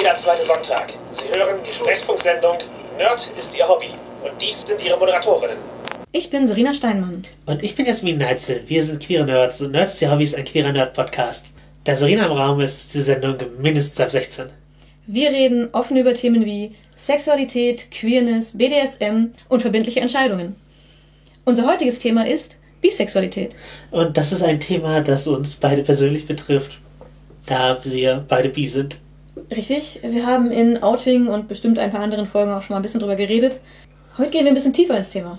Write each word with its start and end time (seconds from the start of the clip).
jeder 0.00 0.16
zweite 0.16 0.46
Sonntag. 0.46 0.94
Sie 1.12 1.38
hören 1.38 1.58
die 1.66 1.74
Sprechfunksendung 1.74 2.56
Nerd 2.96 3.30
ist 3.38 3.54
Ihr 3.54 3.68
Hobby. 3.68 3.90
Und 4.24 4.32
dies 4.40 4.62
sind 4.62 4.82
Ihre 4.82 4.98
Moderatorinnen. 4.98 5.58
Ich 6.12 6.30
bin 6.30 6.46
Serena 6.46 6.72
Steinmann. 6.72 7.24
Und 7.44 7.62
ich 7.62 7.74
bin 7.74 7.84
Jasmin 7.84 8.16
Neitzel. 8.16 8.62
Wir 8.66 8.82
sind 8.82 9.00
queere 9.02 9.26
Nerds 9.26 9.60
und 9.60 9.72
Nerds 9.72 9.98
der 9.98 10.10
Hobbys 10.10 10.34
ein 10.34 10.46
queerer 10.46 10.72
Nerd-Podcast. 10.72 11.52
Da 11.84 11.94
Serena 11.94 12.26
im 12.26 12.32
Raum 12.32 12.60
ist, 12.60 12.78
ist 12.78 12.94
die 12.94 13.02
Sendung 13.02 13.36
mindestens 13.58 14.00
ab 14.00 14.10
16. 14.10 14.46
Wir 15.06 15.30
reden 15.30 15.68
offen 15.72 15.98
über 15.98 16.14
Themen 16.14 16.46
wie 16.46 16.74
Sexualität, 16.94 17.90
Queerness, 17.90 18.56
BDSM 18.56 19.32
und 19.48 19.60
verbindliche 19.60 20.00
Entscheidungen. 20.00 20.56
Unser 21.44 21.66
heutiges 21.66 21.98
Thema 21.98 22.26
ist 22.26 22.58
Bisexualität. 22.80 23.54
Und 23.90 24.16
das 24.16 24.32
ist 24.32 24.42
ein 24.42 24.60
Thema, 24.60 25.02
das 25.02 25.26
uns 25.26 25.56
beide 25.56 25.82
persönlich 25.82 26.26
betrifft, 26.26 26.78
da 27.44 27.78
wir 27.84 28.24
beide 28.26 28.48
bi 28.48 28.66
sind. 28.66 28.96
Richtig, 29.50 30.00
wir 30.02 30.26
haben 30.26 30.50
in 30.50 30.82
Outing 30.82 31.28
und 31.28 31.48
bestimmt 31.48 31.78
ein 31.78 31.90
paar 31.90 32.00
anderen 32.00 32.26
Folgen 32.26 32.52
auch 32.52 32.62
schon 32.62 32.74
mal 32.74 32.80
ein 32.80 32.82
bisschen 32.82 33.00
drüber 33.00 33.16
geredet. 33.16 33.60
Heute 34.18 34.30
gehen 34.30 34.44
wir 34.44 34.52
ein 34.52 34.54
bisschen 34.54 34.72
tiefer 34.72 34.96
ins 34.96 35.10
Thema. 35.10 35.38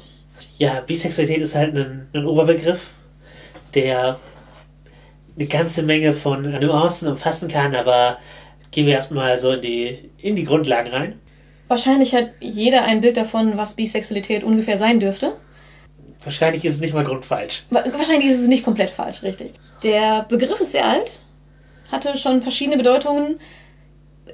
Ja, 0.58 0.82
Bisexualität 0.82 1.42
ist 1.42 1.56
halt 1.56 1.76
ein, 1.76 2.08
ein 2.14 2.26
Oberbegriff, 2.26 2.88
der 3.74 4.20
eine 5.38 5.48
ganze 5.48 5.84
Menge 5.84 6.14
von 6.14 6.44
Nuancen 6.60 7.08
umfassen 7.08 7.48
kann, 7.48 7.76
aber 7.76 8.18
gehen 8.72 8.86
wir 8.86 8.94
erstmal 8.94 9.40
so 9.40 9.52
in 9.52 9.62
die, 9.62 10.10
in 10.18 10.36
die 10.36 10.46
Grundlagen 10.46 10.90
rein. 10.90 11.20
Wahrscheinlich 11.68 12.14
hat 12.16 12.32
jeder 12.40 12.84
ein 12.84 13.02
Bild 13.02 13.18
davon, 13.18 13.58
was 13.58 13.74
Bisexualität 13.76 14.44
ungefähr 14.44 14.78
sein 14.78 15.00
dürfte. 15.00 15.34
Wahrscheinlich 16.24 16.66
ist 16.66 16.76
es 16.76 16.82
nicht 16.82 16.94
mal 16.94 17.04
grundfalsch. 17.04 17.64
Wahrscheinlich 17.70 18.30
ist 18.30 18.42
es 18.42 18.48
nicht 18.48 18.64
komplett 18.64 18.90
falsch, 18.90 19.24
richtig. 19.24 19.54
Der 19.84 20.26
Begriff 20.30 20.60
ist 20.60 20.74
sehr 20.74 20.86
alt, 20.86 21.20
hatte 21.92 22.16
schon 22.18 22.42
verschiedene 22.42 22.78
Bedeutungen, 22.78 23.40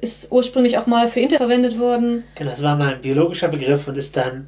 ist 0.01 0.31
ursprünglich 0.31 0.77
auch 0.77 0.85
mal 0.85 1.07
für 1.07 1.19
Inter 1.19 1.37
verwendet 1.37 1.79
worden. 1.79 2.23
Genau, 2.35 2.49
das 2.49 2.61
war 2.61 2.75
mal 2.75 2.95
ein 2.95 3.01
biologischer 3.01 3.47
Begriff 3.47 3.87
und 3.87 3.97
ist 3.97 4.15
dann, 4.15 4.47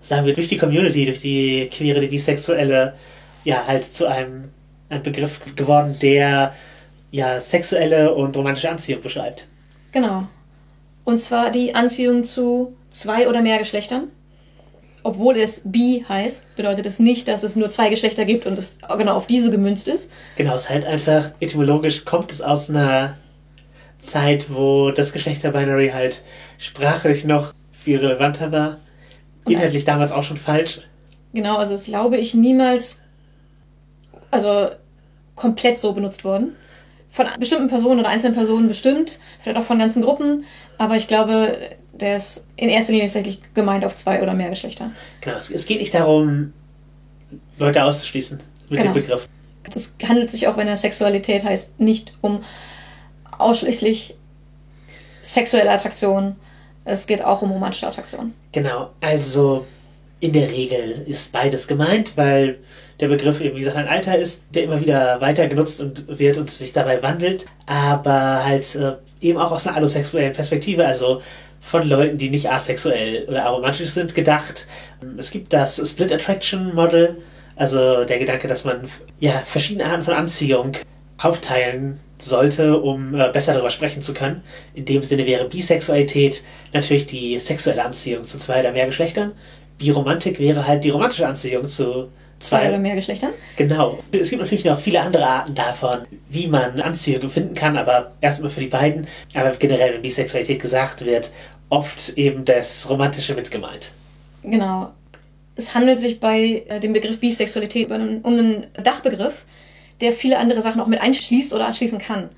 sagen 0.00 0.26
wir, 0.26 0.34
durch 0.34 0.48
die 0.48 0.58
Community, 0.58 1.06
durch 1.06 1.20
die 1.20 1.68
queere, 1.70 2.00
die 2.00 2.08
bisexuelle, 2.08 2.94
ja, 3.44 3.64
halt 3.66 3.84
zu 3.84 4.06
einem, 4.06 4.50
einem 4.88 5.02
Begriff 5.02 5.40
geworden, 5.56 5.96
der 6.00 6.54
ja 7.10 7.40
sexuelle 7.40 8.14
und 8.14 8.36
romantische 8.36 8.70
Anziehung 8.70 9.02
beschreibt. 9.02 9.46
Genau. 9.92 10.28
Und 11.04 11.18
zwar 11.18 11.50
die 11.50 11.74
Anziehung 11.74 12.24
zu 12.24 12.76
zwei 12.90 13.28
oder 13.28 13.42
mehr 13.42 13.58
Geschlechtern. 13.58 14.08
Obwohl 15.02 15.38
es 15.38 15.62
bi 15.64 16.04
heißt, 16.06 16.56
bedeutet 16.56 16.84
es 16.84 16.98
nicht, 16.98 17.26
dass 17.26 17.42
es 17.42 17.56
nur 17.56 17.70
zwei 17.70 17.88
Geschlechter 17.88 18.26
gibt 18.26 18.44
und 18.44 18.58
es 18.58 18.78
genau 18.98 19.14
auf 19.14 19.26
diese 19.26 19.50
gemünzt 19.50 19.88
ist. 19.88 20.10
Genau, 20.36 20.54
es 20.54 20.64
ist 20.64 20.70
halt 20.70 20.84
einfach 20.84 21.30
etymologisch 21.40 22.04
kommt 22.04 22.30
es 22.32 22.42
aus 22.42 22.68
einer 22.68 23.16
Zeit, 24.00 24.46
wo 24.52 24.90
das 24.90 25.12
Geschlechterbinary 25.12 25.90
halt 25.90 26.22
sprachlich 26.58 27.24
noch 27.24 27.52
viel 27.72 27.98
relevanter 27.98 28.52
war. 28.52 28.78
Inhaltlich 29.46 29.84
damals 29.84 30.12
auch 30.12 30.22
schon 30.22 30.36
falsch. 30.36 30.80
Genau, 31.32 31.56
also 31.56 31.74
es 31.74 31.84
glaube 31.84 32.16
ich 32.16 32.34
niemals, 32.34 33.00
also 34.30 34.68
komplett 35.36 35.80
so 35.80 35.92
benutzt 35.92 36.24
worden. 36.24 36.56
Von 37.10 37.26
bestimmten 37.38 37.68
Personen 37.68 38.00
oder 38.00 38.08
einzelnen 38.08 38.34
Personen 38.34 38.68
bestimmt, 38.68 39.18
vielleicht 39.40 39.58
auch 39.58 39.64
von 39.64 39.78
ganzen 39.78 40.02
Gruppen, 40.02 40.44
aber 40.78 40.96
ich 40.96 41.08
glaube, 41.08 41.58
der 41.92 42.16
ist 42.16 42.46
in 42.56 42.68
erster 42.68 42.92
Linie 42.92 43.06
tatsächlich 43.06 43.40
gemeint 43.54 43.84
auf 43.84 43.96
zwei 43.96 44.22
oder 44.22 44.32
mehr 44.34 44.50
Geschlechter. 44.50 44.92
Genau, 45.20 45.36
es, 45.36 45.50
es 45.50 45.66
geht 45.66 45.80
nicht 45.80 45.92
darum, 45.94 46.52
Leute 47.58 47.82
auszuschließen 47.84 48.38
mit 48.68 48.80
Genau. 48.80 48.92
dem 48.92 49.02
Begriff. 49.02 49.28
Es 49.74 49.94
handelt 50.06 50.30
sich 50.30 50.46
auch, 50.48 50.56
wenn 50.56 50.68
er 50.68 50.76
Sexualität 50.76 51.44
heißt, 51.44 51.78
nicht 51.80 52.12
um 52.20 52.42
ausschließlich 53.40 54.14
sexuelle 55.22 55.70
Attraktion. 55.70 56.36
Es 56.84 57.06
geht 57.06 57.22
auch 57.22 57.42
um 57.42 57.50
romantische 57.50 57.86
Attraktion. 57.86 58.32
Genau, 58.52 58.90
also 59.00 59.66
in 60.20 60.32
der 60.32 60.50
Regel 60.50 61.02
ist 61.06 61.32
beides 61.32 61.66
gemeint, 61.66 62.16
weil 62.16 62.58
der 63.00 63.08
Begriff 63.08 63.40
eben, 63.40 63.56
wie 63.56 63.60
gesagt, 63.60 63.76
ein 63.76 63.88
Alter 63.88 64.18
ist, 64.18 64.42
der 64.50 64.64
immer 64.64 64.80
wieder 64.80 65.20
weiter 65.20 65.46
genutzt 65.46 65.80
und 65.80 66.18
wird 66.18 66.36
und 66.36 66.50
sich 66.50 66.72
dabei 66.72 67.02
wandelt, 67.02 67.46
aber 67.66 68.44
halt 68.44 68.74
äh, 68.74 68.92
eben 69.20 69.38
auch 69.38 69.50
aus 69.50 69.66
einer 69.66 69.76
allosexuellen 69.76 70.34
Perspektive, 70.34 70.86
also 70.86 71.22
von 71.60 71.88
Leuten, 71.88 72.18
die 72.18 72.30
nicht 72.30 72.50
asexuell 72.50 73.26
oder 73.28 73.44
aromantisch 73.44 73.90
sind, 73.90 74.14
gedacht. 74.14 74.66
Es 75.16 75.30
gibt 75.30 75.52
das 75.52 75.76
Split 75.88 76.12
Attraction 76.12 76.74
Model, 76.74 77.16
also 77.56 78.04
der 78.04 78.18
Gedanke, 78.18 78.48
dass 78.48 78.64
man 78.64 78.88
ja 79.18 79.32
verschiedene 79.32 79.86
Arten 79.86 80.02
von 80.02 80.14
Anziehung 80.14 80.72
aufteilen 81.18 82.00
sollte, 82.20 82.78
um 82.78 83.14
äh, 83.14 83.30
besser 83.32 83.54
darüber 83.54 83.70
sprechen 83.70 84.02
zu 84.02 84.14
können. 84.14 84.42
In 84.74 84.84
dem 84.84 85.02
Sinne 85.02 85.26
wäre 85.26 85.48
Bisexualität 85.48 86.42
natürlich 86.72 87.06
die 87.06 87.38
sexuelle 87.38 87.84
Anziehung 87.84 88.24
zu 88.24 88.38
zwei 88.38 88.60
oder 88.60 88.72
mehr 88.72 88.86
Geschlechtern. 88.86 89.32
Biromantik 89.78 90.38
wäre 90.38 90.66
halt 90.66 90.84
die 90.84 90.90
romantische 90.90 91.26
Anziehung 91.26 91.66
zu 91.66 92.08
Zwei 92.40 92.68
oder 92.68 92.78
mehr 92.78 92.94
Geschlechtern. 92.94 93.32
Genau. 93.56 93.98
Es 94.12 94.30
gibt 94.30 94.40
natürlich 94.40 94.64
noch 94.64 94.80
viele 94.80 95.02
andere 95.02 95.26
Arten 95.26 95.54
davon, 95.54 96.06
wie 96.30 96.46
man 96.46 96.80
Anziehung 96.80 97.24
empfinden 97.24 97.54
kann, 97.54 97.76
aber 97.76 98.12
erstmal 98.22 98.48
für 98.48 98.60
die 98.60 98.66
beiden. 98.66 99.06
Aber 99.34 99.50
generell, 99.50 99.92
wenn 99.92 100.02
Bisexualität 100.02 100.58
gesagt 100.58 101.04
wird, 101.04 101.30
oft 101.68 102.16
eben 102.16 102.46
das 102.46 102.88
Romantische 102.88 103.34
mit 103.34 103.50
gemeint. 103.50 103.92
Genau. 104.42 104.90
Es 105.54 105.74
handelt 105.74 106.00
sich 106.00 106.18
bei 106.18 106.64
äh, 106.66 106.80
dem 106.80 106.94
Begriff 106.94 107.20
Bisexualität 107.20 107.90
um 107.90 108.22
einen 108.24 108.66
Dachbegriff, 108.82 109.44
der 110.00 110.12
viele 110.12 110.38
andere 110.38 110.62
Sachen 110.62 110.80
auch 110.80 110.86
mit 110.86 111.00
einschließt 111.00 111.52
oder 111.52 111.66
anschließen 111.66 111.98
kann. 111.98 112.28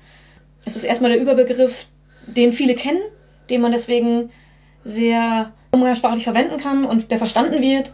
Es 0.65 0.75
ist 0.75 0.83
erstmal 0.83 1.11
der 1.11 1.21
Überbegriff, 1.21 1.85
den 2.27 2.53
viele 2.53 2.75
kennen, 2.75 3.01
den 3.49 3.61
man 3.61 3.71
deswegen 3.71 4.29
sehr 4.83 5.51
umgangssprachlich 5.71 6.23
verwenden 6.23 6.59
kann 6.59 6.85
und 6.85 7.11
der 7.11 7.17
verstanden 7.17 7.61
wird. 7.61 7.91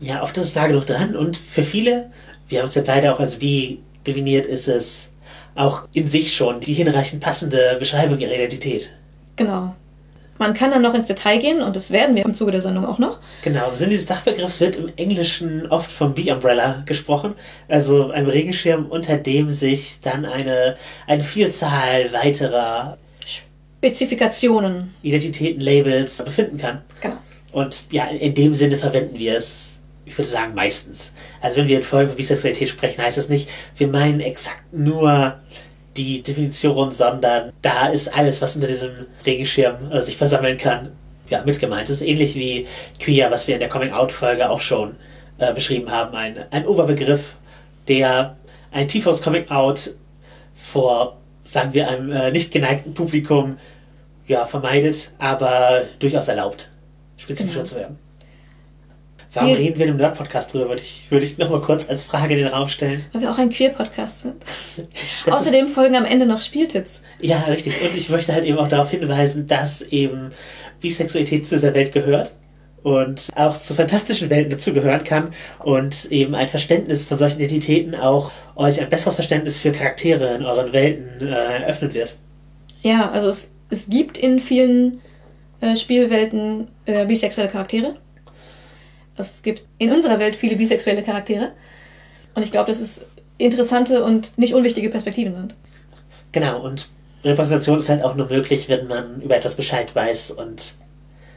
Ja, 0.00 0.22
oft 0.22 0.36
ist 0.36 0.44
es 0.44 0.54
da 0.54 0.66
genug 0.66 0.86
dran 0.86 1.16
und 1.16 1.36
für 1.36 1.62
viele, 1.62 2.10
wir 2.48 2.60
haben 2.60 2.68
es 2.68 2.74
ja 2.74 2.82
beide 2.82 3.12
auch 3.12 3.20
als 3.20 3.36
bi 3.36 3.80
definiert, 4.06 4.46
ist 4.46 4.68
es 4.68 5.12
auch 5.54 5.88
in 5.92 6.06
sich 6.06 6.34
schon 6.34 6.60
die 6.60 6.72
hinreichend 6.72 7.20
passende 7.20 7.76
Beschreibung 7.78 8.18
ihrer 8.18 8.32
Identität. 8.32 8.90
Genau. 9.36 9.74
Man 10.38 10.54
kann 10.54 10.70
dann 10.70 10.82
noch 10.82 10.94
ins 10.94 11.06
Detail 11.06 11.38
gehen 11.38 11.62
und 11.62 11.74
das 11.74 11.90
werden 11.90 12.14
wir 12.14 12.24
im 12.24 12.34
Zuge 12.34 12.52
der 12.52 12.62
Sendung 12.62 12.86
auch 12.86 12.98
noch. 12.98 13.18
Genau, 13.42 13.70
im 13.70 13.76
Sinne 13.76 13.90
dieses 13.90 14.06
Dachbegriffs 14.06 14.60
wird 14.60 14.76
im 14.76 14.92
Englischen 14.96 15.66
oft 15.66 15.90
vom 15.90 16.14
Bee-Umbrella 16.14 16.82
gesprochen, 16.86 17.34
also 17.68 18.10
einem 18.10 18.28
Regenschirm, 18.28 18.86
unter 18.86 19.16
dem 19.16 19.50
sich 19.50 20.00
dann 20.00 20.24
eine, 20.24 20.76
eine 21.06 21.22
Vielzahl 21.24 22.12
weiterer 22.12 22.98
Spezifikationen. 23.24 24.94
Identitäten, 25.02 25.60
Labels 25.60 26.22
befinden 26.22 26.58
kann. 26.58 26.82
Genau. 27.00 27.16
Und 27.52 27.90
ja, 27.90 28.06
in 28.06 28.34
dem 28.34 28.54
Sinne 28.54 28.76
verwenden 28.76 29.18
wir 29.18 29.36
es, 29.36 29.80
ich 30.04 30.16
würde 30.16 30.28
sagen, 30.28 30.54
meistens. 30.54 31.12
Also 31.40 31.56
wenn 31.56 31.68
wir 31.68 31.78
in 31.78 31.82
Folgen 31.82 32.08
von 32.08 32.16
Bisexualität 32.16 32.68
sprechen, 32.68 33.02
heißt 33.02 33.18
das 33.18 33.28
nicht, 33.28 33.48
wir 33.76 33.88
meinen 33.88 34.20
exakt 34.20 34.72
nur 34.72 35.38
die 35.98 36.22
Definition, 36.22 36.90
sondern 36.92 37.52
da 37.60 37.88
ist 37.88 38.16
alles, 38.16 38.40
was 38.40 38.54
unter 38.54 38.68
diesem 38.68 39.06
Regenschirm 39.26 39.90
äh, 39.90 40.00
sich 40.00 40.16
versammeln 40.16 40.56
kann, 40.56 40.92
ja, 41.28 41.42
mit 41.44 41.58
gemeint. 41.58 41.88
Das 41.88 41.96
ist 41.96 42.02
ähnlich 42.02 42.34
wie 42.36 42.66
Queer, 43.00 43.30
was 43.30 43.46
wir 43.46 43.54
in 43.54 43.60
der 43.60 43.68
Coming-out-Folge 43.68 44.48
auch 44.48 44.60
schon 44.60 44.96
äh, 45.38 45.52
beschrieben 45.52 45.90
haben. 45.90 46.14
Ein, 46.16 46.44
ein 46.50 46.66
Oberbegriff, 46.66 47.34
der 47.88 48.36
ein 48.70 48.88
tieferes 48.88 49.20
Coming-out 49.22 49.90
vor, 50.54 51.18
sagen 51.44 51.72
wir, 51.72 51.88
einem 51.88 52.12
äh, 52.12 52.30
nicht 52.30 52.52
geneigten 52.52 52.94
Publikum 52.94 53.58
ja, 54.26 54.46
vermeidet, 54.46 55.10
aber 55.18 55.82
durchaus 55.98 56.28
erlaubt, 56.28 56.70
spezifischer 57.16 57.60
Genau. 57.60 57.64
zu 57.68 57.76
werden. 57.76 58.07
Warum 59.34 59.50
Wir- 59.50 59.58
reden 59.58 59.76
wir 59.78 59.84
in 59.84 59.90
einem 59.90 59.98
Nerd-Podcast 60.00 60.54
drüber, 60.54 60.68
würde 60.68 60.80
ich, 60.80 61.06
würde 61.10 61.24
ich 61.26 61.36
nochmal 61.38 61.60
kurz 61.60 61.88
als 61.88 62.04
Frage 62.04 62.34
in 62.34 62.40
den 62.44 62.48
Raum 62.48 62.68
stellen. 62.68 63.04
Weil 63.12 63.22
wir 63.22 63.30
auch 63.30 63.38
ein 63.38 63.50
Queer-Podcast 63.50 64.20
sind. 64.22 64.42
Das 64.42 64.78
ist- 64.78 64.88
Außerdem 65.30 65.68
folgen 65.68 65.96
am 65.96 66.04
Ende 66.06 66.24
noch 66.26 66.40
Spieltipps. 66.40 67.02
Ja, 67.20 67.38
richtig. 67.40 67.74
Und 67.82 67.96
ich 67.96 68.08
möchte 68.08 68.32
halt 68.32 68.44
eben 68.44 68.56
auch 68.58 68.68
darauf 68.68 68.90
hinweisen, 68.90 69.46
dass 69.46 69.82
eben 69.82 70.30
Bisexualität 70.80 71.46
zu 71.46 71.56
dieser 71.56 71.74
Welt 71.74 71.92
gehört 71.92 72.32
und 72.82 73.28
auch 73.34 73.58
zu 73.58 73.74
fantastischen 73.74 74.30
Welten 74.30 74.50
dazugehören 74.52 75.02
kann 75.04 75.34
und 75.58 76.06
eben 76.12 76.34
ein 76.34 76.48
Verständnis 76.48 77.04
von 77.04 77.18
solchen 77.18 77.40
Identitäten 77.40 77.94
auch 77.96 78.30
euch 78.56 78.80
ein 78.80 78.88
besseres 78.88 79.16
Verständnis 79.16 79.58
für 79.58 79.72
Charaktere 79.72 80.34
in 80.36 80.44
euren 80.44 80.72
Welten 80.72 81.26
äh, 81.28 81.64
öffnen 81.66 81.92
wird. 81.92 82.14
Ja, 82.82 83.10
also 83.10 83.28
es, 83.28 83.50
es 83.68 83.88
gibt 83.88 84.16
in 84.16 84.38
vielen 84.40 85.00
äh, 85.60 85.74
Spielwelten 85.76 86.68
äh, 86.86 87.04
bisexuelle 87.04 87.50
Charaktere. 87.50 87.94
Es 89.18 89.42
gibt 89.42 89.62
in 89.78 89.92
unserer 89.92 90.18
Welt 90.18 90.36
viele 90.36 90.56
bisexuelle 90.56 91.02
Charaktere. 91.02 91.52
Und 92.34 92.42
ich 92.42 92.50
glaube, 92.50 92.70
dass 92.70 92.80
es 92.80 93.02
interessante 93.38 94.04
und 94.04 94.36
nicht 94.38 94.54
unwichtige 94.54 94.90
Perspektiven 94.90 95.34
sind. 95.34 95.54
Genau, 96.32 96.60
und 96.60 96.88
Repräsentation 97.24 97.78
ist 97.78 97.88
halt 97.88 98.02
auch 98.02 98.14
nur 98.14 98.28
möglich, 98.28 98.68
wenn 98.68 98.86
man 98.86 99.20
über 99.22 99.36
etwas 99.36 99.54
Bescheid 99.54 99.94
weiß 99.94 100.32
und 100.32 100.74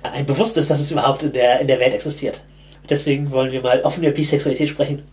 ein 0.04 0.26
bewusst 0.26 0.58
ist, 0.58 0.70
dass 0.70 0.80
es 0.80 0.92
überhaupt 0.92 1.24
in 1.24 1.32
der, 1.32 1.60
in 1.60 1.68
der 1.68 1.80
Welt 1.80 1.94
existiert. 1.94 2.44
Deswegen 2.90 3.32
wollen 3.32 3.52
wir 3.52 3.62
mal 3.62 3.82
offen 3.82 4.04
über 4.04 4.12
Bisexualität 4.12 4.70
sprechen. 4.70 5.04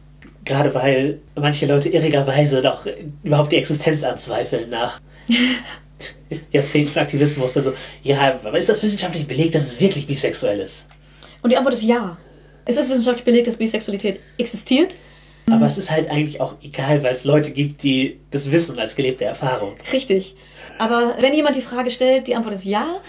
Gerade 0.45 0.75
weil 0.75 1.21
manche 1.35 1.67
Leute 1.67 1.91
irrigerweise 1.91 2.63
doch 2.63 2.87
überhaupt 3.23 3.53
die 3.53 3.57
Existenz 3.57 4.03
anzweifeln 4.03 4.71
nach 4.71 5.01
Jahrzehnten 6.53 6.91
von 6.91 7.03
Aktivismus. 7.03 7.57
Also, 7.57 7.75
ja, 8.03 8.39
aber 8.43 8.59
ist 8.59 8.69
das 8.69 8.83
wissenschaftlich 8.83 9.27
belegt, 9.27 9.55
dass 9.55 9.67
es 9.67 9.81
wirklich 9.81 10.07
bisexuell 10.07 10.61
ist? 10.61 10.87
Und 11.43 11.51
die 11.51 11.57
Antwort 11.57 11.75
ist 11.75 11.83
ja. 11.83 12.17
Es 12.69 12.77
ist 12.77 12.91
wissenschaftlich 12.91 13.25
belegt, 13.25 13.47
dass 13.47 13.57
Bisexualität 13.57 14.21
existiert. 14.37 14.95
Aber 15.51 15.67
es 15.67 15.79
ist 15.79 15.91
halt 15.91 16.11
eigentlich 16.11 16.39
auch 16.43 16.55
egal, 16.63 17.03
weil 17.03 17.15
es 17.15 17.25
Leute 17.25 17.51
gibt, 17.51 17.83
die 17.83 18.21
das 18.31 18.53
wissen 18.53 18.79
als 18.79 18.95
gelebte 18.95 19.25
Erfahrung. 19.25 19.77
Richtig. 19.91 20.37
Aber 20.79 21.15
wenn 21.19 21.33
jemand 21.33 21.57
die 21.57 21.63
Frage 21.63 21.91
stellt, 21.91 22.27
die 22.27 22.35
Antwort 22.35 22.55
ist 22.55 22.67
ja. 22.67 23.01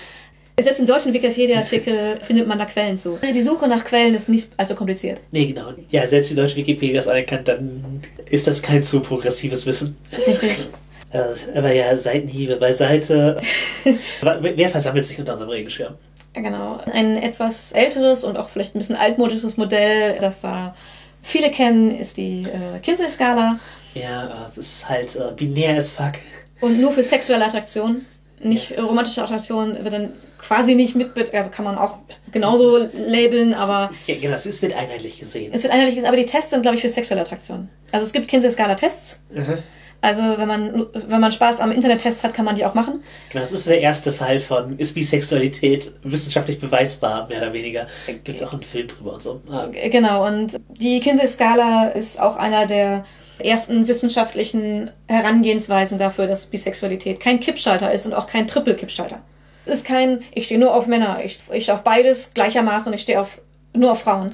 Selbst 0.58 0.80
im 0.80 0.86
deutschen 0.86 1.14
Wikipedia-Artikel 1.14 2.18
findet 2.22 2.48
man 2.48 2.58
da 2.58 2.64
Quellen 2.66 2.98
zu. 2.98 3.20
Die 3.22 3.42
Suche 3.42 3.68
nach 3.68 3.84
Quellen 3.84 4.16
ist 4.16 4.30
nicht 4.30 4.48
allzu 4.56 4.76
kompliziert. 4.76 5.20
Nee, 5.32 5.48
genau. 5.48 5.74
Ja, 5.90 6.08
selbst 6.08 6.32
die 6.32 6.36
deutsche 6.36 6.56
Wikipedia 6.56 6.96
das 6.96 7.10
anerkannt, 7.10 7.50
dann 7.50 8.02
ist 8.30 8.48
das 8.48 8.62
kein 8.62 8.82
zu 8.82 9.02
progressives 9.02 9.66
Wissen. 9.66 9.98
Richtig. 10.26 10.70
Äh, 11.12 11.24
Aber 11.58 11.74
ja, 11.74 11.98
Seitenhiebe 11.98 12.58
beiseite. 12.58 13.38
Wer 14.22 14.70
versammelt 14.70 15.08
sich 15.08 15.18
unter 15.18 15.32
unserem 15.32 15.50
Regenschirm? 15.50 15.96
Ja, 16.36 16.42
genau. 16.42 16.80
Ein 16.92 17.18
etwas 17.18 17.72
älteres 17.72 18.24
und 18.24 18.38
auch 18.38 18.50
vielleicht 18.50 18.76
ein 18.76 18.80
bisschen 18.80 18.96
altmodisches 18.96 19.58
Modell, 19.58 20.18
das 20.20 20.42
da 20.42 20.76
viele 21.22 21.52
kennen, 21.52 21.96
ist 21.98 22.18
die 22.18 22.44
äh, 22.44 22.80
Kinsey-Skala. 22.80 23.60
Ja, 23.96 24.46
es 24.48 24.58
ist 24.58 24.88
halt 24.88 25.16
äh, 25.16 25.32
binär 25.36 25.78
as 25.78 25.90
fuck. 25.90 26.14
Und 26.62 26.80
nur 26.80 26.92
für 26.92 27.04
sexuelle 27.04 27.46
Attraktion. 27.46 28.06
Nicht 28.42 28.72
äh, 28.72 28.80
romantische 28.80 29.24
Attraktion 29.24 29.84
wird 29.84 29.94
dann 29.94 30.14
quasi 30.38 30.76
nicht 30.76 30.96
mit, 30.96 31.12
also 31.34 31.50
kann 31.50 31.66
man 31.66 31.78
auch 31.78 31.98
genauso 32.32 32.78
labeln, 32.94 33.54
aber 33.54 33.92
Ja, 34.08 34.16
genau, 34.20 34.36
es 34.36 34.62
wird 34.62 34.74
einheitlich 34.74 35.20
gesehen. 35.20 35.52
es 35.54 35.64
wird 35.64 35.74
einheitlich 35.74 35.96
gesagt, 35.96 36.14
aber 36.14 36.22
die 36.22 36.26
Tests 36.28 36.52
sind, 36.52 36.62
glaube 36.62 36.76
ich, 36.76 36.82
für 36.82 36.88
sexuelle 36.90 37.22
Attraktion. 37.24 37.68
Also 37.92 38.06
es 38.06 38.14
gibt 38.14 38.28
Kinsey-Skala-Tests. 38.30 39.20
Mhm. 39.34 39.58
Also 40.02 40.22
wenn 40.22 40.48
man, 40.48 40.88
wenn 40.94 41.20
man 41.20 41.32
Spaß 41.32 41.60
am 41.60 41.72
Internet-Tests 41.72 42.24
hat, 42.24 42.34
kann 42.34 42.46
man 42.46 42.56
die 42.56 42.66
auch 42.66 42.74
machen. 42.74 43.04
Genau, 43.32 43.44
das 43.44 43.52
ist 43.52 43.68
der 43.68 43.82
erste 43.82 44.14
Fall 44.14 44.40
von, 44.40 44.78
ist 44.80 44.94
Bisexualität 44.94 45.94
wissenschaftlich 46.04 46.60
beweisbar, 46.60 47.28
mehr 47.28 47.40
oder 47.40 47.52
weniger. 47.52 47.88
Gibt 48.08 48.30
es 48.30 48.44
auch 48.44 48.54
einen 48.54 48.64
Film 48.64 48.88
drüber 48.88 49.14
und 49.14 49.22
so. 49.22 49.42
Ah, 49.52 49.68
Genau, 49.90 50.26
und 50.26 50.58
die 50.70 51.02
Kinsey-Skala 51.02 51.90
ist 51.90 52.20
auch 52.20 52.38
einer 52.38 52.66
der 52.66 53.06
ersten 53.40 53.88
wissenschaftlichen 53.88 54.92
Herangehensweisen 55.08 55.98
dafür, 55.98 56.28
dass 56.28 56.46
Bisexualität 56.46 57.20
kein 57.20 57.40
Kippschalter 57.40 57.92
ist 57.92 58.06
und 58.06 58.14
auch 58.14 58.28
kein 58.28 58.48
Triple-Kippschalter. 58.48 59.22
Es 59.66 59.76
ist 59.76 59.86
kein, 59.86 60.22
ich 60.34 60.46
stehe 60.46 60.60
nur 60.60 60.74
auf 60.74 60.88
Männer, 60.88 61.20
ich, 61.24 61.40
ich 61.52 61.64
stehe 61.64 61.76
auf 61.76 61.84
beides 61.84 62.34
gleichermaßen 62.34 62.88
und 62.88 62.94
ich 62.94 63.02
stehe 63.02 63.20
auf, 63.20 63.42
nur 63.74 63.92
auf 63.92 64.02
Frauen. 64.02 64.34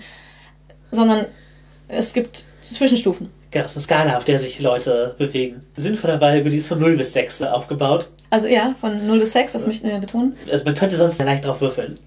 Sondern 0.91 1.25
es 1.87 2.13
gibt 2.13 2.45
Zwischenstufen. 2.61 3.31
Genau, 3.51 3.65
es 3.65 3.71
ist 3.71 3.89
eine 3.89 4.01
Skala, 4.03 4.17
auf 4.17 4.25
der 4.25 4.39
sich 4.39 4.59
Leute 4.59 5.15
bewegen. 5.17 5.61
Sinnvollerweise, 5.75 6.43
die 6.43 6.57
ist 6.57 6.67
von 6.67 6.79
0 6.79 6.97
bis 6.97 7.13
6 7.13 7.41
aufgebaut. 7.43 8.09
Also 8.29 8.47
ja, 8.47 8.75
von 8.79 9.07
0 9.07 9.19
bis 9.19 9.33
6, 9.33 9.53
das 9.53 9.67
möchten 9.67 9.87
wir 9.87 9.97
betonen. 9.99 10.35
Also 10.51 10.65
man 10.65 10.75
könnte 10.75 10.95
sonst 10.97 11.17
leicht 11.23 11.45
drauf 11.45 11.61
würfeln. 11.61 11.97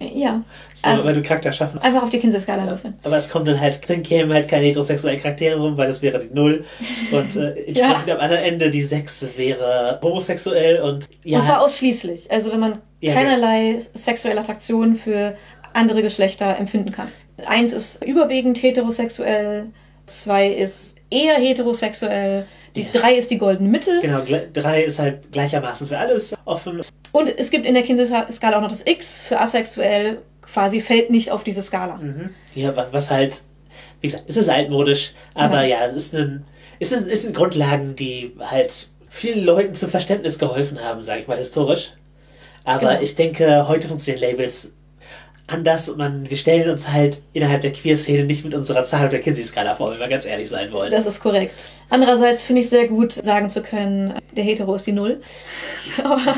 Ja. 0.00 0.42
Also, 0.82 1.06
weil 1.06 1.14
du 1.14 1.22
Charakter 1.22 1.50
schaffen. 1.52 1.78
einfach 1.78 2.02
auf 2.02 2.10
die 2.10 2.18
Kinsey-Skala 2.18 2.66
würfeln. 2.66 2.94
Aber 3.04 3.16
es 3.16 3.30
kommt 3.30 3.48
dann 3.48 3.58
halt, 3.58 3.88
dann 3.88 4.02
kämen 4.02 4.32
halt 4.34 4.48
keine 4.48 4.66
heterosexuellen 4.66 5.20
Charaktere 5.20 5.58
rum, 5.58 5.78
weil 5.78 5.88
das 5.88 6.02
wäre 6.02 6.18
die 6.20 6.34
Null. 6.34 6.64
Und 7.10 7.36
äh, 7.36 7.52
entsprechend 7.66 8.10
am 8.10 8.18
anderen 8.20 8.44
Ende 8.44 8.70
die 8.70 8.82
Sechs 8.82 9.24
wäre 9.36 9.98
homosexuell 10.02 10.82
und 10.82 11.06
ja. 11.22 11.38
Und 11.38 11.46
zwar 11.46 11.62
ausschließlich. 11.62 12.30
Also 12.30 12.52
wenn 12.52 12.60
man 12.60 12.78
Ja, 13.00 13.14
keinerlei 13.14 13.78
sexuelle 13.94 14.40
Attraktion 14.40 14.96
für 14.96 15.36
andere 15.72 16.02
Geschlechter 16.02 16.58
empfinden 16.58 16.92
kann. 16.92 17.08
Eins 17.46 17.72
ist 17.72 18.04
überwiegend 18.04 18.62
heterosexuell, 18.62 19.66
zwei 20.06 20.48
ist 20.48 20.96
eher 21.10 21.34
heterosexuell, 21.36 22.46
die 22.76 22.82
Ja. 22.82 22.88
drei 22.92 23.14
ist 23.14 23.30
die 23.30 23.38
goldene 23.38 23.68
Mitte. 23.68 23.98
Genau, 24.02 24.22
drei 24.52 24.82
ist 24.82 24.98
halt 24.98 25.30
gleichermaßen 25.32 25.86
für 25.86 25.98
alles 25.98 26.34
offen. 26.44 26.82
Und 27.12 27.28
es 27.28 27.50
gibt 27.50 27.64
in 27.66 27.74
der 27.74 27.84
Kinsey-Skala 27.84 28.56
auch 28.56 28.62
noch 28.62 28.68
das 28.68 28.86
X 28.86 29.20
für 29.20 29.40
asexuell, 29.40 30.18
quasi 30.42 30.80
fällt 30.80 31.10
nicht 31.10 31.30
auf 31.30 31.44
diese 31.44 31.62
Skala. 31.62 31.96
Mhm. 31.96 32.30
Ja, 32.54 32.74
wa- 32.76 32.88
was 32.90 33.10
halt, 33.10 33.40
wie 34.00 34.08
gesagt, 34.08 34.24
es 34.28 34.36
ist 34.36 34.48
altmodisch, 34.48 35.12
aber 35.34 35.62
Ja. 35.64 35.80
ja, 35.82 35.86
es 35.86 35.96
ist 35.96 36.14
ein, 36.14 36.44
es 36.80 36.90
ist, 36.92 37.06
es 37.08 37.22
sind 37.22 37.34
Grundlagen, 37.36 37.94
die 37.96 38.34
halt 38.40 38.88
vielen 39.08 39.44
Leuten 39.44 39.74
zum 39.74 39.90
Verständnis 39.90 40.38
geholfen 40.40 40.82
haben, 40.82 41.02
sage 41.02 41.20
ich 41.20 41.28
mal 41.28 41.38
historisch. 41.38 41.92
Aber 42.64 42.88
Genau. 42.90 43.00
ich 43.02 43.14
denke, 43.14 43.68
heute 43.68 43.86
funktionieren 43.88 44.30
Labels 44.30 44.72
anders 45.46 45.88
und 45.88 45.98
man, 45.98 46.28
wir 46.28 46.36
stellen 46.36 46.70
uns 46.70 46.90
halt 46.90 47.22
innerhalb 47.32 47.62
der 47.62 47.72
Queer-Szene 47.72 48.24
nicht 48.24 48.44
mit 48.44 48.54
unserer 48.54 48.84
Zahl 48.84 49.08
der 49.10 49.20
Kinsey-Skala 49.20 49.74
vor, 49.74 49.90
wenn 49.90 49.98
wir 49.98 50.08
ganz 50.08 50.24
ehrlich 50.24 50.48
sein 50.48 50.72
wollen. 50.72 50.90
Das 50.90 51.06
ist 51.06 51.20
korrekt. 51.20 51.68
Andererseits 51.90 52.42
finde 52.42 52.62
ich 52.62 52.70
sehr 52.70 52.88
gut, 52.88 53.12
sagen 53.12 53.50
zu 53.50 53.62
können, 53.62 54.14
der 54.32 54.44
Hetero 54.44 54.74
ist 54.74 54.86
die 54.86 54.92
Null. 54.92 55.20
Aber 56.04 56.34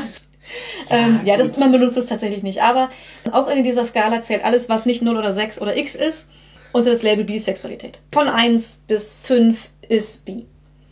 ähm, 0.89 1.21
ja, 1.23 1.37
das, 1.37 1.57
man 1.57 1.71
benutzt 1.71 1.97
es 1.97 2.05
tatsächlich 2.05 2.43
nicht. 2.43 2.61
Aber 2.61 2.89
auch 3.31 3.47
in 3.47 3.63
dieser 3.63 3.85
Skala 3.85 4.21
zählt 4.21 4.43
alles, 4.43 4.67
was 4.67 4.85
nicht 4.85 5.01
0 5.01 5.17
oder 5.17 5.31
6 5.31 5.61
oder 5.61 5.77
X 5.77 5.95
ist, 5.95 6.29
unter 6.73 6.91
das 6.91 7.01
Label 7.01 7.23
Bisexualität. 7.23 7.99
Von 8.11 8.27
1 8.27 8.81
bis 8.87 9.25
5 9.25 9.69
ist 9.87 10.25
Bi. 10.25 10.45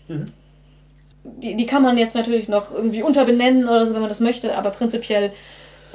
Mhm. 0.07 0.25
Die, 1.23 1.55
die 1.55 1.65
kann 1.65 1.81
man 1.81 1.97
jetzt 1.97 2.15
natürlich 2.15 2.47
noch 2.47 2.71
irgendwie 2.71 3.01
unterbenennen 3.01 3.67
oder 3.67 3.85
so, 3.87 3.93
wenn 3.93 4.01
man 4.01 4.09
das 4.09 4.19
möchte, 4.19 4.55
aber 4.55 4.69
prinzipiell 4.69 5.33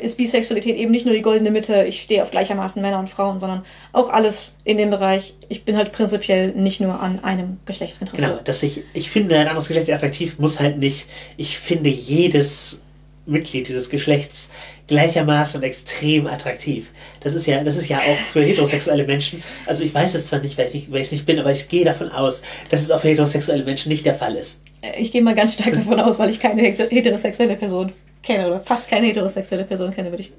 ist 0.00 0.16
Bisexualität 0.16 0.76
eben 0.76 0.90
nicht 0.90 1.06
nur 1.06 1.14
die 1.14 1.22
goldene 1.22 1.50
Mitte, 1.50 1.84
ich 1.84 2.02
stehe 2.02 2.22
auf 2.22 2.30
gleichermaßen 2.30 2.80
Männer 2.80 2.98
und 2.98 3.08
Frauen, 3.08 3.40
sondern 3.40 3.64
auch 3.92 4.10
alles 4.10 4.56
in 4.64 4.78
dem 4.78 4.90
Bereich, 4.90 5.34
ich 5.48 5.64
bin 5.64 5.76
halt 5.76 5.92
prinzipiell 5.92 6.48
nicht 6.52 6.80
nur 6.80 7.00
an 7.00 7.22
einem 7.22 7.58
Geschlecht 7.66 8.00
interessiert. 8.00 8.30
Genau, 8.30 8.42
dass 8.42 8.62
ich, 8.62 8.82
ich 8.94 9.10
finde, 9.10 9.38
ein 9.38 9.48
anderes 9.48 9.68
Geschlecht 9.68 9.90
attraktiv 9.90 10.38
muss 10.38 10.60
halt 10.60 10.78
nicht, 10.78 11.06
ich 11.36 11.58
finde 11.58 11.90
jedes 11.90 12.82
Mitglied 13.26 13.68
dieses 13.68 13.90
Geschlechts 13.90 14.50
gleichermaßen 14.88 15.62
extrem 15.62 16.26
attraktiv. 16.26 16.90
Das 17.20 17.34
ist 17.34 17.46
ja, 17.46 17.62
das 17.62 17.76
ist 17.76 17.88
ja 17.88 17.98
auch 17.98 18.16
für 18.32 18.42
heterosexuelle 18.42 19.04
Menschen, 19.04 19.42
also 19.66 19.84
ich 19.84 19.94
weiß 19.94 20.14
es 20.14 20.26
zwar 20.26 20.40
nicht, 20.40 20.58
weil 20.58 20.68
ich 20.74 20.88
es 20.92 21.12
nicht 21.12 21.26
bin, 21.26 21.38
aber 21.38 21.52
ich 21.52 21.68
gehe 21.68 21.84
davon 21.84 22.10
aus, 22.10 22.42
dass 22.70 22.82
es 22.82 22.90
auch 22.90 23.00
für 23.00 23.08
heterosexuelle 23.08 23.62
Menschen 23.62 23.90
nicht 23.90 24.04
der 24.04 24.14
Fall 24.14 24.34
ist. 24.34 24.60
Ich 24.98 25.12
gehe 25.12 25.22
mal 25.22 25.34
ganz 25.34 25.54
stark 25.54 25.74
davon 25.74 26.00
aus, 26.00 26.18
weil 26.18 26.30
ich 26.30 26.40
keine 26.40 26.62
heterosexuelle 26.62 27.56
Person 27.56 27.92
kenne 28.22 28.46
oder 28.46 28.60
fast 28.60 28.88
keine 28.90 29.06
heterosexuelle 29.06 29.64
Person 29.64 29.92
kenne, 29.92 30.10
würde 30.10 30.22
ich. 30.22 30.32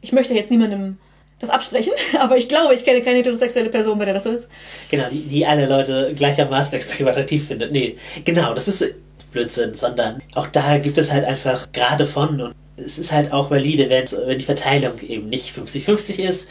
Ich 0.00 0.12
möchte 0.12 0.34
jetzt 0.34 0.50
niemandem 0.50 0.98
das 1.38 1.50
absprechen, 1.50 1.92
aber 2.18 2.36
ich 2.36 2.48
glaube, 2.48 2.74
ich 2.74 2.84
kenne 2.84 3.02
keine 3.02 3.18
heterosexuelle 3.18 3.70
Person, 3.70 3.98
bei 3.98 4.04
der 4.04 4.14
das 4.14 4.24
so 4.24 4.30
ist. 4.30 4.48
Genau, 4.90 5.08
die, 5.10 5.22
die 5.22 5.46
alle 5.46 5.66
Leute 5.66 6.14
gleichermaßen 6.14 6.74
extrem 6.74 7.08
attraktiv 7.08 7.46
findet. 7.46 7.72
Nee, 7.72 7.96
genau, 8.24 8.54
das 8.54 8.68
ist 8.68 8.84
Blödsinn, 9.32 9.74
sondern 9.74 10.22
auch 10.34 10.46
da 10.46 10.78
gibt 10.78 10.98
es 10.98 11.12
halt 11.12 11.24
einfach 11.24 11.70
gerade 11.72 12.06
von 12.06 12.40
und 12.40 12.54
es 12.76 12.98
ist 12.98 13.12
halt 13.12 13.32
auch 13.32 13.50
valide, 13.50 13.88
wenn, 13.88 14.04
wenn 14.26 14.38
die 14.38 14.44
Verteilung 14.44 14.98
eben 15.00 15.28
nicht 15.28 15.56
50-50 15.56 16.22
ist. 16.22 16.48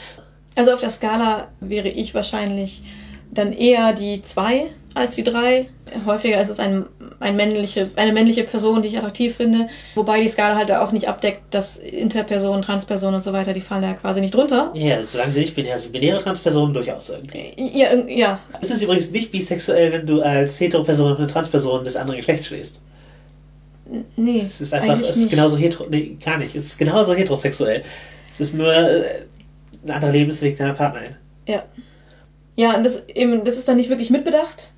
Also 0.55 0.73
auf 0.73 0.79
der 0.79 0.89
Skala 0.89 1.49
wäre 1.59 1.89
ich 1.89 2.13
wahrscheinlich 2.13 2.81
dann 3.31 3.53
eher 3.53 3.93
die 3.93 4.21
2 4.21 4.67
als 4.95 5.15
die 5.15 5.23
3. 5.23 5.67
Häufiger 6.05 6.41
ist 6.41 6.49
es 6.49 6.59
ein, 6.59 6.85
ein 7.19 7.35
männliche, 7.35 7.91
eine 7.95 8.11
männliche 8.13 8.43
Person, 8.43 8.81
die 8.81 8.87
ich 8.87 8.97
attraktiv 8.97 9.35
finde. 9.35 9.67
Wobei 9.93 10.21
die 10.21 10.27
Skala 10.29 10.55
halt 10.55 10.71
auch 10.71 10.91
nicht 10.91 11.07
abdeckt, 11.07 11.41
dass 11.53 11.77
Interpersonen, 11.77 12.61
Transpersonen 12.61 13.15
und 13.15 13.23
so 13.23 13.33
weiter, 13.33 13.53
die 13.53 13.61
fallen 13.61 13.81
da 13.81 13.93
quasi 13.93 14.21
nicht 14.21 14.33
drunter. 14.33 14.71
Ja, 14.73 15.05
solange 15.05 15.33
sie 15.33 15.41
nicht 15.41 15.55
binär, 15.55 15.73
also 15.73 15.89
binäre 15.89 16.23
Transpersonen 16.23 16.73
durchaus 16.73 17.09
irgendwie. 17.09 17.51
Ja, 17.77 17.93
ja, 18.07 18.39
Es 18.61 18.71
ist 18.71 18.81
übrigens 18.81 19.11
nicht 19.11 19.31
bisexuell, 19.31 19.91
wenn 19.91 20.07
du 20.07 20.21
als 20.21 20.59
Heteroperson 20.59 21.17
eine 21.17 21.27
Transperson 21.27 21.83
des 21.83 21.95
anderen 21.95 22.17
Geschlechts 22.17 22.47
stehst. 22.47 22.79
nee. 24.15 24.45
Es 24.47 24.61
ist 24.61 24.73
einfach, 24.73 24.99
es 25.01 25.09
ist 25.09 25.17
nicht. 25.17 25.29
genauso 25.29 25.57
hetero, 25.57 25.85
nee, 25.89 26.17
gar 26.23 26.37
nicht. 26.37 26.55
Es 26.55 26.65
ist 26.65 26.77
genauso 26.79 27.13
heterosexuell. 27.13 27.83
Es 28.31 28.39
ist 28.39 28.55
nur 28.55 28.73
äh, 28.73 29.23
ein 29.83 29.91
anderer 29.91 30.11
Lebensweg 30.13 30.57
deiner 30.57 30.73
Partnerin. 30.73 31.15
Ja. 31.47 31.63
Ja, 32.57 32.77
und 32.77 32.83
das, 32.85 33.03
eben, 33.09 33.43
das 33.43 33.57
ist 33.57 33.67
dann 33.67 33.75
nicht 33.77 33.89
wirklich 33.89 34.09
mitbedacht. 34.09 34.71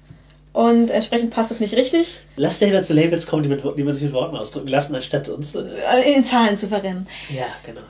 Und 0.58 0.90
entsprechend 0.90 1.30
passt 1.30 1.52
es 1.52 1.60
nicht 1.60 1.76
richtig, 1.76 2.22
Lass 2.36 2.60
Labels 2.62 2.88
zu 2.88 2.96
Labels 2.96 3.28
kommen, 3.28 3.44
die, 3.44 3.50
mit, 3.50 3.62
die 3.78 3.84
man 3.84 3.94
sich 3.94 4.06
mit 4.06 4.14
Worten 4.14 4.36
ausdrücken 4.36 4.70
lassen, 4.70 4.96
anstatt 4.96 5.30
uns. 5.30 5.54
Äh, 5.54 5.60
äh, 5.60 6.08
in 6.08 6.14
den 6.16 6.24
Zahlen 6.24 6.58
zu 6.58 6.68
verrennen. 6.68 7.06
ja, 7.30 7.46
genau. 7.64 7.82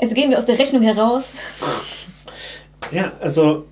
Jetzt 0.00 0.14
gehen 0.14 0.30
wir 0.30 0.38
aus 0.38 0.46
der 0.46 0.58
Rechnung 0.58 0.80
heraus. 0.80 1.34
Ja, 2.90 3.12
also 3.20 3.66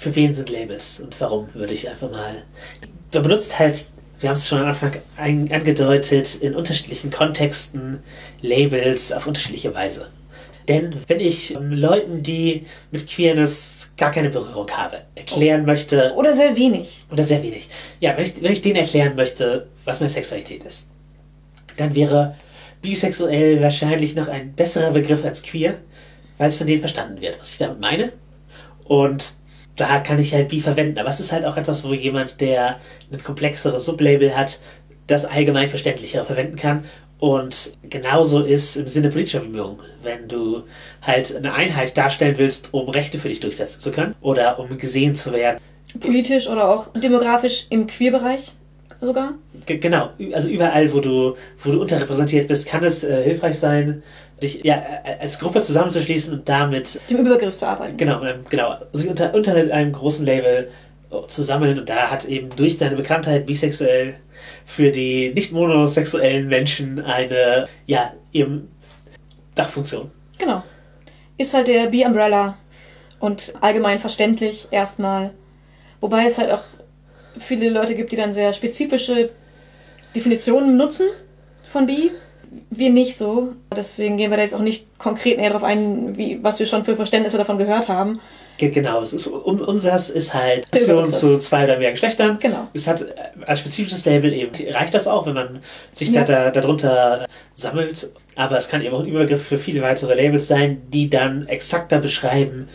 für 0.00 0.14
wen 0.16 0.32
sind 0.32 0.48
Labels 0.48 0.98
und 0.98 1.20
warum 1.20 1.48
würde 1.52 1.74
ich 1.74 1.90
einfach 1.90 2.10
mal. 2.10 2.42
Man 3.12 3.22
benutzt 3.22 3.58
halt, 3.58 3.84
wir 4.20 4.30
haben 4.30 4.36
es 4.36 4.48
schon 4.48 4.60
am 4.60 4.68
Anfang 4.68 4.94
angedeutet, 5.18 6.36
in 6.36 6.54
unterschiedlichen 6.54 7.10
Kontexten 7.10 8.02
Labels 8.40 9.12
auf 9.12 9.26
unterschiedliche 9.26 9.74
Weise. 9.74 10.08
Denn 10.68 10.96
wenn 11.06 11.20
ich 11.20 11.54
ähm, 11.54 11.72
Leuten, 11.72 12.22
die 12.22 12.64
mit 12.90 13.06
Queerness 13.06 13.75
gar 13.96 14.10
keine 14.10 14.30
Berührung 14.30 14.70
habe, 14.70 15.02
erklären 15.14 15.64
möchte, 15.64 16.12
Oder 16.14 16.34
sehr 16.34 16.56
wenig. 16.56 17.04
oder 17.10 17.24
sehr 17.24 17.42
wenig, 17.42 17.68
ja, 18.00 18.16
wenn 18.16 18.24
ich, 18.24 18.42
wenn 18.42 18.52
ich 18.52 18.62
denen 18.62 18.76
erklären 18.76 19.16
möchte, 19.16 19.68
was 19.84 20.00
meine 20.00 20.10
Sexualität 20.10 20.64
ist, 20.64 20.90
dann 21.76 21.94
wäre 21.94 22.36
bisexuell 22.82 23.60
wahrscheinlich 23.62 24.14
noch 24.14 24.28
ein 24.28 24.52
besserer 24.52 24.90
Begriff 24.90 25.24
als 25.24 25.42
queer, 25.42 25.74
weil 26.38 26.48
es 26.48 26.56
von 26.56 26.66
denen 26.66 26.80
verstanden 26.80 27.20
wird, 27.20 27.40
was 27.40 27.52
ich 27.52 27.58
damit 27.58 27.80
meine. 27.80 28.12
Und 28.84 29.32
da 29.76 29.98
kann 30.00 30.18
ich 30.18 30.32
halt 30.34 30.48
bi 30.48 30.60
verwenden. 30.60 30.98
Aber 30.98 31.10
es 31.10 31.20
ist 31.20 31.32
halt 31.32 31.44
auch 31.44 31.56
etwas, 31.56 31.84
wo 31.84 31.92
jemand, 31.92 32.40
der 32.40 32.80
ein 33.12 33.22
komplexeres 33.22 33.84
Sublabel 33.84 34.36
hat, 34.36 34.58
das 35.06 35.24
allgemein 35.24 35.68
verständlichere 35.68 36.24
verwenden 36.24 36.56
kann. 36.56 36.84
Und 37.18 37.72
genauso 37.88 38.42
ist 38.42 38.76
im 38.76 38.88
Sinne 38.88 39.08
politischer 39.08 39.40
Bemühungen, 39.40 39.78
wenn 40.02 40.28
du 40.28 40.64
halt 41.00 41.34
eine 41.34 41.54
Einheit 41.54 41.96
darstellen 41.96 42.36
willst, 42.36 42.74
um 42.74 42.88
Rechte 42.90 43.18
für 43.18 43.28
dich 43.28 43.40
durchsetzen 43.40 43.80
zu 43.80 43.90
können 43.90 44.14
oder 44.20 44.58
um 44.58 44.76
gesehen 44.76 45.14
zu 45.14 45.32
werden. 45.32 45.58
Politisch 45.98 46.46
oder 46.46 46.68
auch 46.68 46.92
demografisch 46.92 47.66
im 47.70 47.86
Queerbereich 47.86 48.52
sogar. 49.00 49.34
G 49.64 49.78
genau, 49.78 50.10
also 50.32 50.48
überall, 50.48 50.92
wo 50.92 51.00
du, 51.00 51.36
wo 51.62 51.72
du 51.72 51.80
unterrepräsentiert 51.80 52.48
bist, 52.48 52.66
kann 52.66 52.84
es 52.84 53.02
äh, 53.02 53.22
hilfreich 53.22 53.58
sein, 53.58 54.02
sich 54.38 54.62
ja, 54.64 54.82
als 55.20 55.38
Gruppe 55.38 55.62
zusammenzuschließen 55.62 56.34
und 56.34 56.48
damit 56.48 57.00
dem 57.08 57.18
Überbegriff 57.18 57.56
zu 57.56 57.66
arbeiten. 57.66 57.96
Genau, 57.96 58.22
ähm, 58.22 58.44
genau, 58.50 58.76
sich 58.92 59.08
unter, 59.08 59.34
unter 59.34 59.54
einem 59.54 59.92
großen 59.92 60.26
Label 60.26 60.68
zu 61.28 61.42
sammeln 61.42 61.78
und 61.78 61.88
da 61.88 62.10
hat 62.10 62.24
eben 62.26 62.50
durch 62.56 62.78
seine 62.78 62.96
Bekanntheit 62.96 63.46
bisexuell 63.46 64.16
für 64.66 64.90
die 64.90 65.32
nicht 65.32 65.52
monosexuellen 65.52 66.48
Menschen 66.48 67.00
eine, 67.00 67.68
ja, 67.86 68.12
eben 68.32 68.68
Dachfunktion. 69.54 70.10
Genau. 70.36 70.62
Ist 71.38 71.54
halt 71.54 71.68
der 71.68 71.86
B-Umbrella 71.86 72.58
und 73.20 73.54
allgemein 73.60 73.98
verständlich 73.98 74.68
erstmal. 74.70 75.30
Wobei 76.00 76.26
es 76.26 76.36
halt 76.36 76.50
auch 76.50 76.62
viele 77.38 77.70
Leute 77.70 77.94
gibt, 77.94 78.12
die 78.12 78.16
dann 78.16 78.32
sehr 78.32 78.52
spezifische 78.52 79.30
Definitionen 80.14 80.76
nutzen 80.76 81.06
von 81.70 81.86
B. 81.86 82.10
Wir 82.70 82.90
nicht 82.90 83.16
so. 83.16 83.54
Deswegen 83.74 84.16
gehen 84.16 84.30
wir 84.30 84.36
da 84.36 84.42
jetzt 84.42 84.54
auch 84.54 84.60
nicht 84.60 84.98
konkret 84.98 85.38
näher 85.38 85.50
darauf 85.50 85.64
ein, 85.64 86.16
wie, 86.16 86.42
was 86.42 86.58
wir 86.58 86.66
schon 86.66 86.84
für 86.84 86.96
Verständnisse 86.96 87.38
davon 87.38 87.58
gehört 87.58 87.88
haben. 87.88 88.20
Genau, 88.58 89.02
es 89.02 89.12
ist, 89.12 89.26
unseres 89.26 90.10
ist 90.10 90.34
halt 90.34 90.66
Aktion 90.66 91.10
zu 91.10 91.38
zwei 91.38 91.64
oder 91.64 91.78
mehr 91.78 91.92
Geschlechtern. 91.92 92.38
Genau. 92.40 92.68
Es 92.72 92.86
hat 92.86 93.04
als 93.44 93.60
spezifisches 93.60 94.04
Label 94.04 94.32
eben, 94.32 94.52
reicht 94.74 94.94
das 94.94 95.06
auch, 95.06 95.26
wenn 95.26 95.34
man 95.34 95.60
sich 95.92 96.10
ja. 96.10 96.24
da, 96.24 96.50
da, 96.50 96.60
darunter 96.60 97.26
sammelt. 97.54 98.10
Aber 98.34 98.56
es 98.56 98.68
kann 98.68 98.82
eben 98.82 98.94
auch 98.94 99.00
ein 99.00 99.06
Übergriff 99.06 99.46
für 99.46 99.58
viele 99.58 99.82
weitere 99.82 100.14
Labels 100.14 100.48
sein, 100.48 100.82
die 100.88 101.10
dann 101.10 101.46
exakter 101.48 101.98
beschreiben, 101.98 102.68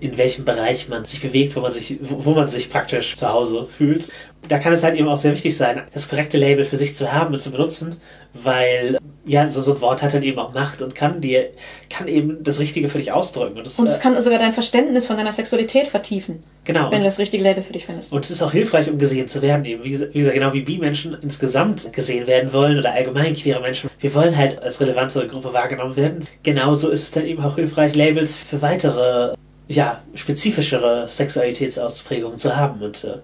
in 0.00 0.16
welchem 0.16 0.44
Bereich 0.44 0.88
man 0.88 1.04
sich 1.04 1.20
bewegt, 1.20 1.56
wo 1.56 1.60
man 1.60 1.72
sich, 1.72 1.98
wo 2.00 2.32
man 2.32 2.48
sich 2.48 2.70
praktisch 2.70 3.16
zu 3.16 3.28
Hause 3.28 3.66
fühlt. 3.66 4.10
Da 4.48 4.58
kann 4.58 4.72
es 4.72 4.84
halt 4.84 4.96
eben 4.98 5.08
auch 5.08 5.16
sehr 5.16 5.32
wichtig 5.32 5.56
sein, 5.56 5.82
das 5.92 6.08
korrekte 6.08 6.38
Label 6.38 6.64
für 6.64 6.76
sich 6.76 6.94
zu 6.94 7.12
haben 7.12 7.34
und 7.34 7.40
zu 7.40 7.50
benutzen, 7.50 8.00
weil 8.32 8.98
ja, 9.28 9.48
so, 9.50 9.60
so 9.60 9.74
ein 9.74 9.80
Wort 9.80 10.02
hat 10.02 10.14
dann 10.14 10.22
eben 10.22 10.38
auch 10.38 10.54
Macht 10.54 10.80
und 10.80 10.94
kann 10.94 11.20
dir, 11.20 11.50
kann 11.90 12.08
eben 12.08 12.42
das 12.42 12.58
Richtige 12.58 12.88
für 12.88 12.98
dich 12.98 13.12
ausdrücken. 13.12 13.58
Und, 13.58 13.66
das, 13.66 13.78
und 13.78 13.86
es 13.86 13.98
äh, 13.98 14.00
kann 14.00 14.20
sogar 14.22 14.38
dein 14.38 14.52
Verständnis 14.52 15.06
von 15.06 15.16
deiner 15.16 15.32
Sexualität 15.32 15.88
vertiefen. 15.88 16.42
Genau. 16.64 16.90
Wenn 16.90 17.00
du 17.00 17.06
das 17.06 17.18
richtige 17.18 17.42
Label 17.42 17.62
für 17.62 17.72
dich 17.72 17.84
findest. 17.84 18.12
Und 18.12 18.24
es 18.24 18.30
ist 18.30 18.42
auch 18.42 18.52
hilfreich, 18.52 18.90
um 18.90 18.98
gesehen 18.98 19.28
zu 19.28 19.42
werden, 19.42 19.64
eben, 19.66 19.84
wie, 19.84 20.00
wie 20.00 20.18
gesagt, 20.18 20.34
genau 20.34 20.52
wie 20.54 20.62
Bi-Menschen 20.62 21.16
insgesamt 21.20 21.92
gesehen 21.92 22.26
werden 22.26 22.52
wollen 22.52 22.78
oder 22.78 22.92
allgemein 22.92 23.34
queere 23.34 23.60
Menschen. 23.60 23.90
Wir 24.00 24.14
wollen 24.14 24.36
halt 24.36 24.62
als 24.62 24.80
relevante 24.80 25.26
Gruppe 25.26 25.52
wahrgenommen 25.52 25.96
werden. 25.96 26.26
Genauso 26.42 26.88
ist 26.88 27.02
es 27.02 27.10
dann 27.10 27.26
eben 27.26 27.42
auch 27.42 27.56
hilfreich, 27.56 27.94
Labels 27.94 28.36
für 28.36 28.62
weitere 28.62 29.34
ja, 29.68 30.02
spezifischere 30.14 31.08
Sexualitätsausprägungen 31.08 32.38
zu 32.38 32.56
haben. 32.56 32.82
Und 32.82 33.04
äh, 33.04 33.18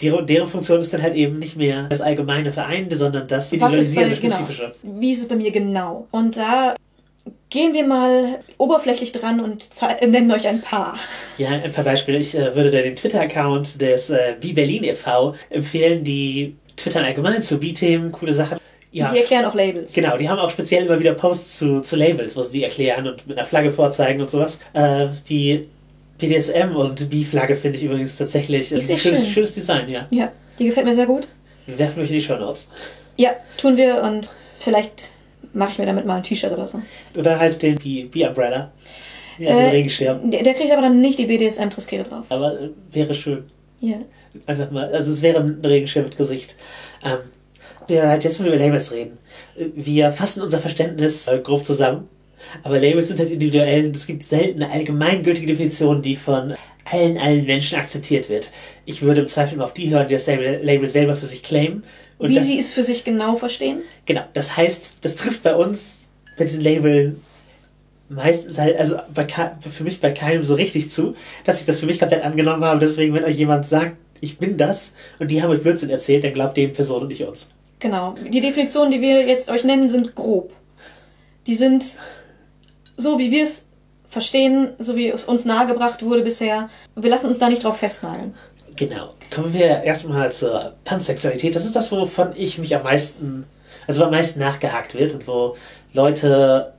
die, 0.00 0.14
deren 0.26 0.48
Funktion 0.48 0.80
ist 0.80 0.92
dann 0.92 1.02
halt 1.02 1.14
eben 1.14 1.38
nicht 1.38 1.56
mehr 1.56 1.84
das 1.88 2.00
allgemeine 2.00 2.52
Vereinte, 2.52 2.96
sondern 2.96 3.26
das 3.26 3.52
individualisierende, 3.52 4.16
genau. 4.16 4.34
Spezifische. 4.34 4.74
Genau. 4.82 5.00
Wie 5.00 5.12
ist 5.12 5.20
es 5.22 5.28
bei 5.28 5.36
mir 5.36 5.50
genau? 5.50 6.06
Und 6.10 6.36
da 6.36 6.74
gehen 7.50 7.72
wir 7.72 7.86
mal 7.86 8.40
oberflächlich 8.58 9.12
dran 9.12 9.40
und 9.40 9.68
nennen 10.06 10.30
euch 10.30 10.46
ein 10.46 10.60
paar. 10.60 10.98
Ja, 11.38 11.48
ein 11.48 11.72
paar 11.72 11.84
Beispiele. 11.84 12.18
Ich 12.18 12.34
äh, 12.36 12.54
würde 12.54 12.70
da 12.70 12.82
den 12.82 12.94
Twitter-Account 12.94 13.80
des 13.80 14.10
äh, 14.10 14.36
Bi-Berlin 14.40 14.84
e.V. 14.84 15.34
empfehlen, 15.50 16.04
die 16.04 16.56
twittern 16.76 17.04
allgemein 17.04 17.42
zu 17.42 17.58
Bi-Themen, 17.58 18.12
coole 18.12 18.32
Sachen. 18.32 18.58
Ja, 18.90 19.12
die 19.12 19.18
erklären 19.18 19.44
auch 19.44 19.54
Labels. 19.54 19.92
Genau, 19.92 20.16
die 20.16 20.28
haben 20.28 20.38
auch 20.38 20.50
speziell 20.50 20.86
immer 20.86 20.98
wieder 20.98 21.12
Posts 21.12 21.58
zu, 21.58 21.80
zu 21.82 21.96
Labels, 21.96 22.36
wo 22.36 22.42
sie 22.42 22.52
die 22.52 22.64
erklären 22.64 23.06
und 23.06 23.26
mit 23.26 23.36
einer 23.36 23.46
Flagge 23.46 23.70
vorzeigen 23.70 24.20
und 24.20 24.30
sowas. 24.30 24.58
Äh, 24.72 25.08
die 25.28 25.68
BDSM 26.18 26.74
und 26.74 27.08
B-Flagge 27.08 27.54
finde 27.54 27.78
ich 27.78 27.84
übrigens 27.84 28.16
tatsächlich 28.16 28.74
ein 28.74 28.80
schönes, 28.80 29.02
schön. 29.02 29.16
schönes 29.16 29.54
Design, 29.54 29.88
ja. 29.88 30.06
Ja, 30.10 30.32
die 30.58 30.66
gefällt 30.66 30.86
mir 30.86 30.94
sehr 30.94 31.06
gut. 31.06 31.28
Wir 31.66 31.78
werfen 31.78 32.02
euch 32.02 32.08
in 32.08 32.14
die 32.14 32.20
Show 32.20 32.36
Notes. 32.36 32.70
Ja, 33.16 33.30
tun 33.56 33.76
wir 33.76 34.02
und 34.02 34.30
vielleicht 34.58 35.10
mache 35.52 35.72
ich 35.72 35.78
mir 35.78 35.86
damit 35.86 36.06
mal 36.06 36.16
ein 36.16 36.22
T-Shirt 36.22 36.52
oder 36.52 36.66
so. 36.66 36.82
Oder 37.14 37.38
halt 37.38 37.62
den 37.62 37.76
B-Umbrella. 37.76 38.72
Ja, 39.38 39.54
so 39.54 39.60
äh, 39.60 39.70
Regenschirm. 39.70 40.30
Der, 40.30 40.42
der, 40.42 40.54
kriegt 40.54 40.72
aber 40.72 40.82
dann 40.82 41.00
nicht 41.00 41.18
die 41.18 41.26
BDSM-Triskele 41.26 42.02
drauf. 42.02 42.26
Aber 42.28 42.60
äh, 42.60 42.70
wäre 42.90 43.14
schön. 43.14 43.44
Ja. 43.80 43.98
Einfach 44.46 44.70
mal, 44.72 44.92
also 44.92 45.12
es 45.12 45.22
wäre 45.22 45.38
ein 45.40 45.60
Regenschirm 45.64 46.04
mit 46.06 46.16
Gesicht. 46.16 46.56
Ähm, 47.04 47.18
wir 47.86 48.08
halt 48.08 48.24
jetzt 48.24 48.40
mal 48.40 48.48
über 48.48 48.56
Labels 48.56 48.90
reden. 48.90 49.18
Wir 49.56 50.10
fassen 50.12 50.42
unser 50.42 50.58
Verständnis 50.58 51.28
äh, 51.28 51.38
grob 51.38 51.64
zusammen 51.64 52.08
aber 52.62 52.78
Labels 52.78 53.08
sind 53.08 53.18
halt 53.18 53.30
individuell 53.30 53.86
und 53.86 53.96
es 53.96 54.06
gibt 54.06 54.22
selten 54.22 54.62
eine 54.62 54.72
allgemeingültige 54.72 55.46
Definition, 55.46 56.02
die 56.02 56.16
von 56.16 56.54
allen, 56.84 57.18
allen 57.18 57.44
Menschen 57.44 57.78
akzeptiert 57.78 58.28
wird. 58.28 58.50
Ich 58.84 59.02
würde 59.02 59.20
im 59.20 59.26
Zweifel 59.26 59.54
immer 59.54 59.64
auf 59.64 59.74
die 59.74 59.90
hören, 59.90 60.08
die 60.08 60.14
das 60.14 60.26
Label 60.26 60.88
selber 60.90 61.14
für 61.14 61.26
sich 61.26 61.42
claimen. 61.42 61.84
Und 62.18 62.30
Wie 62.30 62.34
das, 62.34 62.46
sie 62.46 62.58
es 62.58 62.72
für 62.72 62.82
sich 62.82 63.04
genau 63.04 63.36
verstehen? 63.36 63.82
Genau, 64.06 64.24
das 64.32 64.56
heißt, 64.56 64.94
das 65.02 65.16
trifft 65.16 65.42
bei 65.42 65.54
uns, 65.54 66.08
bei 66.36 66.44
diesen 66.44 66.62
Labeln, 66.62 67.22
meistens 68.08 68.58
halt, 68.58 68.78
also 68.78 68.96
bei, 69.14 69.26
für 69.60 69.84
mich 69.84 70.00
bei 70.00 70.10
keinem 70.10 70.42
so 70.42 70.54
richtig 70.54 70.90
zu, 70.90 71.14
dass 71.44 71.60
ich 71.60 71.66
das 71.66 71.78
für 71.78 71.86
mich 71.86 71.98
komplett 71.98 72.24
angenommen 72.24 72.64
habe. 72.64 72.80
Deswegen, 72.80 73.14
wenn 73.14 73.24
euch 73.24 73.36
jemand 73.36 73.66
sagt, 73.66 73.96
ich 74.20 74.38
bin 74.38 74.56
das 74.56 74.94
und 75.18 75.30
die 75.30 75.42
haben 75.42 75.50
euch 75.50 75.62
Blödsinn 75.62 75.90
erzählt, 75.90 76.24
dann 76.24 76.32
glaubt 76.32 76.56
dem 76.56 76.72
Person 76.72 77.02
und 77.02 77.08
nicht 77.08 77.22
uns. 77.24 77.52
Genau. 77.78 78.16
Die 78.28 78.40
Definitionen, 78.40 78.90
die 78.90 79.00
wir 79.00 79.26
jetzt 79.26 79.48
euch 79.48 79.62
nennen, 79.62 79.88
sind 79.88 80.14
grob. 80.14 80.52
Die 81.46 81.54
sind 81.54 81.96
so 82.98 83.18
wie 83.18 83.30
wir 83.30 83.44
es 83.44 83.64
verstehen, 84.10 84.70
so 84.78 84.96
wie 84.96 85.08
es 85.08 85.24
uns 85.24 85.44
nahegebracht 85.44 86.02
wurde 86.04 86.22
bisher. 86.22 86.68
Wir 86.96 87.10
lassen 87.10 87.26
uns 87.26 87.38
da 87.38 87.48
nicht 87.48 87.64
drauf 87.64 87.78
festnageln. 87.78 88.34
Genau. 88.76 89.14
Kommen 89.34 89.52
wir 89.52 89.82
erstmal 89.82 90.30
zur 90.32 90.74
Pansexualität. 90.84 91.54
Das 91.54 91.64
ist 91.64 91.74
das, 91.74 91.90
wovon 91.90 92.32
ich 92.36 92.58
mich 92.58 92.74
am 92.74 92.82
meisten, 92.82 93.44
also 93.86 94.04
am 94.04 94.10
meisten 94.10 94.40
nachgehakt 94.40 94.94
wird 94.94 95.14
und 95.14 95.26
wo 95.26 95.56
Leute, 95.92 96.72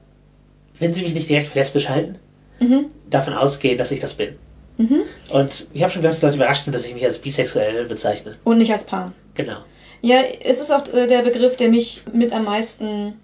wenn 0.79 0.93
sie 0.93 1.03
mich 1.03 1.13
nicht 1.13 1.29
direkt 1.29 1.47
für 1.47 1.59
lesbisch 1.59 1.89
halten, 1.89 2.17
mhm. 2.59 2.85
davon 3.09 3.33
ausgehen, 3.33 3.77
dass 3.77 3.91
ich 3.91 3.99
das 3.99 4.13
bin. 4.13 4.35
Mhm. 4.77 5.01
Und 5.29 5.67
ich 5.73 5.83
habe 5.83 5.91
schon 5.91 6.01
gehört, 6.01 6.15
dass 6.15 6.23
Leute 6.23 6.37
überrascht 6.37 6.63
sind, 6.63 6.73
dass 6.73 6.85
ich 6.85 6.93
mich 6.93 7.05
als 7.05 7.19
bisexuell 7.19 7.85
bezeichne. 7.85 8.37
Und 8.43 8.59
nicht 8.59 8.71
als 8.71 8.85
Pan. 8.85 9.13
Genau. 9.35 9.57
Ja, 10.01 10.21
es 10.21 10.61
ist 10.61 10.71
auch 10.71 10.87
äh, 10.93 11.07
der 11.07 11.21
Begriff, 11.21 11.57
der 11.57 11.69
mich 11.69 12.03
mit 12.13 12.31
am 12.31 12.45
meisten 12.45 13.19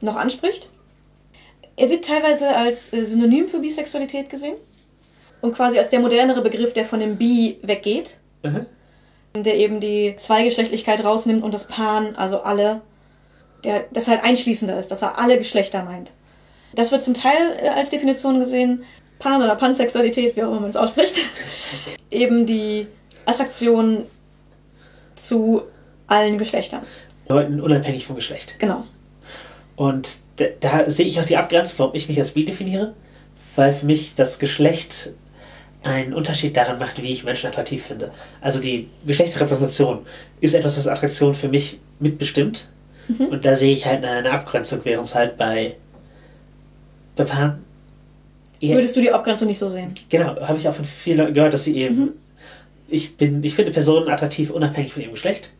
noch 0.00 0.16
anspricht. 0.16 0.68
Er 1.76 1.90
wird 1.90 2.04
teilweise 2.04 2.54
als 2.54 2.92
äh, 2.92 3.04
Synonym 3.04 3.48
für 3.48 3.58
Bisexualität 3.58 4.30
gesehen 4.30 4.56
und 5.40 5.54
quasi 5.54 5.78
als 5.78 5.90
der 5.90 6.00
modernere 6.00 6.42
Begriff, 6.42 6.72
der 6.72 6.84
von 6.84 7.00
dem 7.00 7.16
Bi 7.16 7.58
weggeht. 7.62 8.18
Mhm. 8.42 8.66
Der 9.36 9.56
eben 9.56 9.80
die 9.80 10.14
Zweigeschlechtlichkeit 10.16 11.04
rausnimmt 11.04 11.42
und 11.42 11.52
das 11.52 11.66
Pan, 11.66 12.14
also 12.14 12.40
alle, 12.40 12.82
der, 13.64 13.86
das 13.92 14.06
halt 14.06 14.22
einschließender 14.22 14.78
ist, 14.78 14.92
dass 14.92 15.02
er 15.02 15.18
alle 15.18 15.36
Geschlechter 15.38 15.82
meint. 15.82 16.12
Das 16.74 16.92
wird 16.92 17.02
zum 17.02 17.14
Teil 17.14 17.58
äh, 17.60 17.68
als 17.68 17.90
Definition 17.90 18.38
gesehen, 18.38 18.84
Pan 19.18 19.42
oder 19.42 19.56
Pansexualität, 19.56 20.36
wie 20.36 20.42
auch 20.42 20.48
immer 20.48 20.60
man 20.60 20.70
es 20.70 20.76
ausspricht, 20.76 21.16
eben 22.10 22.46
die 22.46 22.86
Attraktion 23.26 24.06
zu 25.16 25.62
allen 26.06 26.38
Geschlechtern. 26.38 26.82
Leuten 27.28 27.60
unabhängig 27.60 28.06
vom 28.06 28.16
Geschlecht. 28.16 28.56
Genau. 28.58 28.84
Und 29.76 30.08
da, 30.36 30.44
da 30.60 30.90
sehe 30.90 31.06
ich 31.06 31.20
auch 31.20 31.24
die 31.24 31.36
Abgrenzung, 31.36 31.78
warum 31.78 31.94
ich 31.94 32.08
mich 32.08 32.18
als 32.18 32.32
bi 32.32 32.44
definiere, 32.44 32.94
weil 33.56 33.72
für 33.72 33.86
mich 33.86 34.14
das 34.14 34.38
Geschlecht 34.38 35.10
einen 35.82 36.14
Unterschied 36.14 36.56
daran 36.56 36.78
macht, 36.78 37.02
wie 37.02 37.12
ich 37.12 37.24
Menschen 37.24 37.48
attraktiv 37.48 37.84
finde. 37.84 38.10
Also 38.40 38.58
die 38.58 38.88
Geschlechterrepräsentation 39.06 40.06
ist 40.40 40.54
etwas, 40.54 40.78
was 40.78 40.88
Attraktion 40.88 41.34
für 41.34 41.48
mich 41.48 41.78
mitbestimmt. 42.00 42.68
Mhm. 43.08 43.26
Und 43.26 43.44
da 43.44 43.54
sehe 43.54 43.72
ich 43.72 43.84
halt 43.84 44.02
eine, 44.02 44.30
Abgrenzung, 44.30 44.80
während 44.84 45.06
es 45.06 45.14
halt 45.14 45.36
bei, 45.36 45.76
bei 47.16 47.24
Paaren 47.24 47.64
Würdest 48.72 48.96
du 48.96 49.00
die 49.00 49.12
Abgrenzung 49.12 49.48
nicht 49.48 49.58
so 49.58 49.68
sehen? 49.68 49.94
Genau, 50.08 50.40
habe 50.40 50.56
ich 50.56 50.66
auch 50.68 50.74
von 50.74 50.84
vielen 50.84 51.18
Leuten 51.18 51.34
gehört, 51.34 51.52
dass 51.52 51.64
sie 51.64 51.76
eben. 51.76 51.96
Mhm. 51.96 52.12
Ich 52.88 53.16
bin, 53.16 53.42
ich 53.42 53.54
finde 53.54 53.72
Personen 53.72 54.08
attraktiv 54.08 54.50
unabhängig 54.50 54.92
von 54.92 55.02
ihrem 55.02 55.12
Geschlecht. 55.12 55.52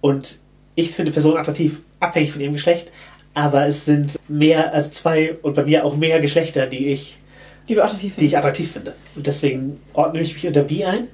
Und 0.00 0.38
ich 0.74 0.90
finde 0.90 1.12
Personen 1.12 1.38
attraktiv 1.38 1.80
abhängig 1.98 2.32
von 2.32 2.40
ihrem 2.40 2.52
Geschlecht, 2.52 2.90
aber 3.34 3.66
es 3.66 3.84
sind 3.84 4.18
mehr 4.28 4.74
als 4.74 4.90
zwei 4.90 5.34
und 5.42 5.54
bei 5.54 5.64
mir 5.64 5.84
auch 5.84 5.96
mehr 5.96 6.20
Geschlechter, 6.20 6.66
die 6.66 6.88
ich, 6.88 7.18
die, 7.68 7.74
du 7.74 7.84
attraktiv 7.84 8.16
die 8.16 8.26
ich 8.26 8.36
attraktiv 8.36 8.72
finde. 8.72 8.94
Und 9.16 9.26
deswegen 9.26 9.80
ordne 9.92 10.20
ich 10.20 10.34
mich 10.34 10.46
unter 10.46 10.62
bi 10.62 10.84
ein 10.84 11.08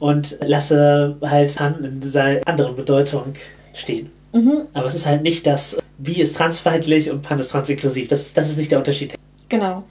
und 0.00 0.38
lasse 0.40 1.16
halt 1.22 1.60
an 1.60 1.84
in 1.84 2.00
dieser 2.00 2.40
anderen 2.46 2.76
Bedeutung 2.76 3.34
stehen. 3.74 4.10
Mhm. 4.32 4.62
Aber 4.72 4.86
es 4.86 4.94
ist 4.94 5.06
halt 5.06 5.22
nicht 5.22 5.46
das, 5.46 5.78
bi 5.98 6.20
ist 6.20 6.36
transfeindlich 6.36 7.10
und 7.10 7.22
pan 7.22 7.38
ist 7.38 7.48
transinklusiv. 7.48 8.08
Das, 8.08 8.34
das 8.34 8.50
ist 8.50 8.58
nicht 8.58 8.70
der 8.70 8.78
Unterschied. 8.78 9.14
Genau. 9.48 9.84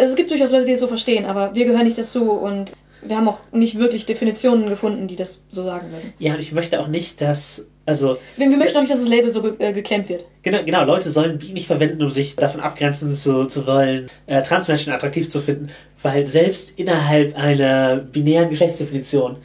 Es 0.00 0.16
gibt 0.16 0.30
durchaus 0.30 0.50
Leute, 0.50 0.64
die 0.64 0.72
es 0.72 0.80
so 0.80 0.88
verstehen, 0.88 1.26
aber 1.26 1.54
wir 1.54 1.66
gehören 1.66 1.84
nicht 1.84 1.98
dazu 1.98 2.32
und 2.32 2.72
wir 3.02 3.16
haben 3.16 3.28
auch 3.28 3.40
nicht 3.52 3.78
wirklich 3.78 4.06
Definitionen 4.06 4.68
gefunden, 4.68 5.06
die 5.06 5.16
das 5.16 5.40
so 5.50 5.64
sagen 5.64 5.92
würden. 5.92 6.12
Ja, 6.18 6.34
und 6.34 6.40
ich 6.40 6.52
möchte 6.52 6.80
auch 6.80 6.88
nicht, 6.88 7.20
dass 7.20 7.66
Also, 7.86 8.18
Wir, 8.36 8.50
wir 8.50 8.56
möchten 8.56 8.76
auch 8.76 8.82
nicht, 8.82 8.92
dass 8.92 9.00
das 9.00 9.08
Label 9.08 9.32
so 9.32 9.42
ge 9.42 9.54
äh, 9.58 9.72
geklemmt 9.72 10.08
wird. 10.08 10.24
genau, 10.42 10.62
genau, 10.64 10.84
Leute 10.84 11.08
sollen 11.10 11.38
Bi 11.38 11.52
nicht 11.52 11.68
verwenden, 11.68 12.02
um 12.02 12.10
sich 12.10 12.36
davon 12.36 12.60
abgrenzen 12.60 13.12
zu, 13.12 13.46
zu 13.46 13.66
wollen, 13.66 14.10
äh, 14.26 14.42
Transmenschen 14.42 14.92
attraktiv 14.92 15.30
zu 15.30 15.40
finden, 15.40 15.70
weil 16.02 16.26
selbst 16.26 16.72
innerhalb 16.76 17.38
einer 17.38 17.96
binären 17.96 18.50
Geschlechtsdefinition 18.50 19.36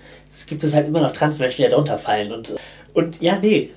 es 0.42 0.46
gibt 0.46 0.64
es 0.64 0.74
halt 0.74 0.88
immer 0.88 1.02
noch 1.02 1.14
Transmenschen, 1.14 1.64
die 1.64 1.70
da 1.70 1.76
drunter 1.76 1.98
fallen. 1.98 2.32
Und, 2.32 2.56
und 2.94 3.22
ja, 3.22 3.38
nee. 3.40 3.70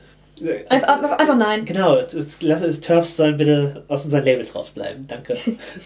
Einfach, 0.68 0.88
einfach, 0.88 1.18
einfach 1.18 1.37
nein. 1.37 1.64
Genau, 1.64 2.00
lass 2.40 2.80
Turfs 2.80 3.16
sollen 3.16 3.37
bitte 3.37 3.85
aus 3.88 4.04
unseren 4.04 4.25
Labels 4.25 4.54
rausbleiben. 4.54 5.06
Danke. 5.06 5.37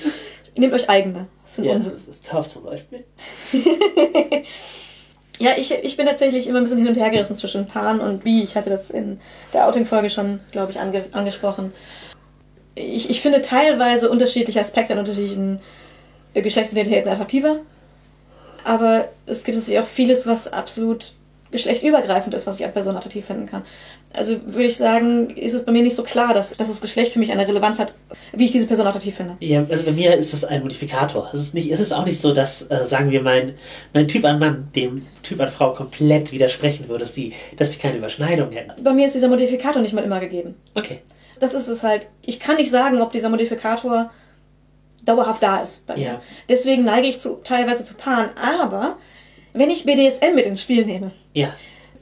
Nehmt 0.57 0.73
euch 0.73 0.89
eigene. 0.89 1.27
Das 1.45 1.57
sind 1.57 1.65
ja, 1.67 1.73
unsere. 1.75 1.95
das 1.95 2.07
ist 2.07 2.27
Turf 2.29 2.49
zum 2.49 2.65
Beispiel. 2.65 3.05
Ja, 5.39 5.53
ich, 5.57 5.73
ich 5.73 5.97
bin 5.97 6.07
tatsächlich 6.07 6.49
immer 6.49 6.59
ein 6.59 6.65
bisschen 6.65 6.79
hin 6.79 6.89
und 6.89 6.97
her 6.97 7.11
gerissen 7.11 7.37
zwischen 7.37 7.67
Pan 7.67 8.01
und 8.01 8.25
Bi. 8.25 8.43
Ich 8.43 8.57
hatte 8.57 8.71
das 8.71 8.91
in 8.91 9.21
der 9.53 9.69
Outing-Folge 9.69 10.11
schon, 10.11 10.41
glaube 10.51 10.73
ich, 10.73 10.81
ange 10.81 11.05
angesprochen. 11.13 11.73
Ich, 12.75 13.09
ich 13.09 13.21
finde 13.21 13.41
teilweise 13.41 14.11
unterschiedliche 14.11 14.61
Aspekte 14.61 14.93
an 14.93 15.01
unterschiedlichen 15.01 15.61
äh, 16.35 16.43
Geschlechtsidentitäten 16.43 17.11
attraktiver. 17.11 17.59
Aber 18.65 19.09
es 19.27 19.45
gibt 19.45 19.57
natürlich 19.57 19.81
auch 19.81 19.87
vieles, 19.87 20.27
was 20.27 20.53
absolut 20.53 21.13
geschlechtübergreifend 21.51 22.35
ist, 22.35 22.47
was 22.47 22.59
ich 22.59 22.65
an 22.65 22.73
Personen 22.73 22.97
attraktiv 22.97 23.25
finden 23.25 23.47
kann. 23.47 23.63
Also 24.13 24.39
würde 24.47 24.65
ich 24.65 24.77
sagen, 24.77 25.31
ist 25.31 25.55
es 25.55 25.65
bei 25.65 25.73
mir 25.73 25.83
nicht 25.83 25.97
so 25.97 26.03
klar, 26.03 26.35
dass, 26.35 26.57
dass 26.57 26.69
das 26.69 26.81
Geschlecht 26.81 27.13
für 27.13 27.19
mich 27.19 27.33
eine 27.33 27.47
Relevanz 27.47 27.79
hat, 27.79 27.93
wie 28.33 28.47
ich 28.47 28.51
diese 28.51 28.67
Person 28.67 28.87
attraktiv 28.87 29.15
finde. 29.15 29.37
Ja, 29.41 29.65
also 29.69 29.85
bei 29.85 29.93
mir 29.93 30.15
ist 30.17 30.33
das 30.33 30.45
ein 30.45 30.63
Modifikator. 30.63 31.31
Es 31.33 31.41
ist, 31.41 31.55
nicht, 31.55 31.71
es 31.71 31.81
ist 31.81 31.93
auch 31.93 32.05
nicht 32.05 32.21
so, 32.21 32.33
dass, 32.33 32.63
äh, 32.63 32.85
sagen 32.85 33.11
wir, 33.11 33.23
mein, 33.23 33.55
mein 33.95 34.09
Typ 34.09 34.25
an 34.25 34.39
Mann 34.39 34.69
dem 34.75 35.07
Typ 35.23 35.41
an 35.41 35.49
Frau 35.49 35.73
komplett 35.73 36.33
widersprechen 36.33 36.89
würde, 36.89 37.05
dass 37.05 37.15
die, 37.15 37.33
dass 37.57 37.71
die 37.71 37.79
keine 37.79 37.99
Überschneidung 37.99 38.51
hätten. 38.53 38.83
Bei 38.83 38.93
mir 38.93 39.07
ist 39.07 39.15
dieser 39.15 39.29
Modifikator 39.29 39.83
nicht 39.83 39.95
mal 39.95 40.05
immer 40.05 40.21
gegeben. 40.21 40.55
Okay. 40.75 41.01
Das 41.41 41.55
ist 41.55 41.69
es 41.69 41.83
halt. 41.83 42.09
Ich 42.27 42.41
kann 42.41 42.57
nicht 42.57 42.71
sagen, 42.71 43.01
ob 43.01 43.13
dieser 43.13 43.29
Modifikator 43.29 44.11
dauerhaft 45.05 45.43
da 45.43 45.59
ist 45.59 45.87
bei 45.87 45.97
mir. 45.97 46.03
Ja. 46.03 46.23
Deswegen 46.49 46.85
neige 46.85 47.07
ich 47.07 47.21
zu, 47.21 47.41
teilweise 47.43 47.85
zu 47.85 47.95
Paaren. 47.95 48.31
Aber 48.37 48.99
wenn 49.59 49.71
ich 49.71 49.85
BDSM 49.85 50.35
mit 50.35 50.47
ins 50.47 50.63
Spiel 50.63 50.85
nehme, 50.87 51.11
Ja. 51.35 51.53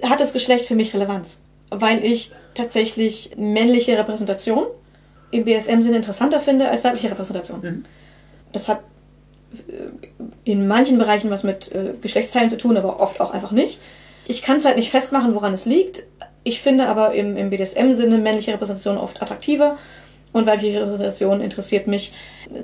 hat 0.03 0.21
das 0.21 0.33
Geschlecht 0.33 0.67
für 0.67 0.75
mich 0.75 0.95
Relevanz. 0.95 1.39
Weil 1.71 2.05
ich 2.05 2.31
tatsächlich 2.55 3.33
männliche 3.37 3.99
Repräsentation 3.99 4.67
im 5.31 5.45
BDSM-Sinne 5.45 5.97
interessanter 5.97 6.41
finde 6.41 6.71
als 6.71 6.85
weibliche 6.85 7.11
Repräsentation. 7.11 7.61
Mhm. 7.61 7.85
Das 8.53 8.69
hat 8.69 8.81
äh, 9.69 10.11
in 10.45 10.69
manchen 10.69 10.99
Bereichen 10.99 11.31
was 11.31 11.43
mit 11.43 11.73
äh, 11.73 11.95
Geschlechtsteilen 12.01 12.51
zu 12.51 12.57
tun, 12.57 12.77
aber 12.77 13.01
oft 13.01 13.21
auch 13.21 13.33
einfach 13.33 13.51
nicht. 13.51 13.81
Ich 14.29 14.43
kann 14.43 14.59
es 14.59 14.65
halt 14.65 14.77
nicht 14.77 14.91
festmachen, 14.91 15.35
woran 15.35 15.53
es 15.53 15.67
liegt. 15.67 16.05
Ich 16.45 16.61
finde 16.61 16.87
aber 16.87 17.15
im, 17.15 17.37
im 17.37 17.51
BDSM-Sinne 17.51 18.19
männliche 18.19 18.53
Repräsentation 18.53 18.99
oft 18.99 19.21
attraktiver 19.21 19.79
und 20.33 20.47
weibliche 20.47 20.81
Repräsentation 20.81 21.41
interessiert 21.41 21.87
mich 21.89 22.13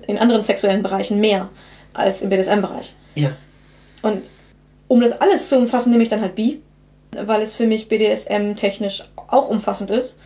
in 0.06 0.18
anderen 0.18 0.44
sexuellen 0.44 0.82
Bereichen 0.82 1.20
mehr 1.20 1.48
als 1.92 2.22
im 2.22 2.30
BDSM-Bereich. 2.30 2.94
Ja. 3.16 3.32
Und 4.02 4.22
um 4.92 5.00
das 5.00 5.18
alles 5.22 5.48
zu 5.48 5.56
umfassen, 5.56 5.90
nehme 5.90 6.02
ich 6.02 6.10
dann 6.10 6.20
halt 6.20 6.34
Bi, 6.34 6.60
weil 7.12 7.40
es 7.40 7.54
für 7.54 7.66
mich 7.66 7.88
BDSM-technisch 7.88 9.04
auch 9.26 9.48
umfassend 9.48 9.90
ist, 9.90 10.18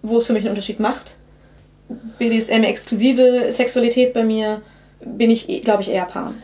wo 0.00 0.16
es 0.16 0.26
für 0.26 0.32
mich 0.32 0.44
einen 0.44 0.52
Unterschied 0.52 0.80
macht. 0.80 1.16
BDSM-exklusive 2.18 3.52
Sexualität 3.52 4.14
bei 4.14 4.24
mir 4.24 4.62
bin 5.04 5.30
ich, 5.30 5.46
glaube 5.62 5.82
ich, 5.82 5.90
eher 5.90 6.06
Pan. 6.06 6.42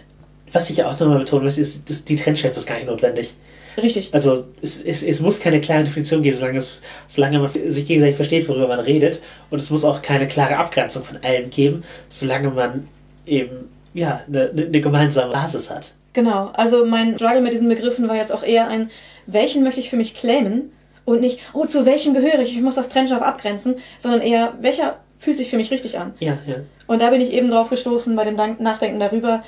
Was 0.52 0.68
ich 0.68 0.76
ja 0.76 0.90
auch 0.90 1.00
nochmal 1.00 1.20
betonen 1.20 1.46
möchte, 1.46 1.62
ist, 1.62 1.88
dass 1.88 2.04
die 2.04 2.16
Trennschärfe 2.16 2.58
ist 2.58 2.66
gar 2.66 2.74
nicht 2.74 2.86
notwendig. 2.86 3.34
Richtig. 3.78 4.10
Also 4.12 4.44
es, 4.60 4.78
es, 4.78 5.02
es 5.02 5.20
muss 5.20 5.40
keine 5.40 5.62
klare 5.62 5.84
Definition 5.84 6.20
geben, 6.20 6.36
solange, 6.36 6.58
es, 6.58 6.82
solange 7.08 7.38
man 7.38 7.50
sich 7.50 7.86
gegenseitig 7.86 8.16
versteht, 8.16 8.46
worüber 8.46 8.68
man 8.68 8.80
redet. 8.80 9.22
Und 9.48 9.58
es 9.58 9.70
muss 9.70 9.86
auch 9.86 10.02
keine 10.02 10.28
klare 10.28 10.58
Abgrenzung 10.58 11.02
von 11.02 11.16
allem 11.22 11.48
geben, 11.48 11.82
solange 12.10 12.50
man 12.50 12.88
eben 13.24 13.70
ja, 13.94 14.20
eine, 14.28 14.50
eine 14.50 14.66
eine 14.66 14.80
gemeinsame 14.82 15.32
Basis 15.32 15.70
hat. 15.70 15.94
Genau. 16.12 16.50
Also 16.54 16.84
mein 16.84 17.14
Struggle 17.16 17.40
mit 17.40 17.52
diesen 17.52 17.68
Begriffen 17.68 18.08
war 18.08 18.16
jetzt 18.16 18.32
auch 18.32 18.42
eher 18.42 18.68
ein, 18.68 18.90
welchen 19.26 19.62
möchte 19.62 19.80
ich 19.80 19.90
für 19.90 19.96
mich 19.96 20.14
claimen 20.14 20.72
und 21.04 21.20
nicht, 21.20 21.40
oh, 21.52 21.66
zu 21.66 21.84
welchem 21.86 22.14
gehöre 22.14 22.40
ich, 22.40 22.56
ich 22.56 22.62
muss 22.62 22.74
das 22.74 22.88
trennscharf 22.88 23.22
abgrenzen, 23.22 23.76
sondern 23.98 24.20
eher, 24.20 24.54
welcher 24.60 24.98
fühlt 25.18 25.36
sich 25.36 25.50
für 25.50 25.56
mich 25.56 25.70
richtig 25.70 25.98
an. 25.98 26.14
Ja, 26.18 26.38
ja. 26.46 26.56
Und 26.86 27.02
da 27.02 27.10
bin 27.10 27.20
ich 27.20 27.32
eben 27.32 27.50
drauf 27.50 27.70
gestoßen 27.70 28.14
bei 28.16 28.24
dem 28.24 28.36
Nachdenken 28.58 28.98
darüber, 28.98 29.44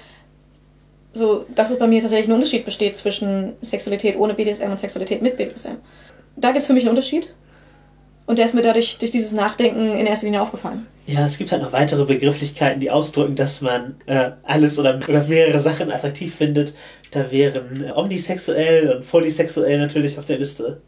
so, 1.15 1.45
dass 1.55 1.71
es 1.71 1.79
bei 1.79 1.87
mir 1.87 2.01
tatsächlich 2.01 2.29
ein 2.29 2.35
Unterschied 2.35 2.65
besteht 2.65 2.97
zwischen 2.97 3.55
Sexualität 3.61 4.17
ohne 4.17 4.35
BDSM 4.35 4.71
und 4.71 4.81
Sexualität 4.81 5.21
mit 5.23 5.37
BDSM. 5.37 5.77
Da 6.37 6.49
gibt 6.53 6.61
es 6.61 6.67
für 6.67 6.73
mich 6.73 6.85
einen 6.85 6.91
Unterschied. 6.91 7.29
Und 8.27 8.39
der 8.39 8.47
ist 8.47 8.55
mir 8.55 8.63
dadurch 8.63 8.99
durch 8.99 9.11
dieses 9.11 9.33
Nachdenken 9.33 9.97
in 9.97 10.07
erster 10.07 10.27
Linie 10.27 10.41
aufgefallen. 10.41 10.87
Ja, 11.07 11.27
es 11.27 11.37
gibt 11.37 11.51
halt 11.51 11.63
noch 11.63 11.73
weitere 11.73 12.05
Begrifflichkeiten, 12.05 12.81
die 12.81 12.91
ausdrücken, 12.91 13.35
dass 13.35 13.61
man 13.61 13.97
äh, 14.07 14.31
alles 14.45 14.79
oder, 14.79 15.01
oder 15.09 15.25
mehrere 15.25 15.59
Sachen 15.59 15.91
attraktiv 15.91 16.35
findet. 16.35 16.75
Da 17.11 17.31
wären 17.31 17.85
äh, 17.85 17.91
omnisexuell 17.93 18.89
und 18.91 19.11
polysexuell 19.11 19.79
natürlich 19.79 20.19
auf 20.19 20.25
der 20.25 20.39
Liste. 20.39 20.81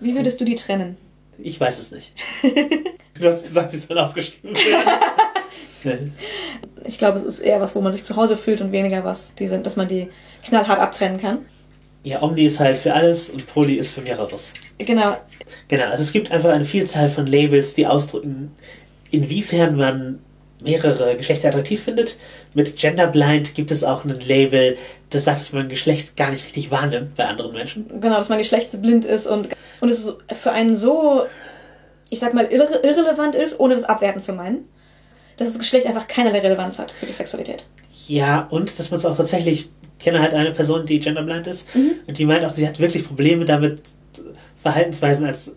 Wie 0.00 0.14
würdest 0.14 0.40
du 0.40 0.44
die 0.44 0.54
trennen? 0.54 0.96
Ich 1.38 1.60
weiß 1.60 1.78
es 1.78 1.90
nicht. 1.90 2.14
du 3.20 3.26
hast 3.26 3.44
gesagt, 3.44 3.72
sie 3.72 3.78
sollen 3.78 3.98
aufgeschrieben 3.98 4.54
werden. 4.56 6.14
Ich 6.84 6.98
glaube, 6.98 7.18
es 7.18 7.24
ist 7.24 7.38
eher 7.38 7.60
was, 7.60 7.76
wo 7.76 7.80
man 7.80 7.92
sich 7.92 8.02
zu 8.02 8.16
Hause 8.16 8.36
fühlt 8.36 8.60
und 8.60 8.72
weniger 8.72 9.04
was, 9.04 9.34
die 9.36 9.46
sind, 9.46 9.66
dass 9.66 9.76
man 9.76 9.86
die 9.86 10.08
knallhart 10.44 10.80
abtrennen 10.80 11.20
kann. 11.20 11.38
ja, 12.02 12.22
Omni 12.22 12.46
ist 12.46 12.58
halt 12.58 12.76
für 12.76 12.92
alles 12.92 13.30
und 13.30 13.46
Poly 13.46 13.74
ist 13.74 13.92
für 13.92 14.00
mehreres. 14.00 14.52
Genau. 14.78 15.16
Genau, 15.68 15.84
also 15.84 16.02
es 16.02 16.12
gibt 16.12 16.32
einfach 16.32 16.50
eine 16.50 16.64
Vielzahl 16.64 17.08
von 17.08 17.26
Labels, 17.26 17.74
die 17.74 17.86
ausdrücken, 17.86 18.52
inwiefern 19.10 19.76
man 19.76 20.18
mehrere 20.60 21.16
Geschlechter 21.16 21.48
attraktiv 21.48 21.82
findet. 21.82 22.16
Mit 22.54 22.76
Genderblind 22.76 23.54
gibt 23.54 23.70
es 23.70 23.84
auch 23.84 24.04
ein 24.04 24.18
Label, 24.20 24.76
das 25.10 25.24
sagt, 25.24 25.40
dass 25.40 25.52
man 25.52 25.68
Geschlecht 25.68 26.16
gar 26.16 26.30
nicht 26.30 26.44
richtig 26.44 26.70
wahrnimmt 26.70 27.14
bei 27.16 27.26
anderen 27.26 27.52
Menschen. 27.52 28.00
Genau, 28.00 28.16
dass 28.16 28.28
man 28.28 28.38
geschlechtsblind 28.38 29.04
ist 29.04 29.26
und, 29.26 29.48
und 29.80 29.88
es 29.88 30.12
für 30.32 30.52
einen 30.52 30.74
so, 30.74 31.26
ich 32.10 32.18
sag 32.18 32.34
mal, 32.34 32.46
irre, 32.46 32.80
irrelevant 32.82 33.34
ist, 33.34 33.60
ohne 33.60 33.74
das 33.74 33.84
abwerten 33.84 34.22
zu 34.22 34.32
meinen, 34.32 34.66
dass 35.36 35.48
das 35.48 35.58
Geschlecht 35.58 35.86
einfach 35.86 36.08
keinerlei 36.08 36.40
Relevanz 36.40 36.78
hat 36.78 36.90
für 36.90 37.06
die 37.06 37.12
Sexualität. 37.12 37.66
Ja, 38.08 38.46
und 38.50 38.78
dass 38.78 38.90
man 38.90 38.98
es 38.98 39.04
auch 39.04 39.16
tatsächlich, 39.16 39.68
ich 39.98 40.04
kenne 40.04 40.20
halt 40.20 40.32
eine 40.32 40.52
Person, 40.52 40.86
die 40.86 41.00
genderblind 41.00 41.46
ist, 41.46 41.68
und 41.74 42.18
die 42.18 42.24
meint 42.24 42.44
auch, 42.44 42.52
sie 42.52 42.66
hat 42.66 42.78
wirklich 42.80 43.06
Probleme 43.06 43.44
damit, 43.44 43.82
Verhaltensweisen 44.62 45.26
als, 45.26 45.54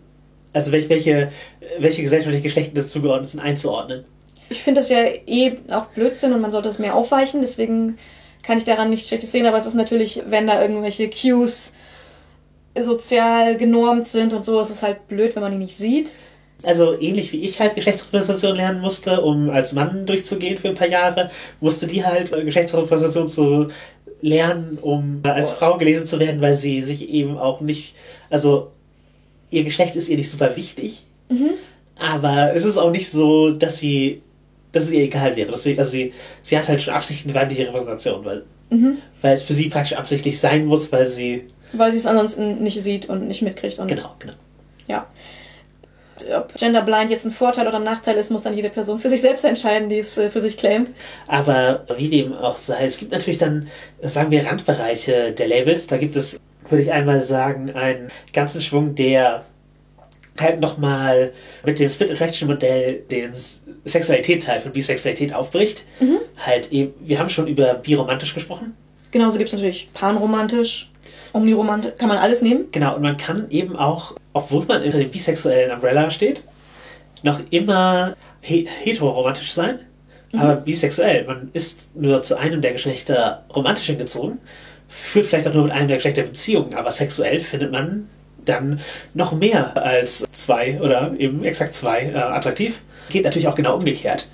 also 0.52 0.72
welche, 0.72 0.88
welche, 0.90 1.32
welche 1.78 2.02
gesellschaftliche 2.02 2.42
Geschlechter 2.42 2.82
dazu 2.82 3.02
geordnet 3.02 3.30
sind, 3.30 3.40
einzuordnen. 3.40 4.04
Ich 4.48 4.62
finde 4.62 4.80
das 4.80 4.90
ja 4.90 5.04
eh 5.26 5.58
auch 5.70 5.86
Blödsinn 5.86 6.32
und 6.32 6.40
man 6.40 6.50
sollte 6.50 6.68
es 6.68 6.78
mehr 6.78 6.94
aufweichen, 6.94 7.40
deswegen 7.40 7.98
kann 8.42 8.58
ich 8.58 8.64
daran 8.64 8.90
nichts 8.90 9.08
Schlechtes 9.08 9.30
sehen, 9.30 9.46
aber 9.46 9.58
es 9.58 9.66
ist 9.66 9.74
natürlich, 9.74 10.22
wenn 10.26 10.46
da 10.46 10.60
irgendwelche 10.60 11.08
Cues 11.08 11.72
sozial 12.80 13.56
genormt 13.56 14.08
sind 14.08 14.32
und 14.32 14.44
so, 14.44 14.60
ist 14.60 14.70
es 14.70 14.82
halt 14.82 15.08
blöd, 15.08 15.34
wenn 15.34 15.42
man 15.42 15.52
die 15.52 15.58
nicht 15.58 15.76
sieht. 15.76 16.16
Also 16.62 16.98
ähnlich 17.00 17.32
wie 17.32 17.42
ich 17.42 17.58
halt 17.58 17.74
Geschlechtsrepräsentation 17.74 18.56
lernen 18.56 18.80
musste, 18.80 19.22
um 19.22 19.50
als 19.50 19.72
Mann 19.72 20.04
durchzugehen 20.04 20.58
für 20.58 20.68
ein 20.68 20.74
paar 20.74 20.88
Jahre, 20.88 21.30
musste 21.60 21.86
die 21.86 22.04
halt 22.04 22.32
äh, 22.32 22.44
Geschlechtsrepräsentation 22.44 23.28
zu 23.28 23.68
lernen, 24.20 24.78
um 24.80 25.22
äh, 25.24 25.28
als 25.28 25.50
Frau 25.50 25.78
gelesen 25.78 26.06
zu 26.06 26.18
werden, 26.20 26.40
weil 26.40 26.56
sie 26.56 26.82
sich 26.82 27.08
eben 27.08 27.38
auch 27.38 27.60
nicht, 27.60 27.94
also 28.28 28.72
ihr 29.50 29.64
Geschlecht 29.64 29.96
ist 29.96 30.08
ihr 30.08 30.16
nicht 30.16 30.30
super 30.30 30.56
wichtig, 30.56 31.02
aber 31.98 32.54
es 32.54 32.64
ist 32.64 32.78
auch 32.78 32.90
nicht 32.90 33.10
so, 33.10 33.50
dass 33.50 33.78
sie, 33.78 34.22
dass 34.72 34.84
es 34.84 34.90
ihr 34.92 35.02
egal 35.04 35.36
wäre. 35.36 35.50
Deswegen, 35.50 35.78
also 35.78 35.90
sie, 35.90 36.12
sie 36.42 36.56
hat 36.58 36.68
halt 36.68 36.82
schon 36.82 36.94
absichtlich 36.94 37.32
eine 37.32 37.40
weibliche 37.42 37.66
Repräsentation, 37.68 38.24
weil, 38.24 38.42
weil 39.22 39.34
es 39.34 39.42
für 39.42 39.52
sie 39.54 39.68
praktisch 39.68 39.96
absichtlich 39.98 40.38
sein 40.40 40.66
muss, 40.66 40.90
weil 40.92 41.06
sie, 41.06 41.48
Weil 41.72 41.92
sie 41.92 41.98
es 41.98 42.06
ansonsten 42.06 42.62
nicht 42.62 42.82
sieht 42.82 43.08
und 43.08 43.28
nicht 43.28 43.42
mitkriegt. 43.42 43.78
Und 43.78 43.88
genau, 43.88 44.14
genau. 44.18 44.32
Ja. 44.88 45.06
Ob 46.36 46.52
Genderblind 46.54 47.10
jetzt 47.10 47.24
ein 47.24 47.32
Vorteil 47.32 47.66
oder 47.66 47.78
ein 47.78 47.84
Nachteil 47.84 48.16
ist, 48.16 48.30
muss 48.30 48.42
dann 48.42 48.54
jede 48.54 48.68
Person 48.68 48.98
für 48.98 49.08
sich 49.08 49.22
selbst 49.22 49.44
entscheiden, 49.44 49.88
die 49.88 49.98
es 50.00 50.18
äh, 50.18 50.30
für 50.30 50.40
sich 50.42 50.56
claimt. 50.58 50.90
Aber 51.26 51.86
wie 51.96 52.08
dem 52.10 52.34
auch 52.34 52.56
sei, 52.58 52.84
es 52.84 52.98
gibt 52.98 53.12
natürlich 53.12 53.38
dann, 53.38 53.68
sagen 54.02 54.30
wir, 54.30 54.44
Randbereiche 54.44 55.32
der 55.32 55.48
Labels. 55.48 55.86
Da 55.86 55.96
gibt 55.96 56.16
es, 56.16 56.38
würde 56.70 56.82
ich 56.82 56.92
einmal 56.92 57.22
sagen, 57.22 57.70
einen 57.70 58.08
ganzen 58.32 58.62
Schwung, 58.62 58.94
der 58.94 59.44
halt 60.38 60.60
nochmal 60.60 61.32
mit 61.64 61.78
dem 61.78 61.90
Split 61.90 62.10
Attraction 62.10 62.48
Modell 62.48 63.02
den 63.10 63.32
Sexualität-Teil 63.84 64.60
von 64.60 64.72
Bisexualität 64.72 65.34
aufbricht. 65.34 65.84
Halt 66.38 66.72
eben, 66.72 66.94
wir 67.00 67.18
haben 67.18 67.28
schon 67.28 67.46
über 67.46 67.74
biromantisch 67.74 68.34
gesprochen. 68.34 68.74
Genauso 69.10 69.38
gibt 69.38 69.48
es 69.48 69.54
natürlich 69.54 69.90
panromantisch, 69.92 70.90
omniromantisch, 71.32 71.92
kann 71.98 72.08
man 72.08 72.18
alles 72.18 72.42
nehmen. 72.42 72.66
Genau, 72.72 72.94
und 72.94 73.02
man 73.02 73.16
kann 73.16 73.46
eben 73.50 73.76
auch, 73.76 74.14
obwohl 74.32 74.64
man 74.66 74.82
unter 74.82 74.98
dem 74.98 75.10
bisexuellen 75.10 75.72
Umbrella 75.72 76.10
steht, 76.10 76.44
noch 77.22 77.40
immer 77.50 78.16
he 78.40 78.66
heteroromantisch 78.82 79.52
sein, 79.52 79.80
aber 80.32 80.56
bisexuell. 80.56 81.24
Man 81.24 81.50
ist 81.52 81.96
nur 81.96 82.22
zu 82.22 82.38
einem 82.38 82.62
der 82.62 82.72
Geschlechter 82.72 83.44
romantisch 83.54 83.86
hingezogen, 83.86 84.38
führt 84.90 85.26
vielleicht 85.26 85.46
auch 85.48 85.54
nur 85.54 85.64
mit 85.64 85.72
einem 85.72 85.88
der 85.88 85.96
Geschlechter 85.96 86.22
Beziehungen, 86.24 86.74
aber 86.74 86.90
sexuell 86.90 87.40
findet 87.40 87.72
man 87.72 88.08
dann 88.44 88.80
noch 89.14 89.32
mehr 89.32 89.76
als 89.82 90.26
zwei 90.32 90.80
oder 90.80 91.12
eben 91.18 91.44
exakt 91.44 91.74
zwei 91.74 92.02
äh, 92.02 92.16
attraktiv. 92.16 92.80
Geht 93.08 93.24
natürlich 93.24 93.48
auch 93.48 93.54
genau 93.54 93.76
umgekehrt, 93.76 94.28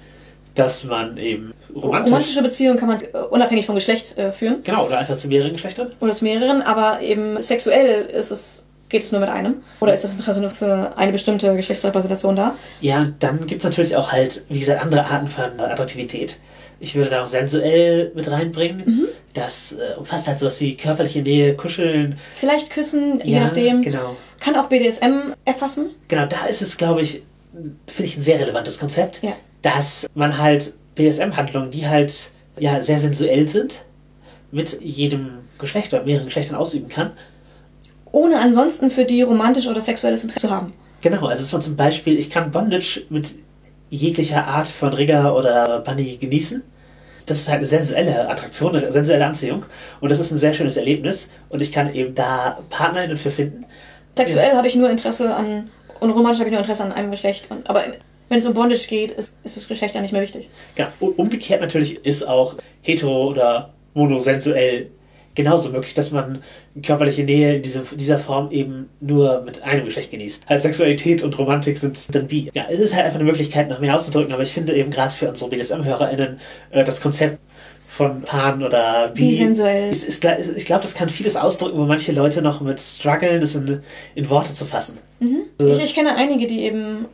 dass 0.54 0.84
man 0.84 1.18
eben 1.18 1.52
romantisch, 1.74 2.10
Romantische 2.10 2.42
Beziehungen 2.42 2.78
kann 2.78 2.88
man 2.88 3.00
äh, 3.00 3.18
unabhängig 3.30 3.66
vom 3.66 3.74
Geschlecht 3.74 4.16
äh, 4.16 4.32
führen. 4.32 4.62
genau 4.64 4.86
oder 4.86 4.98
einfach 4.98 5.16
zu 5.16 5.28
mehreren 5.28 5.52
Geschlechtern. 5.52 5.92
Oder 6.00 6.12
zu 6.12 6.24
mehreren, 6.24 6.62
aber 6.62 7.00
eben 7.02 7.40
sexuell 7.42 8.06
ist 8.06 8.30
es, 8.30 8.66
geht 8.88 9.02
es 9.02 9.12
nur 9.12 9.20
mit 9.20 9.30
einem. 9.30 9.56
Oder 9.80 9.92
ist 9.92 10.04
das 10.04 10.12
Interesse 10.12 10.40
nur 10.40 10.50
für 10.50 10.96
eine 10.96 11.12
bestimmte 11.12 11.54
Geschlechtsrepräsentation 11.54 12.36
da? 12.36 12.54
Ja, 12.80 13.08
dann 13.18 13.46
gibt 13.46 13.60
es 13.60 13.64
natürlich 13.64 13.96
auch 13.96 14.12
halt, 14.12 14.44
wie 14.48 14.60
gesagt, 14.60 14.80
andere 14.80 15.04
Arten 15.04 15.28
von 15.28 15.58
äh, 15.58 15.62
Attraktivität. 15.62 16.38
Ich 16.78 16.94
würde 16.94 17.10
da 17.10 17.20
noch 17.20 17.26
sensuell 17.26 18.12
mit 18.14 18.30
reinbringen. 18.30 19.08
Das 19.34 19.72
äh, 19.72 19.96
umfasst 19.98 20.28
halt 20.28 20.38
sowas 20.38 20.60
wie 20.60 20.76
körperliche 20.76 21.22
Nähe, 21.22 21.54
Kuscheln. 21.54 22.18
Vielleicht 22.34 22.70
küssen, 22.70 23.20
je 23.24 23.34
Ja, 23.36 23.44
nachdem. 23.44 23.82
genau. 23.82 24.16
Kann 24.40 24.56
auch 24.56 24.66
BDSM 24.68 25.32
erfassen. 25.44 25.90
Genau, 26.08 26.26
da 26.26 26.46
ist 26.46 26.60
es, 26.62 26.76
glaube 26.76 27.00
ich, 27.02 27.22
finde 27.86 28.04
ich 28.10 28.16
ein 28.18 28.22
sehr 28.22 28.38
relevantes 28.38 28.78
Konzept, 28.78 29.22
Ja. 29.22 29.32
dass 29.62 30.06
man 30.14 30.36
halt 30.38 30.74
BDSM-Handlungen, 30.94 31.70
die 31.70 31.86
halt 31.88 32.12
ja 32.58 32.82
sehr 32.82 32.98
sensuell 32.98 33.48
sind, 33.48 33.84
mit 34.50 34.80
jedem 34.82 35.30
Geschlecht 35.58 35.92
oder 35.94 36.04
mehreren 36.04 36.26
Geschlechtern 36.26 36.56
ausüben 36.56 36.88
kann. 36.88 37.12
Ohne 38.12 38.38
ansonsten 38.38 38.90
für 38.90 39.04
die 39.04 39.22
romantisch 39.22 39.66
oder 39.66 39.80
sexuelles 39.80 40.22
Interesse 40.22 40.46
zu 40.46 40.50
haben. 40.50 40.72
Genau, 41.00 41.26
also 41.26 41.42
dass 41.42 41.52
man 41.52 41.60
zum 41.62 41.76
Beispiel, 41.76 42.18
ich 42.18 42.30
kann 42.30 42.50
Bondage 42.50 43.02
mit 43.10 43.34
jeglicher 43.90 44.46
Art 44.46 44.68
von 44.68 44.92
Rigger 44.92 45.36
oder 45.36 45.80
Bunny 45.80 46.16
genießen. 46.16 46.62
Das 47.26 47.38
ist 47.38 47.48
halt 47.48 47.58
eine 47.58 47.66
sensuelle 47.66 48.28
Attraktion, 48.28 48.76
eine 48.76 48.92
sensuelle 48.92 49.26
Anziehung. 49.26 49.64
Und 50.00 50.10
das 50.10 50.20
ist 50.20 50.30
ein 50.30 50.38
sehr 50.38 50.54
schönes 50.54 50.76
Erlebnis. 50.76 51.28
Und 51.48 51.60
ich 51.60 51.72
kann 51.72 51.92
eben 51.92 52.14
da 52.14 52.58
PartnerInnen 52.70 53.16
für 53.16 53.30
finden. 53.30 53.66
Sexuell 54.16 54.54
habe 54.54 54.68
ich 54.68 54.76
nur 54.76 54.88
Interesse 54.88 55.34
an, 55.34 55.70
und 56.00 56.10
romantisch 56.10 56.38
habe 56.38 56.48
ich 56.48 56.52
nur 56.52 56.60
Interesse 56.60 56.84
an 56.84 56.92
einem 56.92 57.10
Geschlecht. 57.10 57.50
Und, 57.50 57.68
aber 57.68 57.84
wenn 58.28 58.38
es 58.38 58.46
um 58.46 58.54
Bondage 58.54 58.86
geht, 58.88 59.10
ist, 59.12 59.34
ist 59.44 59.56
das 59.56 59.68
Geschlecht 59.68 59.94
ja 59.94 60.00
nicht 60.00 60.12
mehr 60.12 60.22
wichtig. 60.22 60.48
Ja, 60.76 60.92
und 61.00 61.18
umgekehrt 61.18 61.60
natürlich 61.60 62.04
ist 62.04 62.26
auch 62.26 62.54
hetero 62.82 63.28
oder 63.28 63.74
monosensuell 63.94 64.90
genauso 65.36 65.70
möglich, 65.70 65.94
dass 65.94 66.10
man 66.10 66.40
körperliche 66.82 67.22
Nähe 67.22 67.56
in 67.56 67.62
diese, 67.62 67.82
dieser 67.94 68.18
Form 68.18 68.50
eben 68.50 68.88
nur 69.00 69.42
mit 69.42 69.62
einem 69.62 69.84
Geschlecht 69.84 70.10
genießt. 70.10 70.46
Halt 70.48 70.62
Sexualität 70.62 71.22
und 71.22 71.38
Romantik 71.38 71.78
sind 71.78 72.14
dann 72.14 72.26
bi. 72.26 72.50
Ja, 72.54 72.64
es 72.68 72.80
ist 72.80 72.94
halt 72.94 73.04
einfach 73.04 73.20
eine 73.20 73.28
Möglichkeit, 73.30 73.68
noch 73.68 73.78
mehr 73.78 73.94
auszudrücken, 73.94 74.32
aber 74.32 74.42
ich 74.42 74.52
finde 74.52 74.74
eben 74.74 74.90
gerade 74.90 75.12
für 75.12 75.28
unsere 75.28 75.50
BDSM-HörerInnen 75.50 76.40
äh, 76.70 76.84
das 76.84 77.00
Konzept 77.00 77.38
von 77.86 78.22
Pan 78.22 78.64
oder 78.64 79.08
bi 79.14 79.28
Bisensuell. 79.28 79.92
ist, 79.92 80.04
ist, 80.04 80.24
ist, 80.24 80.56
ich 80.56 80.66
glaube, 80.66 80.82
das 80.82 80.94
kann 80.94 81.08
vieles 81.08 81.36
ausdrücken, 81.36 81.78
wo 81.78 81.84
manche 81.84 82.12
Leute 82.12 82.42
noch 82.42 82.60
mit 82.60 82.80
strugglen, 82.80 83.40
das 83.40 83.54
in, 83.54 83.80
in 84.14 84.28
Worte 84.28 84.52
zu 84.52 84.64
fassen. 84.64 84.98
Ich, 85.20 85.78
ich 85.78 85.94
kenne 85.94 86.16
einige, 86.16 86.46
die 86.46 86.62
eben 86.62 87.06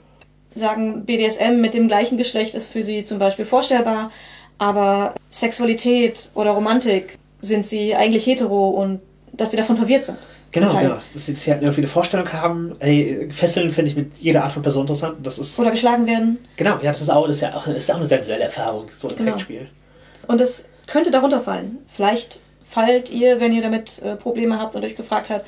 sagen, 0.54 1.04
BDSM 1.04 1.60
mit 1.60 1.74
dem 1.74 1.88
gleichen 1.88 2.16
Geschlecht 2.16 2.54
ist 2.54 2.72
für 2.72 2.82
sie 2.82 3.04
zum 3.04 3.18
Beispiel 3.18 3.44
vorstellbar, 3.44 4.10
aber 4.58 5.14
Sexualität 5.30 6.30
oder 6.34 6.52
Romantik 6.52 7.18
sind 7.42 7.66
sie 7.66 7.94
eigentlich 7.94 8.24
hetero 8.24 8.70
und 8.70 9.00
dass 9.32 9.50
sie 9.50 9.56
davon 9.58 9.76
verwirrt 9.76 10.04
sind. 10.04 10.16
Genau, 10.52 10.74
genau. 10.78 10.94
Dass 10.94 11.26
sie 11.26 11.34
halt 11.50 11.62
irgendwie 11.62 11.80
eine 11.80 11.88
Vorstellung 11.88 12.30
haben, 12.32 12.76
ey, 12.78 13.28
Fesseln 13.32 13.70
finde 13.70 13.90
ich 13.90 13.96
mit 13.96 14.18
jeder 14.18 14.44
Art 14.44 14.52
von 14.52 14.62
Person 14.62 14.82
interessant. 14.82 15.16
Das 15.22 15.38
ist 15.38 15.58
Oder 15.58 15.70
geschlagen 15.70 16.06
werden. 16.06 16.38
Genau, 16.56 16.78
ja, 16.82 16.92
das 16.92 17.00
ist 17.02 17.10
auch, 17.10 17.26
das 17.26 17.36
ist 17.36 17.42
ja 17.42 17.54
auch, 17.54 17.66
das 17.66 17.76
ist 17.76 17.90
auch 17.90 17.96
eine 17.96 18.06
sensuelle 18.06 18.44
Erfahrung, 18.44 18.86
so 18.96 19.08
ein 19.08 19.16
Genau. 19.16 19.32
Brettspiel. 19.32 19.68
Und 20.28 20.40
das 20.40 20.66
könnte 20.86 21.10
darunter 21.10 21.40
fallen. 21.40 21.78
Vielleicht 21.86 22.38
fallt 22.64 23.10
ihr, 23.10 23.40
wenn 23.40 23.52
ihr 23.52 23.62
damit 23.62 24.00
äh, 24.02 24.16
Probleme 24.16 24.58
habt 24.58 24.76
und 24.76 24.84
euch 24.84 24.94
gefragt 24.94 25.30
habt, 25.30 25.46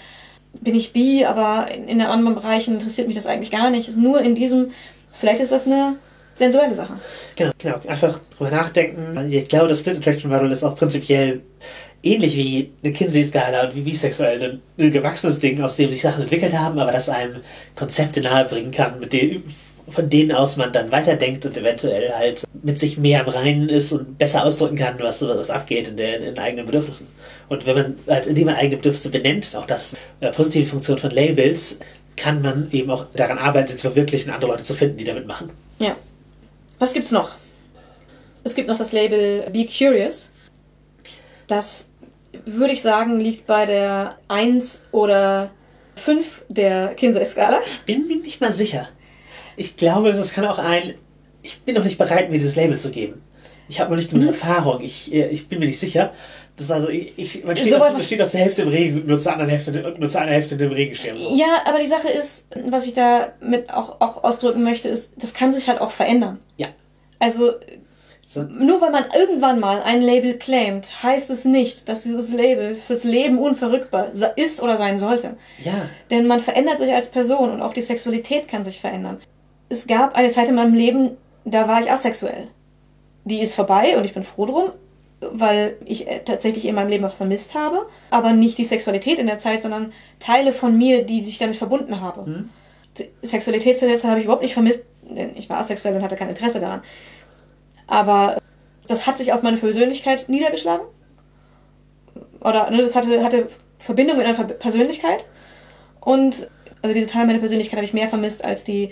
bin 0.61 0.75
ich 0.75 0.93
bi, 0.95 1.25
aber 1.27 1.69
in, 1.71 1.87
in 1.89 1.99
den 1.99 2.09
anderen 2.09 2.35
Bereichen 2.35 2.75
interessiert 2.75 3.07
mich 3.07 3.17
das 3.17 3.27
eigentlich 3.27 3.51
gar 3.51 3.71
nicht. 3.71 3.89
Ist 3.89 3.99
nur 3.99 4.21
in 4.23 4.35
diesem, 4.35 4.71
vielleicht 5.13 5.41
ist 5.41 5.53
das 5.53 5.67
eine 5.67 5.97
sensuelle 6.35 6.75
Sache. 6.75 6.95
Genau, 7.37 7.53
genau. 7.59 7.81
Einfach 7.87 8.21
drüber 8.37 8.51
nachdenken. 8.51 9.31
Ich 9.31 9.49
glaube, 9.49 9.69
das 9.69 9.79
Split 9.81 9.99
Attraction 9.99 10.31
Model 10.31 10.51
ist 10.51 10.63
auch 10.63 10.77
prinzipiell 10.77 11.41
ähnlich 12.03 12.37
wie 12.37 12.71
eine 12.83 12.93
Kinsey-Skala 12.93 13.69
und 13.69 13.75
wie 13.75 13.81
bisexuell 13.81 14.43
ein, 14.43 14.63
ein 14.79 14.93
gewachsenes 14.93 15.41
Ding, 15.41 15.61
aus 15.63 15.77
dem 15.77 15.91
sich 15.91 16.03
Sachen 16.03 16.23
entwickelt 16.23 16.53
haben, 16.53 16.79
aber 16.79 16.93
das 16.93 17.09
einem 17.09 17.37
Konzepte 17.75 18.21
nahebringen 18.21 18.71
kann, 18.71 19.01
mit 19.01 19.13
dem, 19.13 19.45
von 19.89 20.09
denen 20.09 20.33
aus 20.33 20.57
man 20.57 20.73
dann 20.73 20.91
weiterdenkt 20.91 21.45
und 21.47 21.57
eventuell 21.57 22.13
halt 22.13 22.45
mit 22.63 22.79
sich 22.79 22.99
mehr 22.99 23.23
im 23.23 23.29
Reinen 23.29 23.69
ist 23.69 23.93
und 23.93 24.19
besser 24.19 24.45
ausdrücken 24.45 24.77
kann, 24.77 24.97
was, 24.99 25.23
was 25.23 25.51
abgeht 25.51 25.89
in, 25.89 25.97
der, 25.97 26.19
in 26.19 26.25
den 26.25 26.39
eigenen 26.39 26.67
Bedürfnissen. 26.67 27.07
Und 27.49 27.67
wenn 27.67 27.77
man, 27.77 27.95
halt, 28.09 28.27
indem 28.27 28.47
man 28.47 28.57
eigene 28.57 28.77
Bedürfnisse 28.77 29.11
benennt, 29.11 29.55
auch 29.55 29.67
das 29.67 29.97
äh, 30.21 30.31
positive 30.31 30.67
Funktion 30.67 30.99
von 30.99 31.11
Labels, 31.11 31.79
kann 32.17 32.43
man 32.43 32.69
eben 32.71 32.91
auch 32.91 33.07
daran 33.15 33.39
arbeiten, 33.39 33.69
sie 33.69 33.77
zu 33.77 33.89
verwirklichen, 33.89 34.31
andere 34.31 34.53
Leute 34.53 34.63
zu 34.63 34.75
finden, 34.75 34.99
die 34.99 35.05
damit 35.05 35.27
machen. 35.27 35.51
Ja. 35.79 35.97
Was 36.79 36.93
gibt's 36.93 37.11
noch? 37.11 37.37
Es 38.43 38.55
gibt 38.55 38.69
noch 38.69 38.79
das 38.79 38.93
Label 38.93 39.49
Be 39.53 39.67
Curious. 39.67 40.31
Das 41.47 41.89
würde 42.45 42.73
ich 42.75 42.83
sagen, 42.83 43.21
liegt 43.21 43.47
bei 43.47 43.65
der 43.67 44.19
1 44.29 44.83
oder 44.93 45.51
5 45.97 46.45
der 46.49 46.95
Kinsey-Skala. 46.95 47.61
bin 47.87 48.07
mir 48.07 48.17
nicht 48.17 48.41
mal 48.41 48.53
sicher. 48.53 48.89
Ich 49.57 49.77
glaube, 49.77 50.13
das 50.13 50.33
kann 50.33 50.45
auch 50.47 50.59
ein. 50.59 50.95
Ich 51.43 51.61
bin 51.63 51.75
noch 51.75 51.85
nicht 51.85 51.99
bereit, 51.99 52.31
mir 52.31 52.39
dieses 52.39 52.57
Label 52.57 52.79
zu 52.79 52.91
geben. 52.91 53.23
Ich 53.69 53.81
habe 53.81 53.91
noch 53.91 53.97
nicht 53.97 54.13
Mhm. 54.13 54.21
genug 54.21 54.35
Erfahrung. 54.35 54.83
Ich, 54.83 55.13
äh, 55.15 55.29
ich 55.29 55.49
bin 55.49 55.59
mir 55.59 55.67
nicht 55.67 55.79
sicher. 55.79 56.13
Das 56.57 56.67
ist 56.67 56.73
also, 56.73 56.89
ich, 56.89 57.13
ich, 57.17 57.45
man, 57.45 57.57
steht 57.57 57.73
So 57.73 57.79
aus, 57.79 58.05
steht 58.05 58.23
aus 58.23 58.31
der 58.33 58.43
Hälfte 58.43 58.63
im 58.63 58.69
Regen 58.69 59.07
nur 59.07 59.19
zur 59.19 59.33
anderen 59.33 59.51
Hälfte, 59.51 59.73
nur 59.99 60.09
zur 60.09 60.21
einer 60.21 60.31
Hälfte 60.33 60.55
im 60.55 60.73
Regenschirm. 60.73 61.19
So. 61.19 61.35
Ja, 61.35 61.63
aber 61.65 61.81
die 61.81 61.87
Sache 61.87 62.09
ist, 62.09 62.47
was 62.69 62.87
ich 62.87 62.93
damit 62.95 63.71
auch, 63.73 64.01
auch 64.01 64.23
ausdrücken 64.23 64.63
möchte, 64.63 64.89
ist, 64.89 65.11
das 65.17 65.35
kann 65.35 65.53
sich 65.53 65.69
halt 65.69 65.81
auch 65.81 65.91
verändern. 65.91 66.39
Ja. 66.57 66.69
Also, 67.19 67.55
So, 68.29 68.43
nur 68.43 68.81
weil 68.81 68.93
man 68.93 69.07
irgendwann 69.19 69.59
mal 69.59 69.83
ein 69.83 70.01
Label 70.01 70.35
claimt, 70.35 71.03
heißt 71.03 71.29
es 71.31 71.45
nicht, 71.45 71.89
dass 71.89 72.05
dieses 72.05 72.33
Label 72.33 72.77
fürs 72.77 73.03
Leben 73.03 73.39
unverrückbar 73.39 74.13
ist 74.37 74.63
oder 74.63 74.77
sein 74.79 74.99
sollte. 75.01 75.37
ja. 75.65 75.89
Denn 76.11 76.27
man 76.29 76.39
verändert 76.39 76.79
sich 76.79 76.93
als 76.93 77.09
Person 77.09 77.51
und 77.51 77.63
auch 77.63 77.73
die 77.73 77.83
Sexualität 77.83 78.47
kann 78.47 78.65
sich 78.65 78.81
verändern. 78.81 79.21
Es 79.71 79.89
gab 79.89 80.15
eine 80.15 80.31
Zeit 80.31 80.49
in 80.49 80.55
meinem 80.55 80.75
Leben, 80.75 81.17
da 81.45 81.67
war 81.67 81.81
ich 81.83 81.91
asexuell. 81.91 82.47
Die 83.25 83.41
ist 83.41 83.55
vorbei 83.57 83.97
und 83.97 84.05
ich 84.05 84.15
bin 84.15 84.23
froh 84.23 84.47
drum, 84.47 84.71
weil 85.33 85.77
ich 85.85 86.09
äh, 86.09 86.21
tatsächlich 86.25 86.65
in 86.67 86.75
meinem 86.75 86.89
Leben 86.89 87.05
was 87.05 87.17
vermisst 87.17 87.55
habe, 87.55 87.87
aber 88.11 88.33
nicht 88.33 88.59
die 88.59 88.65
Sexualität 88.65 89.19
in 89.19 89.27
der 89.27 89.39
Zeit, 89.39 89.63
sondern 89.63 89.93
Teile 90.19 90.53
von 90.53 90.77
mir, 90.77 91.05
die 91.05 91.25
sich 91.25 91.39
damit 91.39 91.57
verbunden 91.57 92.01
habe. 92.01 92.45
Die 92.99 93.09
Sexualität 93.27 93.79
zu 93.79 93.87
der 93.87 93.99
Zeit 93.99 94.11
habe 94.11 94.21
ich 94.21 94.25
überhaupt 94.25 94.43
nicht 94.43 94.55
vermisst, 94.55 94.85
denn 95.03 95.37
ich 95.37 95.49
war 95.51 95.59
asexuell 95.59 95.97
und 95.97 96.03
hatte 96.03 96.17
kein 96.17 96.29
Interesse 96.29 96.61
daran. 96.61 96.83
Aber 97.87 98.39
das 98.89 99.07
hat 99.07 99.19
sich 99.19 99.33
auf 99.33 99.43
meine 99.43 99.57
Persönlichkeit 99.57 100.29
niedergeschlagen. 100.29 100.87
Oder 102.41 102.71
ne, 102.71 102.83
das 102.83 102.95
hatte, 102.95 103.23
hatte 103.23 103.49
Verbindung 103.79 104.19
mit 104.19 104.27
einer 104.27 104.45
Persönlichkeit. 104.45 105.25
Und 106.01 106.49
also 106.83 106.95
diese 106.95 107.07
Teil 107.07 107.27
meiner 107.27 107.39
Persönlichkeit 107.39 107.79
habe 107.79 107.87
ich 107.87 107.95
mehr 107.95 108.09
vermisst 108.09 108.45
als 108.45 108.65
die 108.65 108.91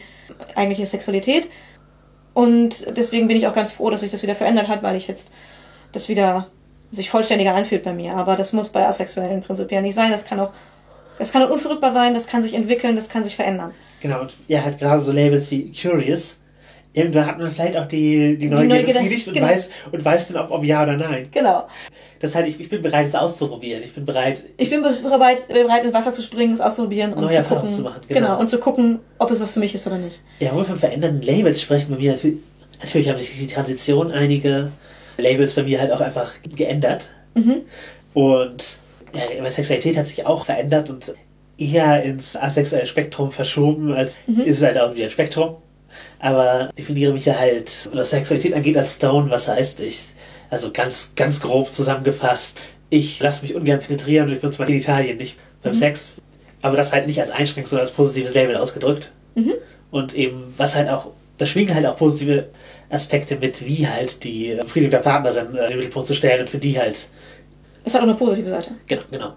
eigentliche 0.54 0.86
Sexualität. 0.86 1.50
Und 2.34 2.96
deswegen 2.96 3.28
bin 3.28 3.36
ich 3.36 3.46
auch 3.46 3.52
ganz 3.52 3.72
froh, 3.72 3.90
dass 3.90 4.00
sich 4.00 4.10
das 4.10 4.22
wieder 4.22 4.34
verändert 4.34 4.68
hat, 4.68 4.82
weil 4.82 4.96
ich 4.96 5.06
jetzt 5.06 5.30
das 5.92 6.08
wieder 6.08 6.48
sich 6.90 7.10
vollständiger 7.10 7.54
anfühlt 7.54 7.82
bei 7.82 7.92
mir. 7.92 8.14
Aber 8.14 8.36
das 8.36 8.52
muss 8.52 8.68
bei 8.68 8.86
Asexuellen 8.86 9.42
prinzipiell 9.42 9.82
nicht 9.82 9.94
sein. 9.94 10.12
Das 10.12 10.24
kann 10.24 10.38
auch, 10.40 10.52
das 11.18 11.32
kann 11.32 11.42
auch 11.42 11.50
unverrückbar 11.50 11.92
sein, 11.92 12.14
das 12.14 12.26
kann 12.26 12.42
sich 12.42 12.54
entwickeln, 12.54 12.96
das 12.96 13.08
kann 13.08 13.24
sich 13.24 13.34
verändern. 13.36 13.72
Genau, 14.00 14.20
und 14.22 14.34
ja, 14.48 14.62
halt 14.62 14.78
gerade 14.78 15.00
so 15.00 15.12
Labels 15.12 15.50
wie 15.50 15.72
Curious. 15.72 16.38
Irgendwann 16.94 17.26
hat 17.26 17.38
man 17.38 17.50
vielleicht 17.50 17.76
auch 17.76 17.86
die, 17.86 18.36
die 18.36 18.48
Neugier 18.48 18.82
befriedigt 18.82 19.28
und, 19.28 19.34
genau. 19.34 19.46
weiß, 19.46 19.70
und 19.92 20.04
weiß 20.04 20.28
dann, 20.28 20.44
ob, 20.44 20.50
ob 20.50 20.62
ja 20.62 20.82
oder 20.82 20.98
nein. 20.98 21.28
Genau. 21.32 21.66
Das 22.20 22.34
heißt, 22.34 22.46
ich, 22.46 22.60
ich 22.60 22.68
bin 22.68 22.82
bereit, 22.82 23.06
es 23.06 23.14
auszuprobieren. 23.14 23.82
Ich 23.82 23.94
bin 23.94 24.04
bereit, 24.04 24.44
Ich 24.58 24.68
bin 24.68 24.82
bereit, 24.82 25.48
bereit 25.48 25.84
ins 25.84 25.94
Wasser 25.94 26.12
zu 26.12 26.20
springen, 26.20 26.52
es 26.52 26.60
auszuprobieren 26.60 27.14
und 27.14 27.22
Neue 27.22 27.30
zu 27.30 27.36
Erfahrungen 27.36 27.70
gucken. 27.70 27.76
zu 27.76 27.82
machen, 27.82 28.02
genau. 28.06 28.20
genau. 28.20 28.40
Und 28.40 28.50
zu 28.50 28.58
gucken, 28.58 28.98
ob 29.18 29.30
es 29.30 29.40
was 29.40 29.54
für 29.54 29.60
mich 29.60 29.74
ist 29.74 29.86
oder 29.86 29.96
nicht. 29.96 30.20
Ja, 30.38 30.52
wo 30.52 30.58
wir 30.58 30.64
von 30.66 30.76
verändernden 30.76 31.22
Labels 31.22 31.62
sprechen 31.62 31.90
bei 31.90 31.96
mir, 31.96 32.12
natürlich, 32.12 32.36
natürlich 32.80 33.08
haben 33.08 33.18
sich 33.18 33.38
die 33.38 33.46
Transition 33.46 34.12
einige 34.12 34.70
Labels 35.18 35.54
bei 35.54 35.62
mir 35.62 35.80
halt 35.80 35.92
auch 35.92 36.00
einfach 36.00 36.30
geändert. 36.54 37.08
Und 38.14 38.76
ja, 39.14 39.22
meine 39.36 39.50
Sexualität 39.50 39.96
hat 39.96 40.06
sich 40.06 40.26
auch 40.26 40.44
verändert 40.46 40.90
und 40.90 41.14
eher 41.58 42.02
ins 42.02 42.36
asexuelle 42.36 42.86
Spektrum 42.86 43.30
verschoben, 43.30 43.92
als 43.92 44.16
ist 44.44 44.58
es 44.58 44.62
halt 44.62 44.78
auch 44.78 44.94
wieder 44.94 45.04
ein 45.04 45.10
Spektrum. 45.10 45.56
Aber 46.18 46.70
definiere 46.78 47.12
mich 47.12 47.26
ja 47.26 47.38
halt, 47.38 47.90
was 47.92 48.10
Sexualität 48.10 48.54
angeht, 48.54 48.76
als 48.76 48.96
Stone, 48.96 49.30
was 49.30 49.48
heißt 49.48 49.80
ich? 49.80 50.04
Also 50.50 50.70
ganz, 50.72 51.12
ganz 51.16 51.40
grob 51.40 51.72
zusammengefasst, 51.72 52.60
ich 52.90 53.20
lasse 53.20 53.42
mich 53.42 53.54
ungern 53.54 53.80
penetrieren 53.80 54.28
und 54.28 54.34
ich 54.34 54.40
benutze 54.40 54.58
meine 54.60 54.72
Genitalien 54.72 55.16
nicht 55.16 55.38
beim 55.62 55.72
Sex. 55.74 56.16
Aber 56.60 56.76
das 56.76 56.92
halt 56.92 57.06
nicht 57.06 57.20
als 57.20 57.30
Einschränkung, 57.30 57.70
sondern 57.70 57.86
als 57.86 57.94
positives 57.94 58.34
Label 58.34 58.56
ausgedrückt. 58.56 59.10
Und 59.90 60.14
eben, 60.14 60.54
was 60.56 60.76
halt 60.76 60.88
auch, 60.88 61.08
da 61.38 61.46
schwingen 61.46 61.74
halt 61.74 61.86
auch 61.86 61.96
positive 61.96 62.48
Aspekte 62.92 63.36
mit, 63.36 63.64
wie 63.64 63.88
halt 63.88 64.22
die 64.22 64.54
Befriedigung 64.60 64.90
der 64.90 64.98
Partnerin 64.98 65.54
äh, 65.56 65.64
in 65.64 65.68
den 65.70 65.76
Mittelpunkt 65.78 66.06
zu 66.06 66.14
stellen 66.14 66.42
und 66.42 66.50
für 66.50 66.58
die 66.58 66.78
halt, 66.78 67.08
Es 67.84 67.94
hat 67.94 68.02
auch 68.02 68.06
eine 68.06 68.14
positive 68.14 68.50
Seite. 68.50 68.72
genau, 68.86 69.02
genau. 69.10 69.32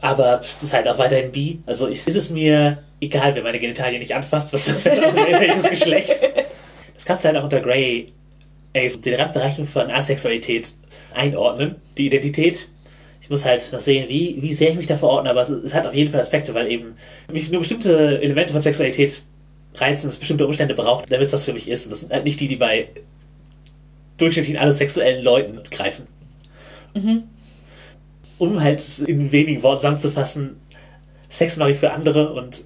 aber 0.00 0.40
es 0.40 0.62
ist 0.62 0.74
halt 0.74 0.88
auch 0.88 0.98
weiterhin 0.98 1.30
bi. 1.30 1.60
Also 1.66 1.88
ich, 1.88 2.06
ist 2.06 2.16
es 2.16 2.30
mir 2.30 2.78
egal, 3.00 3.34
wenn 3.34 3.44
meine 3.44 3.58
Genitalien 3.58 4.00
nicht 4.00 4.14
anfasst, 4.14 4.52
was 4.52 4.68
welches 4.84 5.70
Geschlecht. 5.70 6.22
Das 6.94 7.04
kannst 7.04 7.24
du 7.24 7.28
halt 7.28 7.38
auch 7.38 7.44
unter 7.44 7.60
Grey 7.60 8.06
Ace 8.74 9.00
den 9.00 9.14
Randbereichen 9.14 9.64
von 9.64 9.90
Asexualität 9.90 10.74
einordnen, 11.14 11.76
die 11.96 12.06
Identität. 12.06 12.68
Ich 13.20 13.30
muss 13.30 13.44
halt 13.44 13.72
noch 13.72 13.80
sehen, 13.80 14.08
wie, 14.08 14.38
wie 14.40 14.52
sehr 14.52 14.70
ich 14.70 14.76
mich 14.76 14.86
da 14.86 14.98
verordne, 14.98 15.30
aber 15.30 15.42
es, 15.42 15.48
es 15.48 15.74
hat 15.74 15.86
auf 15.86 15.94
jeden 15.94 16.10
Fall 16.10 16.20
Aspekte, 16.20 16.54
weil 16.54 16.70
eben 16.70 16.96
mich 17.32 17.50
nur 17.50 17.60
bestimmte 17.60 18.20
Elemente 18.20 18.52
von 18.52 18.62
Sexualität 18.62 19.22
reizen, 19.76 20.08
es 20.08 20.16
bestimmte 20.16 20.46
Umstände 20.46 20.74
braucht, 20.74 21.10
damit 21.10 21.26
es 21.26 21.32
was 21.32 21.44
für 21.44 21.52
mich 21.52 21.68
ist. 21.68 21.86
Und 21.86 21.92
das 21.92 22.00
sind 22.00 22.12
halt 22.12 22.24
nicht 22.24 22.40
die, 22.40 22.48
die 22.48 22.56
bei 22.56 22.88
durchschnittlichen 24.18 24.60
allosexuellen 24.60 25.22
Leuten 25.22 25.60
greifen. 25.70 26.06
Mhm. 26.94 27.24
Um 28.38 28.62
halt 28.62 28.82
in 29.06 29.32
wenigen 29.32 29.62
Worten 29.62 29.80
zusammenzufassen, 29.80 30.56
Sex 31.28 31.56
mache 31.56 31.72
ich 31.72 31.78
für 31.78 31.92
andere 31.92 32.32
und 32.32 32.64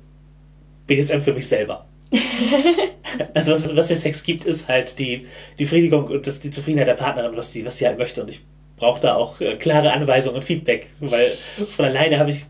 BSM 0.86 1.20
für 1.20 1.32
mich 1.32 1.46
selber. 1.48 1.86
also 3.34 3.52
was, 3.52 3.76
was 3.76 3.88
mir 3.88 3.96
Sex 3.96 4.22
gibt, 4.22 4.44
ist 4.44 4.68
halt 4.68 4.98
die, 4.98 5.26
die 5.58 5.64
Befriedigung 5.64 6.06
und 6.06 6.26
das, 6.26 6.40
die 6.40 6.50
Zufriedenheit 6.50 6.88
der 6.88 6.94
Partnerin, 6.94 7.36
was 7.36 7.52
die, 7.52 7.64
was 7.64 7.78
sie 7.78 7.86
halt 7.86 7.98
möchte. 7.98 8.22
Und 8.22 8.30
ich 8.30 8.40
brauche 8.76 9.00
da 9.00 9.14
auch 9.14 9.40
äh, 9.40 9.56
klare 9.56 9.92
Anweisungen 9.92 10.36
und 10.36 10.44
Feedback, 10.44 10.88
weil 10.98 11.30
von 11.76 11.84
alleine 11.84 12.18
habe 12.18 12.30
ich 12.30 12.44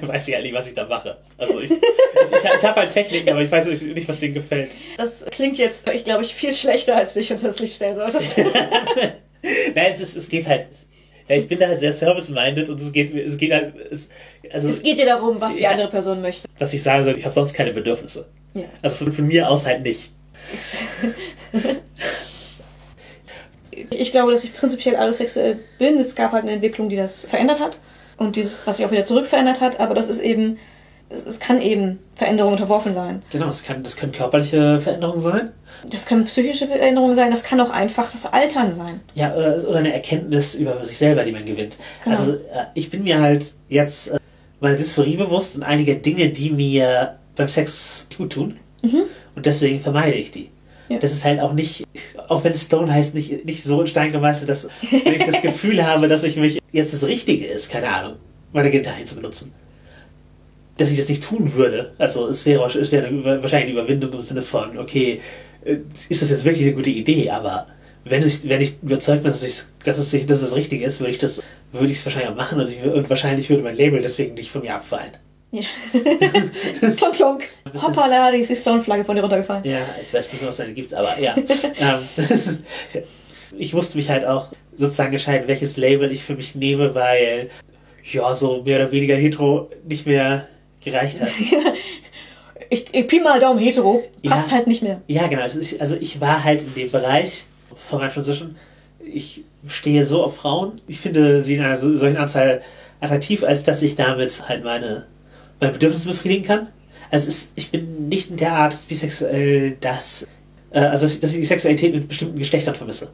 weiß 0.00 0.28
ich 0.28 0.34
halt 0.34 0.44
nicht, 0.44 0.54
was 0.54 0.66
ich 0.66 0.74
da 0.74 0.84
mache. 0.86 1.16
Also 1.36 1.60
ich, 1.60 1.70
ich, 1.70 1.76
ich, 1.76 2.44
ich 2.56 2.64
habe 2.64 2.80
halt 2.80 2.92
Techniken, 2.92 3.28
aber 3.30 3.42
ich 3.42 3.50
weiß 3.50 3.66
nicht, 3.66 4.08
was 4.08 4.18
denen 4.18 4.34
gefällt. 4.34 4.76
Das 4.96 5.24
klingt 5.30 5.58
jetzt, 5.58 5.88
ich 5.88 6.04
glaube, 6.04 6.24
ich 6.24 6.34
viel 6.34 6.52
schlechter, 6.52 6.96
als 6.96 7.14
du 7.14 7.20
dich 7.20 7.30
unter 7.30 7.46
das 7.48 7.58
Licht 7.60 7.76
stellen 7.76 7.96
solltest. 7.96 8.38
Nein, 9.74 9.92
es, 9.92 10.00
ist, 10.00 10.16
es 10.16 10.28
geht 10.28 10.46
halt. 10.48 10.66
Ja, 11.28 11.36
ich 11.36 11.46
bin 11.46 11.58
da 11.60 11.68
halt 11.68 11.78
sehr 11.78 11.92
service-minded 11.92 12.70
und 12.70 12.80
es 12.80 12.90
geht, 12.92 13.14
es 13.14 13.36
geht 13.36 13.52
halt. 13.52 13.74
Es, 13.90 14.08
also, 14.50 14.68
es 14.68 14.82
geht 14.82 14.98
dir 14.98 15.06
darum, 15.06 15.40
was 15.40 15.54
die 15.54 15.60
ich- 15.60 15.68
andere 15.68 15.88
Person 15.88 16.20
möchte. 16.22 16.48
was 16.58 16.72
ich 16.72 16.82
sagen 16.82 17.04
soll, 17.04 17.16
ich 17.18 17.24
habe 17.24 17.34
sonst 17.34 17.52
keine 17.52 17.72
Bedürfnisse. 17.72 18.26
Ja. 18.54 18.64
Also 18.82 18.96
von, 18.96 19.12
von 19.12 19.26
mir 19.26 19.48
aus 19.48 19.66
halt 19.66 19.82
nicht. 19.82 20.10
Ich 23.90 24.10
glaube, 24.10 24.32
dass 24.32 24.42
ich 24.42 24.54
prinzipiell 24.54 24.96
allosexuell 24.96 25.58
bin. 25.78 25.98
Es 25.98 26.14
gab 26.14 26.32
halt 26.32 26.42
eine 26.44 26.52
Entwicklung, 26.52 26.88
die 26.88 26.96
das 26.96 27.26
verändert 27.26 27.60
hat. 27.60 27.78
Und 28.18 28.36
dieses, 28.36 28.66
was 28.66 28.76
sich 28.76 28.86
auch 28.86 28.90
wieder 28.90 29.04
zurück 29.04 29.26
verändert 29.26 29.60
hat. 29.60 29.80
Aber 29.80 29.94
das 29.94 30.08
ist 30.08 30.20
eben, 30.20 30.58
es, 31.08 31.24
es 31.24 31.40
kann 31.40 31.62
eben 31.62 32.00
Veränderungen 32.14 32.54
unterworfen 32.54 32.92
sein. 32.92 33.22
Genau, 33.30 33.46
das, 33.46 33.62
kann, 33.62 33.82
das 33.82 33.96
können 33.96 34.12
körperliche 34.12 34.80
Veränderungen 34.80 35.20
sein. 35.20 35.52
Das 35.90 36.04
können 36.04 36.24
psychische 36.24 36.66
Veränderungen 36.66 37.14
sein. 37.14 37.30
Das 37.30 37.44
kann 37.44 37.60
auch 37.60 37.70
einfach 37.70 38.10
das 38.10 38.26
Altern 38.26 38.74
sein. 38.74 39.00
Ja, 39.14 39.34
äh, 39.34 39.60
oder 39.60 39.78
eine 39.78 39.94
Erkenntnis 39.94 40.54
über 40.54 40.84
sich 40.84 40.98
selber, 40.98 41.24
die 41.24 41.32
man 41.32 41.44
gewinnt. 41.44 41.76
Genau. 42.04 42.16
Also 42.16 42.34
äh, 42.34 42.66
ich 42.74 42.90
bin 42.90 43.04
mir 43.04 43.20
halt 43.20 43.46
jetzt 43.68 44.08
äh, 44.08 44.18
meiner 44.60 44.76
Dysphorie 44.76 45.16
bewusst 45.16 45.56
und 45.56 45.62
einige 45.62 45.94
Dinge, 45.96 46.28
die 46.28 46.50
mir 46.50 47.16
beim 47.36 47.48
Sex 47.48 48.06
gut 48.16 48.32
tun. 48.32 48.58
Und 49.34 49.46
deswegen 49.46 49.80
vermeide 49.80 50.16
ich 50.16 50.32
die. 50.32 50.50
Ja. 50.88 50.98
Das 50.98 51.12
ist 51.12 51.24
halt 51.24 51.40
auch 51.40 51.52
nicht, 51.52 51.84
auch 52.28 52.44
wenn 52.44 52.54
Stone 52.54 52.92
heißt, 52.92 53.14
nicht, 53.14 53.44
nicht 53.44 53.62
so 53.62 53.82
in 53.82 53.86
Stein 53.86 54.12
gemeißelt, 54.12 54.48
dass 54.48 54.68
wenn 54.90 55.14
ich 55.14 55.24
das 55.24 55.42
Gefühl 55.42 55.86
habe, 55.86 56.08
dass 56.08 56.24
ich 56.24 56.36
mich 56.36 56.60
jetzt 56.72 56.94
das 56.94 57.04
Richtige 57.04 57.46
ist, 57.46 57.70
keine 57.70 57.88
Ahnung, 57.88 58.16
meine 58.52 58.70
Genitalien 58.70 59.06
zu 59.06 59.14
benutzen. 59.14 59.52
Dass 60.78 60.90
ich 60.90 60.96
das 60.96 61.08
nicht 61.08 61.24
tun 61.24 61.52
würde. 61.54 61.92
Also 61.98 62.28
es 62.28 62.46
wäre, 62.46 62.64
es 62.66 62.92
wäre 62.92 63.42
wahrscheinlich 63.42 63.70
eine 63.70 63.80
Überwindung 63.80 64.12
im 64.12 64.20
Sinne 64.20 64.42
von, 64.42 64.78
okay, 64.78 65.20
äh, 65.64 65.78
ist 66.08 66.22
das 66.22 66.30
jetzt 66.30 66.44
wirklich 66.44 66.64
eine 66.64 66.74
gute 66.74 66.90
Idee, 66.90 67.30
aber 67.30 67.66
wenn 68.04 68.26
ich, 68.26 68.48
wenn 68.48 68.60
ich 68.60 68.76
überzeugt 68.82 69.22
bin, 69.22 69.32
dass, 69.32 69.42
ich, 69.42 69.62
dass, 69.84 69.98
es, 69.98 70.10
dass 70.10 70.42
es 70.42 70.50
das 70.50 70.54
Richtige 70.54 70.84
ist, 70.84 71.00
würde 71.00 71.12
ich 71.12 71.18
das, 71.18 71.42
würde 71.72 71.90
ich 71.90 71.98
es 71.98 72.06
wahrscheinlich 72.06 72.30
auch 72.30 72.36
machen 72.36 72.60
und, 72.60 72.70
ich, 72.70 72.82
und 72.82 73.10
wahrscheinlich 73.10 73.50
würde 73.50 73.62
mein 73.62 73.76
Label 73.76 74.00
deswegen 74.00 74.34
nicht 74.34 74.50
von 74.50 74.62
mir 74.62 74.74
abfallen. 74.74 75.12
Ja. 75.50 75.62
klonk, 76.96 77.14
klonk. 77.14 77.48
Hoppala, 77.82 78.30
die 78.32 78.38
ist 78.38 78.50
die 78.50 78.56
Stone-Flagge 78.56 79.04
von 79.04 79.14
dir 79.16 79.22
runtergefallen. 79.22 79.64
Ja, 79.64 79.78
ich 80.02 80.12
weiß 80.12 80.30
nicht 80.32 80.42
mehr, 80.42 80.50
was 80.50 80.58
es 80.58 80.64
eine 80.64 80.74
gibt, 80.74 80.92
aber 80.92 81.18
ja. 81.18 81.34
ähm, 81.78 81.98
ich 83.58 83.72
musste 83.72 83.96
mich 83.96 84.10
halt 84.10 84.26
auch 84.26 84.48
sozusagen 84.76 85.12
entscheiden, 85.12 85.48
welches 85.48 85.76
Label 85.76 86.12
ich 86.12 86.22
für 86.22 86.34
mich 86.34 86.54
nehme, 86.54 86.94
weil 86.94 87.50
ja, 88.12 88.34
so 88.34 88.62
mehr 88.62 88.76
oder 88.80 88.92
weniger 88.92 89.16
hetero 89.16 89.70
nicht 89.86 90.06
mehr 90.06 90.46
gereicht 90.84 91.20
hat. 91.20 91.28
Ich, 92.70 92.86
ich 92.92 93.06
Pi 93.06 93.20
mal 93.20 93.40
Daumen 93.40 93.58
hetero. 93.58 94.04
Passt 94.26 94.50
Ja. 94.50 94.56
halt 94.56 94.66
nicht 94.66 94.82
mehr. 94.82 95.00
Ja, 95.06 95.26
genau. 95.26 95.42
Also 95.42 95.60
ich, 95.60 95.80
also 95.80 95.96
ich 95.98 96.20
war 96.20 96.44
halt 96.44 96.62
in 96.62 96.74
dem 96.74 96.90
Bereich 96.90 97.44
von 97.76 97.98
meiner 98.00 98.12
Transition. 98.12 98.56
Ich 99.02 99.42
stehe 99.66 100.04
so 100.04 100.22
auf 100.22 100.36
Frauen. 100.36 100.72
Ich 100.86 101.00
finde 101.00 101.42
sie 101.42 101.54
in 101.54 101.62
einer 101.62 101.78
so- 101.78 101.96
solchen 101.96 102.18
Anzahl 102.18 102.62
attraktiv, 103.00 103.42
als 103.42 103.64
dass 103.64 103.80
ich 103.82 103.96
damit 103.96 104.46
halt 104.48 104.64
meine, 104.64 105.06
meine 105.60 105.72
Bedürfnisse 105.72 106.08
befriedigen 106.08 106.44
kann. 106.44 106.68
Also 107.10 107.28
ist, 107.28 107.52
ich 107.54 107.70
bin 107.70 108.08
nicht 108.08 108.30
in 108.30 108.36
der 108.36 108.52
Art 108.52 108.76
bisexuell, 108.86 109.76
dass, 109.80 110.26
äh, 110.70 110.80
also 110.80 111.04
dass 111.06 111.14
ich, 111.14 111.20
dass 111.20 111.32
ich 111.32 111.38
die 111.38 111.46
Sexualität 111.46 111.94
mit 111.94 112.08
bestimmten 112.08 112.38
Geschlechtern 112.38 112.74
vermisse. 112.74 113.10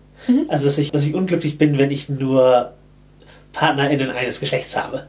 Also 0.48 0.66
dass 0.66 0.78
ich, 0.78 0.90
dass 0.90 1.06
ich 1.06 1.14
unglücklich 1.14 1.58
bin, 1.58 1.78
wenn 1.78 1.90
ich 1.90 2.08
nur 2.08 2.72
PartnerInnen 3.52 4.10
eines 4.10 4.40
Geschlechts 4.40 4.76
habe. 4.76 5.06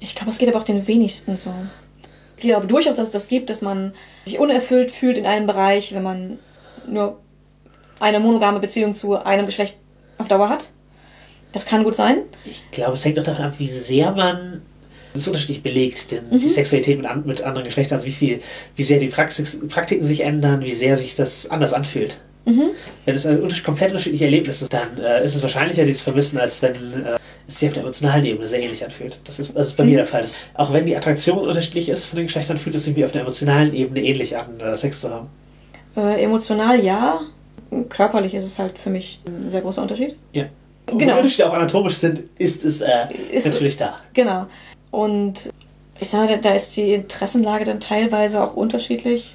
Ich 0.00 0.14
glaube, 0.14 0.30
es 0.30 0.38
geht 0.38 0.48
aber 0.48 0.58
auch 0.58 0.64
den 0.64 0.86
wenigsten 0.86 1.36
so. 1.36 1.52
Ich 2.36 2.42
glaube 2.42 2.66
durchaus, 2.66 2.96
dass 2.96 3.08
es 3.08 3.12
das 3.12 3.28
gibt, 3.28 3.50
dass 3.50 3.62
man 3.62 3.94
sich 4.26 4.38
unerfüllt 4.38 4.90
fühlt 4.90 5.16
in 5.16 5.26
einem 5.26 5.46
Bereich, 5.46 5.94
wenn 5.94 6.02
man 6.02 6.38
nur 6.86 7.18
eine 7.98 8.20
monogame 8.20 8.60
Beziehung 8.60 8.94
zu 8.94 9.16
einem 9.16 9.46
Geschlecht 9.46 9.78
auf 10.18 10.28
Dauer 10.28 10.48
hat. 10.48 10.70
Das 11.52 11.64
kann 11.64 11.84
gut 11.84 11.96
sein. 11.96 12.18
Ich 12.44 12.70
glaube, 12.70 12.94
es 12.94 13.04
hängt 13.04 13.18
auch 13.18 13.24
davon 13.24 13.46
ab, 13.46 13.54
wie 13.58 13.66
sehr 13.66 14.12
man 14.12 14.62
das 15.16 15.22
ist 15.22 15.28
unterschiedlich 15.28 15.62
belegt, 15.62 16.10
denn 16.12 16.38
die 16.38 16.48
Sexualität 16.48 16.96
mit, 16.98 17.06
an, 17.06 17.22
mit 17.26 17.42
anderen 17.42 17.66
Geschlechtern, 17.66 17.96
also 17.96 18.06
wie 18.06 18.12
viel, 18.12 18.40
wie 18.76 18.82
sehr 18.82 18.98
die 19.00 19.08
Praxis, 19.08 19.58
Praktiken 19.68 20.04
sich 20.04 20.20
ändern, 20.20 20.62
wie 20.62 20.72
sehr 20.72 20.96
sich 20.96 21.14
das 21.14 21.50
anders 21.50 21.72
anfühlt. 21.72 22.18
Wenn 22.44 23.14
es 23.16 23.26
ein 23.26 23.40
unter- 23.42 23.60
komplett 23.64 23.88
unterschiedliche 23.90 24.24
Erlebnis 24.26 24.62
ist, 24.62 24.72
dann 24.72 24.96
äh, 24.98 25.24
ist 25.24 25.34
es 25.34 25.42
wahrscheinlicher, 25.42 25.84
dies 25.84 25.98
zu 25.98 26.04
vermissen, 26.04 26.38
als 26.38 26.62
wenn 26.62 26.74
äh, 26.74 27.16
es 27.48 27.58
sich 27.58 27.66
auf 27.68 27.74
der 27.74 27.82
emotionalen 27.82 28.24
Ebene 28.24 28.46
sehr 28.46 28.60
ähnlich 28.60 28.84
anfühlt. 28.84 29.18
Das 29.24 29.40
ist, 29.40 29.50
das 29.56 29.66
ist 29.68 29.76
bei 29.76 29.82
mir 29.82 29.96
der 29.96 30.06
Fall. 30.06 30.22
Das, 30.22 30.36
auch 30.54 30.72
wenn 30.72 30.86
die 30.86 30.96
Attraktion 30.96 31.38
unterschiedlich 31.38 31.88
ist 31.88 32.04
von 32.04 32.18
den 32.18 32.26
Geschlechtern, 32.26 32.56
fühlt 32.56 32.76
es 32.76 32.84
sich 32.84 32.94
wie 32.94 33.04
auf 33.04 33.10
der 33.10 33.22
emotionalen 33.22 33.74
Ebene 33.74 34.00
ähnlich 34.00 34.36
an, 34.36 34.60
äh, 34.60 34.76
Sex 34.76 35.00
zu 35.00 35.10
haben. 35.10 35.26
Äh, 35.96 36.22
emotional 36.22 36.80
ja. 36.84 37.20
Körperlich 37.88 38.32
ist 38.34 38.44
es 38.44 38.60
halt 38.60 38.78
für 38.78 38.90
mich 38.90 39.18
ein 39.26 39.50
sehr 39.50 39.62
großer 39.62 39.82
Unterschied. 39.82 40.14
Ja. 40.32 40.44
Und 40.88 40.98
Genau. 41.00 41.16
Unterschiede 41.16 41.48
auch 41.50 41.52
anatomisch 41.54 41.94
sind, 41.96 42.22
ist 42.38 42.64
es 42.64 42.80
äh, 42.80 42.88
Ist- 43.32 43.44
natürlich 43.46 43.76
da. 43.76 43.96
Genau. 44.14 44.46
Und 44.96 45.50
ich 46.00 46.08
sage, 46.08 46.28
da- 46.36 46.48
da 46.50 46.54
ist 46.54 46.74
die 46.76 46.94
Interessenlage 46.94 47.66
dann 47.66 47.80
teilweise 47.80 48.42
auch 48.42 48.54
unterschiedlich, 48.54 49.34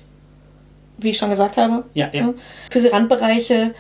wie 0.98 1.12
ich 1.12 1.18
schon 1.20 1.30
gesagt 1.30 1.58
habe. 1.58 1.84
Ja, 1.94 2.10
ja. 2.12 2.34
Für 2.72 2.80
diese 2.80 2.92
Randbereiche 2.92 3.76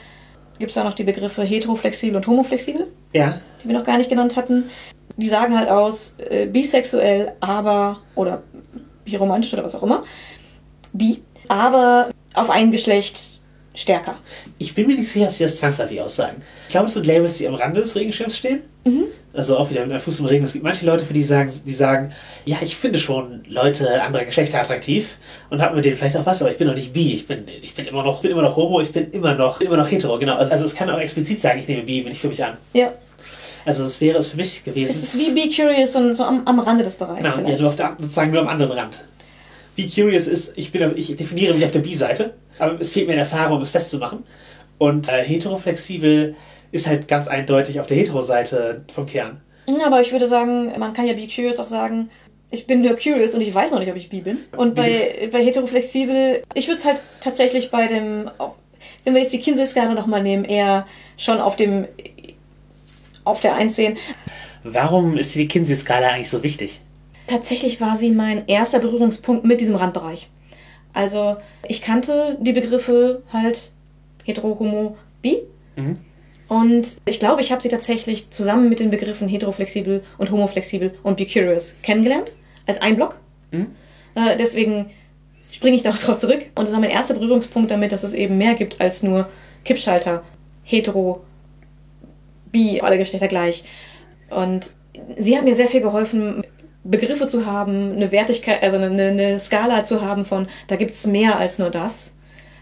gibt 0.59 0.71
es 0.71 0.77
auch 0.77 0.83
noch 0.83 0.93
die 0.93 1.03
Begriffe 1.03 1.41
heteroflexibel 1.43 2.17
und 2.17 2.27
homoflexibel, 2.27 2.85
Ja, 3.13 3.39
die 3.63 3.67
wir 3.69 3.75
noch 3.77 3.83
gar 3.83 3.97
nicht 3.97 4.11
genannt 4.11 4.35
hatten. 4.35 4.69
Die 5.17 5.27
sagen 5.27 5.57
halt 5.57 5.69
aus, 5.69 6.15
äh, 6.29 6.45
bisexuell, 6.45 7.33
aber, 7.39 7.99
oder 8.13 8.43
biromantisch 9.03 9.51
oder 9.53 9.63
was 9.63 9.73
auch 9.73 9.81
immer, 9.83 10.03
bi, 10.93 11.21
aber 11.47 12.09
auf 12.35 12.51
ein 12.51 12.71
Geschlecht 12.71 13.21
stärker. 13.73 14.17
Ich 14.59 14.75
bin 14.75 14.85
mir 14.85 14.95
nicht 14.95 15.09
sicher, 15.11 15.27
ob 15.29 15.33
sie 15.33 15.43
das 15.45 15.57
zwangsläufig 15.57 15.99
aussagen. 15.99 16.43
Ich 16.67 16.71
glaube, 16.73 16.85
es 16.87 16.93
sind 16.93 17.07
Labels, 17.07 17.39
die 17.39 17.47
am 17.47 17.55
Rande 17.55 17.81
des 17.81 17.95
Regenschirms 17.95 18.37
stehen. 18.37 18.61
Also 19.33 19.57
auch 19.57 19.69
wieder 19.69 19.81
mit 19.81 19.91
einem 19.91 20.01
Fuß 20.01 20.19
im 20.19 20.25
Regen. 20.25 20.43
Es 20.43 20.53
gibt 20.53 20.63
manche 20.65 20.85
Leute, 20.85 21.05
für 21.05 21.13
die 21.13 21.23
sagen, 21.23 21.51
die 21.65 21.73
sagen, 21.73 22.13
ja, 22.45 22.57
ich 22.61 22.75
finde 22.75 22.99
schon 22.99 23.43
Leute 23.47 24.01
anderer 24.01 24.25
Geschlechter 24.25 24.59
attraktiv 24.59 25.17
und 25.49 25.61
habe 25.61 25.75
mit 25.75 25.85
denen 25.85 25.95
vielleicht 25.95 26.17
auch 26.17 26.25
was, 26.25 26.41
aber 26.41 26.51
ich 26.51 26.57
bin 26.57 26.67
noch 26.67 26.73
nicht 26.75 26.91
bi. 26.91 27.13
Ich 27.13 27.27
bin, 27.27 27.45
ich 27.61 27.73
bin 27.75 27.85
immer 27.85 28.03
noch, 28.03 28.21
bin 28.21 28.31
immer 28.31 28.41
noch 28.41 28.55
homo, 28.55 28.81
ich 28.81 28.91
bin 28.91 29.11
immer 29.11 29.35
noch, 29.35 29.59
bin 29.59 29.67
immer 29.67 29.77
noch 29.77 29.89
hetero. 29.89 30.17
Genau. 30.17 30.35
Also, 30.35 30.51
also 30.51 30.65
es 30.65 30.75
kann 30.75 30.89
auch 30.89 30.99
explizit 30.99 31.39
sagen, 31.39 31.59
ich 31.59 31.67
nehme 31.67 31.83
bi, 31.83 32.01
bin 32.01 32.11
ich 32.11 32.19
für 32.19 32.27
mich 32.27 32.43
an. 32.43 32.57
Ja, 32.73 32.91
Also 33.65 33.85
es 33.85 34.01
wäre 34.01 34.17
es 34.17 34.27
für 34.27 34.37
mich 34.37 34.63
gewesen. 34.63 34.89
es 34.89 35.03
ist 35.03 35.17
wie 35.17 35.29
Be 35.31 35.47
Curious 35.55 35.95
und 35.95 36.15
so 36.15 36.23
am, 36.23 36.45
am 36.47 36.59
Rande 36.59 36.83
des 36.83 36.95
Bereichs. 36.95 37.19
Genau, 37.21 37.35
ja, 37.35 37.41
vielleicht. 37.43 37.59
nur 37.61 37.69
auf 37.69 37.75
der, 37.75 37.95
sozusagen 37.99 38.31
nur 38.31 38.41
am 38.41 38.47
anderen 38.47 38.71
Rand. 38.71 38.99
Be 39.75 39.87
Curious 39.87 40.27
ist, 40.27 40.57
ich, 40.57 40.71
bin, 40.71 40.91
ich 40.97 41.15
definiere 41.15 41.53
mich 41.53 41.63
auf 41.63 41.71
der 41.71 41.79
Bi-Seite, 41.79 42.33
aber 42.59 42.81
es 42.81 42.91
fehlt 42.91 43.05
mir 43.07 43.13
eine 43.13 43.21
Erfahrung, 43.21 43.57
um 43.57 43.63
es 43.63 43.69
festzumachen. 43.69 44.23
Und 44.79 45.07
äh, 45.09 45.21
heteroflexibel 45.23 46.35
ist 46.71 46.87
halt 46.87 47.07
ganz 47.07 47.27
eindeutig 47.27 47.79
auf 47.79 47.87
der 47.87 47.97
Hetero-Seite 47.97 48.85
vom 48.93 49.05
Kern. 49.05 49.41
Ja, 49.67 49.87
aber 49.87 50.01
ich 50.01 50.11
würde 50.11 50.27
sagen, 50.27 50.77
man 50.79 50.93
kann 50.93 51.07
ja 51.07 51.13
Be 51.13 51.27
Curious 51.27 51.59
auch 51.59 51.67
sagen, 51.67 52.09
ich 52.51 52.67
bin 52.67 52.81
nur 52.81 52.97
curious 52.97 53.33
und 53.33 53.41
ich 53.41 53.53
weiß 53.53 53.71
noch 53.71 53.79
nicht, 53.79 53.89
ob 53.89 53.95
ich 53.95 54.09
bi 54.09 54.19
bin. 54.19 54.39
Und 54.57 54.75
bei, 54.75 55.29
bei 55.31 55.43
heteroflexibel, 55.43 56.43
ich 56.53 56.67
würde 56.67 56.79
es 56.79 56.85
halt 56.85 57.01
tatsächlich 57.21 57.71
bei 57.71 57.87
dem, 57.87 58.29
auf, 58.37 58.57
wenn 59.05 59.13
wir 59.13 59.21
jetzt 59.21 59.33
die 59.33 59.39
Kinsey-Skala 59.39 59.93
nochmal 59.93 60.21
nehmen, 60.21 60.43
eher 60.43 60.85
schon 61.17 61.39
auf 61.39 61.55
dem, 61.55 61.87
auf 63.23 63.39
der 63.39 63.55
1 63.55 63.75
sehen. 63.75 63.97
Warum 64.63 65.17
ist 65.17 65.33
die 65.33 65.47
Kinsey-Skala 65.47 66.09
eigentlich 66.09 66.29
so 66.29 66.43
wichtig? 66.43 66.81
Tatsächlich 67.27 67.79
war 67.79 67.95
sie 67.95 68.11
mein 68.11 68.45
erster 68.47 68.79
Berührungspunkt 68.79 69.45
mit 69.45 69.61
diesem 69.61 69.77
Randbereich. 69.77 70.29
Also, 70.93 71.37
ich 71.69 71.81
kannte 71.81 72.37
die 72.41 72.51
Begriffe 72.51 73.23
halt 73.31 73.71
hetero, 74.25 74.57
homo, 74.59 74.97
bi. 75.21 75.37
Mhm. 75.77 75.97
Und 76.51 76.97
ich 77.05 77.21
glaube, 77.21 77.39
ich 77.39 77.53
habe 77.53 77.61
sie 77.61 77.69
tatsächlich 77.69 78.29
zusammen 78.29 78.67
mit 78.67 78.81
den 78.81 78.89
Begriffen 78.89 79.29
heteroflexibel 79.29 80.03
und 80.17 80.31
homoflexibel 80.31 80.93
und 81.01 81.15
be 81.15 81.25
curious 81.25 81.75
kennengelernt, 81.81 82.33
als 82.67 82.81
ein 82.81 82.97
Block. 82.97 83.15
Mhm. 83.51 83.67
Äh, 84.15 84.35
deswegen 84.35 84.89
springe 85.49 85.77
ich 85.77 85.83
darauf 85.83 86.17
zurück. 86.17 86.41
Und 86.55 86.65
das 86.65 86.73
war 86.73 86.81
mein 86.81 86.89
erster 86.89 87.13
Berührungspunkt 87.13 87.71
damit, 87.71 87.93
dass 87.93 88.03
es 88.03 88.13
eben 88.13 88.37
mehr 88.37 88.55
gibt 88.55 88.81
als 88.81 89.01
nur 89.01 89.29
Kippschalter, 89.63 90.23
hetero, 90.63 91.23
bi, 92.51 92.81
alle 92.81 92.97
Geschlechter 92.97 93.29
gleich. 93.29 93.63
Und 94.29 94.71
sie 95.17 95.37
hat 95.37 95.45
mir 95.45 95.55
sehr 95.55 95.69
viel 95.69 95.79
geholfen, 95.79 96.43
Begriffe 96.83 97.29
zu 97.29 97.45
haben, 97.45 97.93
eine 97.93 98.11
Wertigkeit, 98.11 98.61
also 98.61 98.75
eine, 98.75 99.07
eine 99.07 99.39
Skala 99.39 99.85
zu 99.85 100.01
haben 100.01 100.25
von, 100.25 100.49
da 100.67 100.75
gibt 100.75 100.91
es 100.91 101.07
mehr 101.07 101.39
als 101.39 101.59
nur 101.59 101.69
das. 101.69 102.11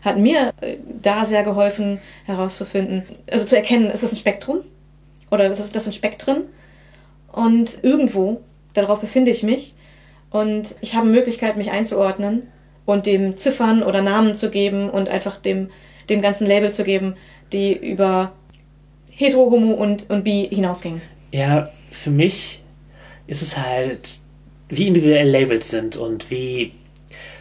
Hat 0.02 0.18
mir 0.18 0.54
äh, 0.62 0.78
da 1.02 1.26
sehr 1.26 1.44
geholfen, 1.44 2.00
herauszufinden, 2.26 3.04
also 3.30 3.46
zu 3.46 3.56
erkennen, 3.56 3.90
ist 3.90 4.04
das 4.04 4.14
ein 4.14 4.18
Spektrum? 4.18 4.62
Oder 5.32 5.52
ist 5.52 5.76
das 5.76 5.86
ein 5.86 5.94
Spektren? 5.94 6.44
Und 7.32 7.84
irgendwo, 7.84 8.42
darauf 8.74 9.00
befinde 9.00 9.32
ich 9.32 9.44
mich. 9.44 9.76
Und 10.32 10.76
ich 10.82 10.96
habe 10.96 11.08
Möglichkeit, 11.08 11.58
mich 11.58 11.72
einzuordnen 11.72 12.48
und 12.86 13.06
dem 13.06 13.38
Ziffern 13.38 13.84
oder 13.84 14.02
Namen 14.02 14.36
zu 14.36 14.50
geben 14.50 14.90
und 14.90 15.10
einfach 15.10 15.38
dem, 15.38 15.70
dem 16.10 16.22
ganzen 16.22 16.48
Label 16.48 16.72
zu 16.74 16.84
geben, 16.84 17.16
die 17.52 17.74
über 17.74 18.34
hetero, 19.12 19.52
homo 19.52 19.74
und, 19.74 20.10
und 20.10 20.24
bi 20.24 20.48
hinausgingen. 20.52 21.02
Ja, 21.32 21.70
für 21.92 22.10
mich 22.10 22.62
ist 23.28 23.42
es 23.42 23.58
halt, 23.58 24.20
wie 24.70 24.88
individuell 24.88 25.30
Labels 25.30 25.70
sind 25.70 25.98
und 25.98 26.32
wie 26.32 26.74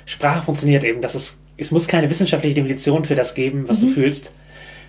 Sprache 0.04 0.44
funktioniert 0.44 0.84
eben, 0.84 1.00
dass 1.00 1.14
es, 1.14 1.38
es 1.58 1.70
muss 1.70 1.88
keine 1.88 2.08
wissenschaftliche 2.08 2.54
Definition 2.54 3.04
für 3.04 3.14
das 3.14 3.34
geben, 3.34 3.64
was 3.68 3.80
Mhm. 3.82 3.86
du 3.88 3.92
fühlst, 3.94 4.32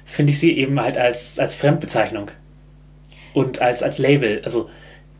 finde 0.06 0.32
ich 0.32 0.40
sie 0.40 0.58
eben 0.58 0.80
halt 0.80 0.98
als, 0.98 1.38
als 1.40 1.54
Fremdbezeichnung 1.56 2.30
und 3.34 3.62
als, 3.62 3.84
als 3.84 3.98
Label. 3.98 4.42
Also 4.44 4.70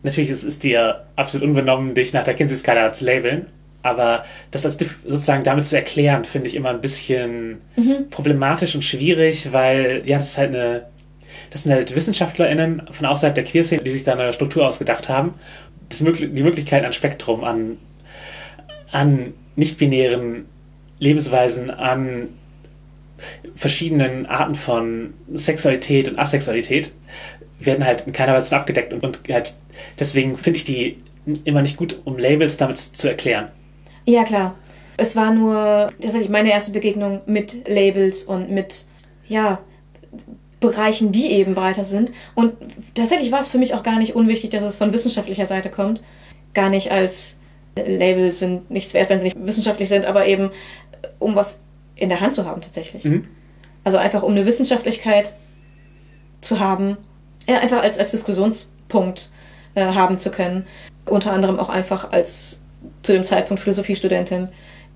natürlich 0.02 0.30
es 0.30 0.44
ist 0.44 0.62
dir 0.62 1.04
absolut 1.16 1.46
unbenommen, 1.46 1.94
dich 1.94 2.12
nach 2.12 2.24
der 2.24 2.34
Kinsey-Skala 2.34 2.92
zu 2.92 3.04
labeln, 3.04 3.46
aber 3.82 4.24
das 4.50 4.64
als 4.64 4.78
sozusagen 5.06 5.44
damit 5.44 5.64
zu 5.64 5.76
erklären, 5.76 6.24
finde 6.24 6.48
ich 6.48 6.54
immer 6.54 6.70
ein 6.70 6.80
bisschen 6.80 7.58
problematisch 8.10 8.74
und 8.74 8.82
schwierig, 8.82 9.52
weil 9.52 10.02
ja, 10.04 10.18
das 10.18 10.28
ist 10.30 10.38
halt 10.38 10.54
eine 10.54 10.82
das 11.50 11.64
sind 11.64 11.72
halt 11.72 11.94
WissenschaftlerInnen 11.96 12.82
von 12.92 13.06
außerhalb 13.06 13.34
der 13.34 13.42
Queerszene, 13.44 13.82
die 13.82 13.90
sich 13.90 14.04
da 14.04 14.12
eine 14.12 14.32
Struktur 14.32 14.66
ausgedacht 14.66 15.08
haben. 15.08 15.34
Das, 15.88 15.98
die 15.98 16.42
Möglichkeit 16.42 16.84
an 16.84 16.92
Spektrum, 16.92 17.42
an, 17.42 17.78
an 18.92 19.34
nicht-binären 19.56 20.44
Lebensweisen, 21.00 21.70
an 21.70 22.28
verschiedenen 23.54 24.26
Arten 24.26 24.54
von 24.54 25.14
Sexualität 25.34 26.08
und 26.08 26.18
Asexualität 26.18 26.92
werden 27.58 27.84
halt 27.84 28.06
in 28.06 28.12
keiner 28.12 28.32
Weise 28.32 28.54
abgedeckt 28.56 28.92
und, 28.92 29.02
und 29.02 29.20
halt 29.28 29.54
deswegen 29.98 30.36
finde 30.38 30.58
ich 30.58 30.64
die 30.64 30.98
immer 31.44 31.62
nicht 31.62 31.76
gut, 31.76 32.00
um 32.04 32.18
Labels 32.18 32.56
damit 32.56 32.78
zu 32.78 33.08
erklären. 33.08 33.48
Ja, 34.06 34.24
klar. 34.24 34.54
Es 34.96 35.16
war 35.16 35.32
nur 35.32 35.92
tatsächlich 36.00 36.30
meine 36.30 36.50
erste 36.50 36.72
Begegnung 36.72 37.20
mit 37.26 37.68
Labels 37.68 38.24
und 38.24 38.50
mit, 38.50 38.86
ja, 39.28 39.58
Bereichen, 40.60 41.10
die 41.10 41.32
eben 41.32 41.54
breiter 41.54 41.84
sind. 41.84 42.12
Und 42.34 42.52
tatsächlich 42.94 43.32
war 43.32 43.40
es 43.40 43.48
für 43.48 43.56
mich 43.58 43.74
auch 43.74 43.82
gar 43.82 43.98
nicht 43.98 44.14
unwichtig, 44.14 44.50
dass 44.50 44.62
es 44.62 44.76
von 44.76 44.92
wissenschaftlicher 44.92 45.46
Seite 45.46 45.70
kommt. 45.70 46.02
Gar 46.52 46.68
nicht 46.68 46.90
als 46.90 47.36
äh, 47.76 47.96
Labels 47.96 48.40
sind 48.40 48.70
nichts 48.70 48.92
wert, 48.92 49.08
wenn 49.08 49.20
sie 49.20 49.26
nicht 49.26 49.38
wissenschaftlich 49.40 49.88
sind, 49.88 50.04
aber 50.04 50.26
eben 50.26 50.50
um 51.18 51.34
was 51.34 51.60
in 51.96 52.08
der 52.08 52.20
Hand 52.20 52.34
zu 52.34 52.46
haben 52.46 52.60
tatsächlich. 52.60 53.04
Mhm. 53.04 53.28
Also 53.84 53.98
einfach 53.98 54.22
um 54.22 54.32
eine 54.32 54.46
Wissenschaftlichkeit 54.46 55.34
zu 56.40 56.60
haben, 56.60 56.96
äh, 57.46 57.54
einfach 57.54 57.82
als, 57.82 57.98
als 57.98 58.10
Diskussionspunkt 58.10 59.30
äh, 59.74 59.84
haben 59.84 60.18
zu 60.18 60.30
können. 60.30 60.66
Unter 61.06 61.32
anderem 61.32 61.58
auch 61.58 61.68
einfach 61.68 62.12
als 62.12 62.60
zu 63.02 63.12
dem 63.12 63.24
Zeitpunkt 63.24 63.62
Philosophiestudentin, 63.62 64.48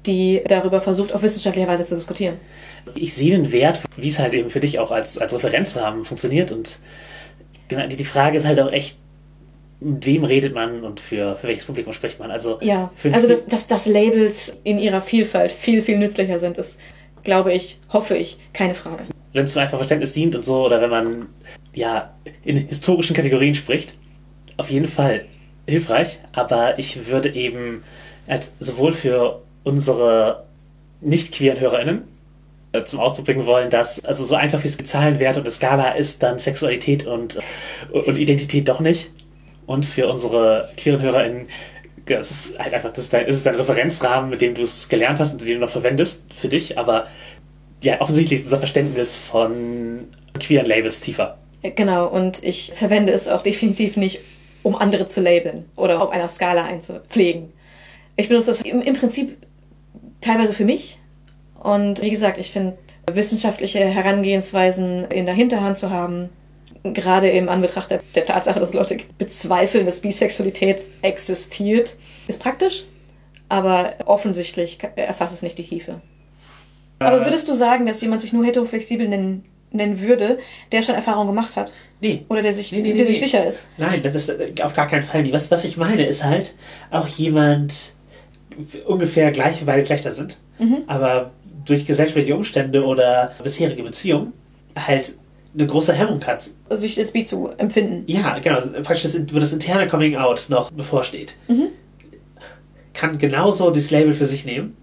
die 0.06 0.42
darüber 0.46 0.80
versucht, 0.80 1.12
auf 1.12 1.22
wissenschaftliche 1.22 1.68
Weise 1.68 1.86
zu 1.86 1.94
diskutieren. 1.94 2.36
Ich 2.94 3.14
sehe 3.14 3.36
den 3.36 3.52
Wert, 3.52 3.80
wie 3.96 4.08
es 4.08 4.18
halt 4.18 4.34
eben 4.34 4.50
für 4.50 4.60
dich 4.60 4.78
auch 4.78 4.90
als, 4.90 5.18
als 5.18 5.32
Referenzrahmen 5.32 6.04
funktioniert 6.04 6.52
und 6.52 6.78
genau, 7.68 7.86
die, 7.86 7.96
die 7.96 8.04
Frage 8.04 8.36
ist 8.36 8.46
halt 8.46 8.60
auch 8.60 8.70
echt, 8.70 8.98
mit 9.84 10.06
wem 10.06 10.24
redet 10.24 10.54
man 10.54 10.82
und 10.82 10.98
für, 10.98 11.36
für 11.36 11.48
welches 11.48 11.66
Publikum 11.66 11.92
spricht 11.92 12.18
man. 12.18 12.30
Also, 12.30 12.58
Ja, 12.62 12.90
also 13.12 13.28
dass, 13.28 13.46
dass, 13.46 13.66
dass 13.68 13.86
Labels 13.86 14.56
in 14.64 14.78
ihrer 14.78 15.02
Vielfalt 15.02 15.52
viel, 15.52 15.82
viel 15.82 15.98
nützlicher 15.98 16.38
sind, 16.38 16.56
ist, 16.56 16.78
glaube 17.22 17.52
ich, 17.52 17.78
hoffe 17.92 18.16
ich, 18.16 18.38
keine 18.52 18.74
Frage. 18.74 19.04
wenn 19.32 19.44
es 19.44 19.52
zum 19.52 19.62
einfachen 19.62 19.78
Verständnis 19.78 20.12
dient 20.12 20.34
und 20.34 20.44
so, 20.44 20.64
oder 20.64 20.80
wenn 20.80 20.90
man 20.90 21.26
ja 21.74 22.14
in 22.44 22.56
historischen 22.56 23.14
Kategorien 23.14 23.54
spricht, 23.54 23.94
auf 24.56 24.70
jeden 24.70 24.88
Fall 24.88 25.26
hilfreich. 25.66 26.18
Aber 26.32 26.78
ich 26.78 27.08
würde 27.08 27.34
eben 27.34 27.84
halt 28.28 28.50
sowohl 28.60 28.92
für 28.92 29.42
unsere 29.64 30.44
nicht 31.00 31.32
queeren 31.32 31.60
HörerInnen 31.60 32.02
äh, 32.72 32.84
zum 32.84 33.00
Ausdruck 33.00 33.26
bringen 33.26 33.46
wollen, 33.46 33.70
dass 33.70 34.02
also 34.04 34.24
so 34.24 34.34
einfach 34.34 34.62
wie 34.64 34.68
es 34.68 34.76
Zahlenwert 34.76 35.36
und 35.36 35.42
eine 35.42 35.50
Skala 35.50 35.92
ist, 35.92 36.22
dann 36.22 36.38
Sexualität 36.38 37.06
und, 37.06 37.38
und 37.92 38.16
Identität 38.16 38.68
doch 38.68 38.80
nicht. 38.80 39.10
Und 39.66 39.87
für 39.87 40.09
unsere 40.09 40.70
queeren 40.77 41.00
HörerInnen 41.00 41.48
ja, 42.09 42.18
es 42.18 42.31
ist 42.31 42.59
halt 42.59 42.74
einfach, 42.74 42.92
das 42.92 43.05
ist 43.05 43.12
dein, 43.12 43.27
es 43.27 43.37
ist 43.37 43.46
dein 43.46 43.55
Referenzrahmen, 43.55 44.31
mit 44.31 44.40
dem 44.40 44.55
du 44.55 44.62
es 44.62 44.88
gelernt 44.88 45.18
hast 45.20 45.33
und 45.33 45.40
den 45.40 45.55
du 45.55 45.59
noch 45.61 45.70
verwendest 45.70 46.24
für 46.35 46.48
dich, 46.48 46.79
aber 46.79 47.07
ja, 47.83 48.00
offensichtlich 48.00 48.40
ist 48.40 48.46
unser 48.46 48.59
Verständnis 48.59 49.16
von 49.16 50.09
queeren 50.38 50.66
Labels 50.66 51.00
tiefer. 51.00 51.38
Genau, 51.62 52.07
und 52.07 52.42
ich 52.42 52.72
verwende 52.74 53.12
es 53.12 53.29
auch 53.29 53.42
definitiv 53.42 53.96
nicht, 53.96 54.20
um 54.62 54.77
andere 54.77 55.07
zu 55.07 55.20
labeln 55.20 55.66
oder 55.77 56.03
auf 56.03 56.11
einer 56.11 56.29
Skala 56.29 56.64
einzupflegen. 56.64 57.53
Ich 58.16 58.29
benutze 58.29 58.48
das 58.48 58.61
im, 58.61 58.83
im 58.83 58.96
Prinzip 58.96 59.37
teilweise 60.20 60.53
für 60.53 60.64
mich. 60.64 60.98
Und 61.62 62.03
wie 62.03 62.11
gesagt, 62.11 62.38
ich 62.38 62.53
finde 62.53 62.77
wissenschaftliche 63.11 63.81
Herangehensweisen 63.81 65.07
in 65.07 65.27
der 65.27 65.35
Hinterhand 65.35 65.79
zu 65.79 65.90
haben, 65.90 66.31
gerade 66.82 67.28
im 67.30 67.48
Anbetracht 67.48 67.90
der, 67.90 68.00
der 68.14 68.24
Tatsache, 68.24 68.60
dass 68.60 68.74
Leute 68.74 68.98
bezweifeln, 69.18 69.87
dass 69.87 70.00
Bisexualität 70.00 70.84
existiert, 71.02 71.96
ist 72.26 72.40
praktisch, 72.40 72.84
aber 73.48 73.94
offensichtlich 74.06 74.78
erfasst 74.96 75.34
es 75.34 75.42
nicht 75.42 75.58
die 75.58 75.64
Tiefe. 75.66 76.00
Aber 76.98 77.24
würdest 77.24 77.48
du 77.48 77.54
sagen, 77.54 77.87
dass 77.87 78.00
jemand 78.00 78.22
sich 78.22 78.32
nur 78.32 78.44
heteroflexibel 78.44 79.08
nennen, 79.08 79.44
nennen 79.72 80.00
würde, 80.00 80.38
der 80.72 80.82
schon 80.82 80.94
Erfahrung 80.94 81.26
gemacht 81.26 81.56
hat? 81.56 81.72
Nee. 82.00 82.24
Oder 82.28 82.42
der 82.42 82.52
sich, 82.52 82.72
Nee, 82.72 82.80
nee, 82.80 82.92
nee, 82.92 82.98
der 82.98 83.06
sich 83.06 83.20
nee. 83.20 83.26
sicher 83.26 83.46
ist? 83.46 83.64
Nein, 83.76 84.02
das 84.02 84.14
ist 84.14 84.28
äh, 84.28 84.52
auf 84.62 84.74
gar 84.74 84.87
keinen 84.87 85.02
Fall. 85.02 85.30
Was, 85.32 85.50
was 85.50 85.64
ich 85.64 85.76
meine, 85.76 86.06
ist 86.06 86.24
halt 86.24 86.54
auch 86.90 87.08
jemand 87.08 87.74
ungefähr 88.87 89.32
gleich, 89.32 89.66
weil 89.66 89.80
Geschlechter 89.80 90.12
sind, 90.12 90.38
aber 90.87 91.32
durch 91.64 91.87
gesellschaftliche 91.87 92.37
Umstände 92.37 92.84
oder 92.84 93.32
bisherige 93.42 93.82
Beziehungen 93.82 94.32
halt 94.76 95.14
eine 95.56 95.66
große 95.66 95.92
Hemmung 95.92 96.24
hat. 96.24 96.50
Also 96.68 96.82
sich 96.82 96.98
als 96.98 97.12
bi 97.12 97.24
zu 97.24 97.48
empfinden. 97.56 98.04
Ja, 98.06 98.38
genau. 98.38 98.60
Praktisch 98.82 99.02
das, 99.02 99.18
wo 99.32 99.38
das 99.38 99.52
interne 99.52 99.88
Coming 99.88 100.16
Out 100.16 100.46
noch 100.48 100.70
bevorsteht. 100.70 101.36
Mhm. 101.48 101.68
Kann 102.92 103.18
genauso 103.18 103.70
das 103.70 103.90
Label 103.90 104.14
für 104.14 104.26
sich 104.26 104.44
nehmen. 104.44 104.76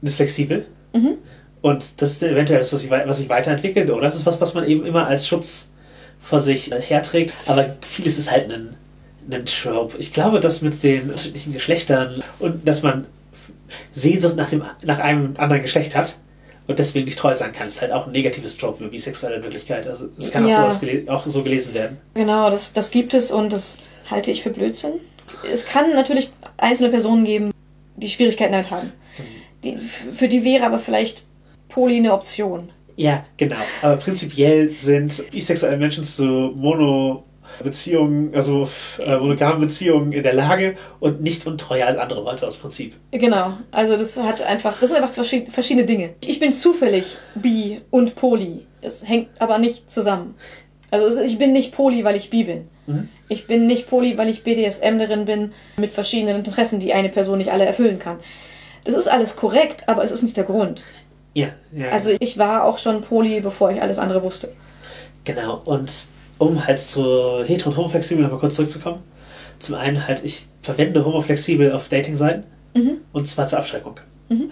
Das 0.00 0.10
ist 0.10 0.16
flexibel. 0.16 0.66
Mhm. 0.92 1.14
Und 1.60 2.00
das 2.00 2.12
ist 2.12 2.22
eventuell 2.22 2.60
das, 2.60 2.72
was 2.72 2.80
sich, 2.80 2.90
was 2.90 3.18
sich 3.18 3.28
weiterentwickelt. 3.28 3.90
Oder 3.90 4.02
das 4.02 4.16
ist 4.16 4.26
was, 4.26 4.40
was 4.40 4.54
man 4.54 4.66
eben 4.66 4.86
immer 4.86 5.06
als 5.06 5.26
Schutz 5.26 5.70
vor 6.20 6.40
sich 6.40 6.70
äh, 6.70 6.80
herträgt. 6.80 7.34
Aber 7.46 7.76
vieles 7.80 8.18
ist 8.18 8.30
halt 8.30 8.50
ein, 8.52 8.76
ein 9.30 9.44
Trope. 9.44 9.98
Ich 9.98 10.12
glaube, 10.12 10.38
dass 10.38 10.62
mit 10.62 10.80
den 10.82 11.10
unterschiedlichen 11.10 11.52
Geschlechtern 11.52 12.22
und 12.38 12.66
dass 12.66 12.82
man 12.82 13.06
Sehnsucht 13.92 14.36
nach, 14.36 14.50
dem, 14.50 14.62
nach 14.82 15.00
einem 15.00 15.34
anderen 15.36 15.62
Geschlecht 15.62 15.96
hat 15.96 16.14
und 16.68 16.78
deswegen 16.78 17.06
nicht 17.06 17.18
treu 17.18 17.34
sein 17.34 17.52
kann, 17.52 17.66
ist 17.66 17.80
halt 17.82 17.90
auch 17.92 18.06
ein 18.06 18.12
negatives 18.12 18.56
Trope 18.56 18.84
über 18.84 18.90
bisexuelle 18.92 19.42
Wirklichkeit. 19.42 19.86
Also 19.88 20.08
es 20.16 20.30
kann 20.30 20.44
auch, 20.44 20.50
Ja. 20.50 20.56
sowas 20.70 20.80
gele- 20.80 21.08
auch 21.08 21.26
so 21.26 21.42
gelesen 21.42 21.74
werden. 21.74 21.98
Genau, 22.14 22.50
das, 22.50 22.72
das 22.72 22.90
gibt 22.92 23.14
es 23.14 23.30
und 23.32 23.52
das 23.52 23.78
halte 24.10 24.30
ich 24.30 24.42
für 24.42 24.50
Blödsinn. 24.50 24.92
Es 25.52 25.66
kann 25.66 25.90
natürlich 25.94 26.30
einzelne 26.58 26.90
Personen 26.90 27.24
geben, 27.24 27.50
die 27.96 28.08
Schwierigkeiten 28.08 28.52
damit 28.52 28.70
haben. 28.70 28.92
Die, 29.64 29.72
f- 29.74 30.04
für 30.12 30.28
die 30.28 30.44
wäre 30.44 30.64
aber 30.66 30.78
vielleicht 30.78 31.24
Poly 31.68 31.96
eine 31.96 32.12
Option. 32.12 32.70
Ja, 32.96 33.24
genau. 33.36 33.56
Aber 33.82 33.96
prinzipiell 33.96 34.74
sind 34.76 35.30
bisexuelle 35.30 35.76
Menschen 35.76 36.02
zu 36.04 36.52
Mono-Beziehungen, 37.58 38.34
also 38.34 38.68
äh, 38.98 39.16
monogamen 39.16 39.60
Beziehungen 39.60 40.12
in 40.12 40.22
der 40.22 40.34
Lage 40.34 40.76
und 41.00 41.20
nicht 41.20 41.46
untreuer 41.46 41.86
als 41.86 41.96
andere 41.96 42.22
Leute 42.22 42.46
aus 42.46 42.56
Prinzip. 42.56 42.94
Genau, 43.10 43.54
also 43.70 43.96
das 43.96 44.16
hat 44.16 44.42
einfach, 44.42 44.78
das 44.80 44.90
sind 44.90 45.02
einfach 45.02 45.12
verschiedene 45.12 45.86
Dinge. 45.86 46.10
Ich 46.24 46.38
bin 46.38 46.52
zufällig 46.52 47.16
bi 47.34 47.80
und 47.90 48.14
poly. 48.14 48.66
Es 48.80 49.06
hängt 49.06 49.28
aber 49.40 49.58
nicht 49.58 49.90
zusammen. 49.90 50.34
Also 50.90 51.20
ich 51.20 51.38
bin 51.38 51.52
nicht 51.52 51.72
poly, 51.72 52.04
weil 52.04 52.16
ich 52.16 52.30
bi 52.30 52.44
bin. 52.44 52.68
Mhm. 52.86 53.08
Ich 53.28 53.46
bin 53.46 53.66
nicht 53.66 53.88
poly, 53.88 54.16
weil 54.16 54.28
ich 54.28 54.42
BDSMlerin 54.42 55.26
bin 55.26 55.52
mit 55.76 55.90
verschiedenen 55.90 56.36
Interessen, 56.36 56.80
die 56.80 56.94
eine 56.94 57.10
Person 57.10 57.38
nicht 57.38 57.52
alle 57.52 57.66
erfüllen 57.66 57.98
kann. 57.98 58.18
Das 58.84 58.94
ist 58.94 59.08
alles 59.08 59.36
korrekt, 59.36 59.86
aber 59.86 60.02
es 60.02 60.12
ist 60.12 60.22
nicht 60.22 60.36
der 60.36 60.44
Grund. 60.44 60.82
Ja, 61.34 61.48
ja. 61.72 61.90
Also 61.90 62.12
ich 62.18 62.38
war 62.38 62.64
auch 62.64 62.78
schon 62.78 63.02
poly, 63.02 63.40
bevor 63.40 63.70
ich 63.70 63.82
alles 63.82 63.98
andere 63.98 64.22
wusste. 64.22 64.54
Genau, 65.24 65.60
und 65.66 66.06
um 66.38 66.66
halt 66.66 66.78
zu 66.80 67.42
hetero 67.44 67.70
und 67.70 67.76
homoflexibel 67.76 68.22
nochmal 68.22 68.40
kurz 68.40 68.54
zurückzukommen. 68.56 69.00
Zum 69.58 69.74
einen 69.74 70.06
halt, 70.06 70.22
ich 70.24 70.46
verwende 70.62 71.04
homoflexibel 71.04 71.72
auf 71.72 71.88
Dating-Seiten 71.88 72.44
Mhm. 72.74 72.98
und 73.12 73.26
zwar 73.26 73.46
zur 73.48 73.58
Abschreckung. 73.58 73.98
Mhm. 74.28 74.50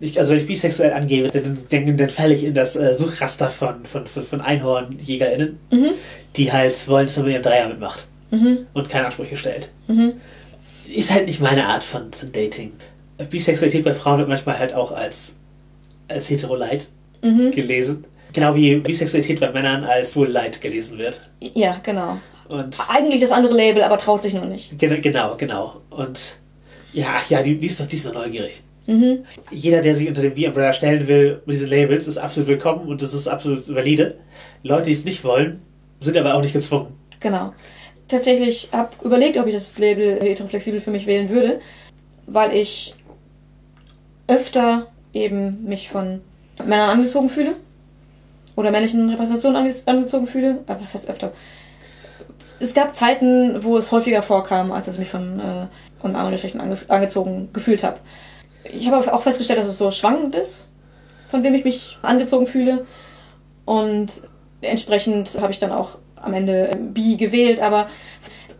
Ich, 0.00 0.18
also 0.18 0.32
wenn 0.32 0.40
ich 0.40 0.46
bisexuell 0.46 0.92
angebe, 0.92 1.28
dann, 1.28 1.58
dann, 1.70 1.96
dann 1.96 2.10
falle 2.10 2.34
ich 2.34 2.44
in 2.44 2.52
das 2.52 2.74
äh, 2.76 2.94
Suchraster 2.98 3.48
von, 3.48 3.86
von, 3.86 4.06
von, 4.06 4.22
von 4.24 4.40
EinhornjägerInnen, 4.40 5.58
Mhm. 5.70 5.90
die 6.36 6.52
halt 6.52 6.88
wollen, 6.88 7.06
dass 7.06 7.16
man 7.16 7.26
mit 7.26 7.34
ihrem 7.34 7.42
Dreier 7.42 7.68
mitmacht 7.68 8.06
Mhm. 8.30 8.66
und 8.74 8.88
keine 8.90 9.06
Ansprüche 9.06 9.36
stellt. 9.36 9.68
Mhm. 9.88 10.14
Ist 10.92 11.12
halt 11.12 11.26
nicht 11.26 11.40
meine 11.40 11.66
Art 11.66 11.84
von, 11.84 12.12
von 12.12 12.30
Dating. 12.32 12.72
Bisexualität 13.30 13.84
bei 13.84 13.94
Frauen 13.94 14.18
wird 14.18 14.28
manchmal 14.28 14.58
halt 14.58 14.74
auch 14.74 14.90
als, 14.92 15.36
als 16.08 16.28
hetero-light 16.28 16.88
Mhm. 17.22 17.52
gelesen. 17.52 18.04
Genau 18.34 18.54
wie 18.54 18.76
Bisexualität 18.76 19.40
bei 19.40 19.50
Männern 19.52 19.84
als 19.84 20.14
wohl 20.16 20.28
light 20.28 20.60
gelesen 20.60 20.98
wird. 20.98 21.30
Ja, 21.40 21.80
genau. 21.82 22.18
Und 22.48 22.76
Eigentlich 22.90 23.20
das 23.22 23.30
andere 23.30 23.54
Label, 23.54 23.82
aber 23.82 23.96
traut 23.96 24.20
sich 24.22 24.34
nur 24.34 24.44
nicht. 24.44 24.78
Gen- 24.78 25.00
Genau, 25.00 25.36
genau. 25.36 25.76
Und 25.90 26.36
ja, 26.92 27.16
ja, 27.30 27.42
die, 27.42 27.56
die 27.56 27.66
ist 27.68 27.80
doch 27.80 27.86
die 27.86 27.96
ist 27.96 28.06
doch 28.06 28.12
neugierig. 28.12 28.62
Mhm. 28.86 29.24
Jeder, 29.50 29.80
der 29.80 29.94
sich 29.94 30.06
unter 30.08 30.20
dem 30.20 30.34
B-Umbrella 30.34 30.72
stellen 30.74 31.08
will, 31.08 31.40
mit 31.46 31.54
diesen 31.54 31.70
Labels, 31.70 32.06
ist 32.06 32.18
absolut 32.18 32.48
willkommen 32.48 32.86
und 32.86 33.00
das 33.00 33.14
ist 33.14 33.28
absolut 33.28 33.72
valide. 33.74 34.18
Leute, 34.62 34.86
die 34.86 34.92
es 34.92 35.04
nicht 35.06 35.24
wollen, 35.24 35.60
sind 36.00 36.16
aber 36.18 36.34
auch 36.34 36.42
nicht 36.42 36.52
gezwungen. 36.52 36.88
Genau. 37.20 37.54
Tatsächlich 38.08 38.68
habe 38.72 38.90
überlegt, 39.02 39.38
ob 39.38 39.46
ich 39.46 39.54
das 39.54 39.78
Label 39.78 40.20
heteroflexibel 40.20 40.80
für 40.80 40.90
mich 40.90 41.06
wählen 41.06 41.30
würde, 41.30 41.60
weil 42.26 42.52
ich 42.54 42.94
öfter 44.26 44.88
eben 45.14 45.64
mich 45.64 45.88
von 45.88 46.20
Männern 46.62 46.90
angezogen 46.90 47.30
fühle 47.30 47.54
oder 48.56 48.70
männlichen 48.70 49.08
Repräsentationen 49.10 49.56
ange 49.56 49.74
angezogen 49.86 50.26
fühle. 50.26 50.58
Aber 50.66 50.80
was 50.82 50.94
heißt 50.94 51.08
öfter? 51.08 51.32
Es 52.60 52.74
gab 52.74 52.94
Zeiten, 52.94 53.64
wo 53.64 53.76
es 53.76 53.90
häufiger 53.90 54.22
vorkam, 54.22 54.72
als 54.72 54.86
dass 54.86 54.94
ich 54.94 55.00
mich 55.00 55.10
von, 55.10 55.40
äh, 55.40 55.66
von 56.00 56.14
anderen 56.14 56.32
Geschlechtern 56.32 56.60
ange 56.60 56.78
angezogen 56.88 57.48
gefühlt 57.52 57.82
habe. 57.82 57.98
Ich 58.64 58.88
habe 58.88 59.12
auch 59.12 59.22
festgestellt, 59.22 59.58
dass 59.58 59.66
es 59.66 59.78
so 59.78 59.90
schwankend 59.90 60.34
ist, 60.34 60.66
von 61.28 61.42
wem 61.42 61.54
ich 61.54 61.64
mich 61.64 61.98
angezogen 62.02 62.46
fühle. 62.46 62.86
Und 63.64 64.08
entsprechend 64.60 65.40
habe 65.40 65.52
ich 65.52 65.58
dann 65.58 65.72
auch 65.72 65.98
am 66.16 66.34
Ende 66.34 66.70
äh, 66.70 66.76
Bi 66.76 67.16
gewählt, 67.16 67.60
aber 67.60 67.88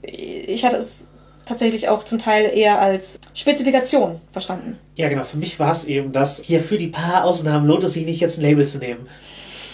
ich 0.02 0.64
hatte 0.64 0.76
es 0.76 1.08
tatsächlich 1.44 1.88
auch 1.88 2.04
zum 2.04 2.18
Teil 2.18 2.50
eher 2.54 2.80
als 2.80 3.20
Spezifikation 3.34 4.20
verstanden. 4.32 4.78
Ja, 4.96 5.08
genau. 5.08 5.24
Für 5.24 5.36
mich 5.36 5.58
war 5.58 5.72
es 5.72 5.84
eben 5.84 6.12
das, 6.12 6.40
hier 6.40 6.60
für 6.60 6.78
die 6.78 6.88
paar 6.88 7.24
Ausnahmen 7.24 7.66
lohnt 7.66 7.84
es 7.84 7.92
sich 7.92 8.06
nicht, 8.06 8.20
jetzt 8.20 8.38
ein 8.38 8.42
Label 8.42 8.66
zu 8.66 8.78
nehmen. 8.78 9.08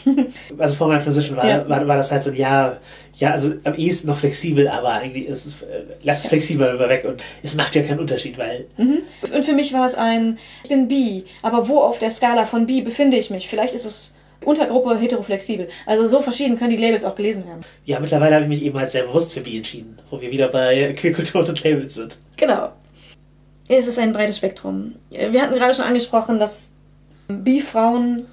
also 0.58 0.74
vor 0.74 0.88
meiner 0.88 1.02
Transition 1.02 1.36
war, 1.36 1.48
Ja. 1.48 1.68
war, 1.68 1.86
war 1.86 1.96
das 1.96 2.10
halt 2.10 2.22
so, 2.22 2.30
ja, 2.30 2.76
ja, 3.14 3.32
also 3.32 3.52
am 3.64 3.74
ehesten 3.74 4.08
noch 4.08 4.18
flexibel, 4.18 4.68
aber 4.68 4.92
eigentlich 4.92 5.26
ist 5.26 5.46
es, 5.46 5.62
äh, 5.62 5.82
lass 6.02 6.20
es 6.22 6.28
flexibel 6.28 6.78
weg 6.78 7.04
und 7.06 7.22
es 7.42 7.54
macht 7.54 7.74
ja 7.76 7.82
keinen 7.82 8.00
Unterschied, 8.00 8.38
weil 8.38 8.66
Mhm. 8.76 8.98
Und 9.34 9.44
für 9.44 9.52
mich 9.52 9.72
war 9.72 9.84
es 9.86 9.94
ein, 9.94 10.38
ich 10.62 10.68
bin 10.70 10.88
bi, 10.88 11.24
aber 11.42 11.68
wo 11.68 11.80
auf 11.80 11.98
der 11.98 12.10
Skala 12.10 12.46
von 12.46 12.66
bi 12.66 12.80
befinde 12.82 13.16
ich 13.16 13.30
mich? 13.30 13.48
Vielleicht 13.48 13.74
ist 13.74 13.84
es 13.84 14.14
Untergruppe 14.42 14.96
heteroflexibel. 14.98 15.68
Also 15.84 16.06
so 16.08 16.22
verschieden 16.22 16.58
können 16.58 16.70
die 16.70 16.78
Labels 16.82 17.04
auch 17.04 17.14
gelesen 17.14 17.44
werden. 17.46 17.60
ja, 17.84 18.00
mittlerweile 18.00 18.36
habe 18.36 18.44
ich 18.44 18.48
mich 18.48 18.62
eben 18.64 18.78
halt 18.78 18.88
sehr 18.90 19.02
bewusst 19.02 19.34
für 19.34 19.42
Bi 19.42 19.58
entschieden, 19.58 19.98
wo 20.10 20.18
wir 20.22 20.30
wieder 20.30 20.48
bei 20.48 20.94
Queerkultur 20.96 21.46
und 21.46 21.62
Labels 21.62 21.94
sind. 21.96 22.16
Genau. 22.38 22.70
Es 23.68 23.86
ist 23.86 23.98
ein 23.98 24.14
breites 24.14 24.38
Spektrum. 24.38 24.94
Wir 25.10 25.42
hatten 25.42 25.54
gerade 25.54 25.74
schon 25.74 25.84
angesprochen, 25.84 26.38
dass 26.40 26.70
Bi-Frauen 27.28 28.26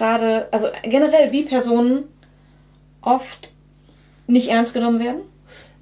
gerade, 0.00 0.48
also 0.50 0.68
generell 0.82 1.28
Bi-Personen 1.28 2.04
oft 3.02 3.52
nicht 4.26 4.48
ernst 4.48 4.72
genommen 4.72 4.98
werden. 4.98 5.20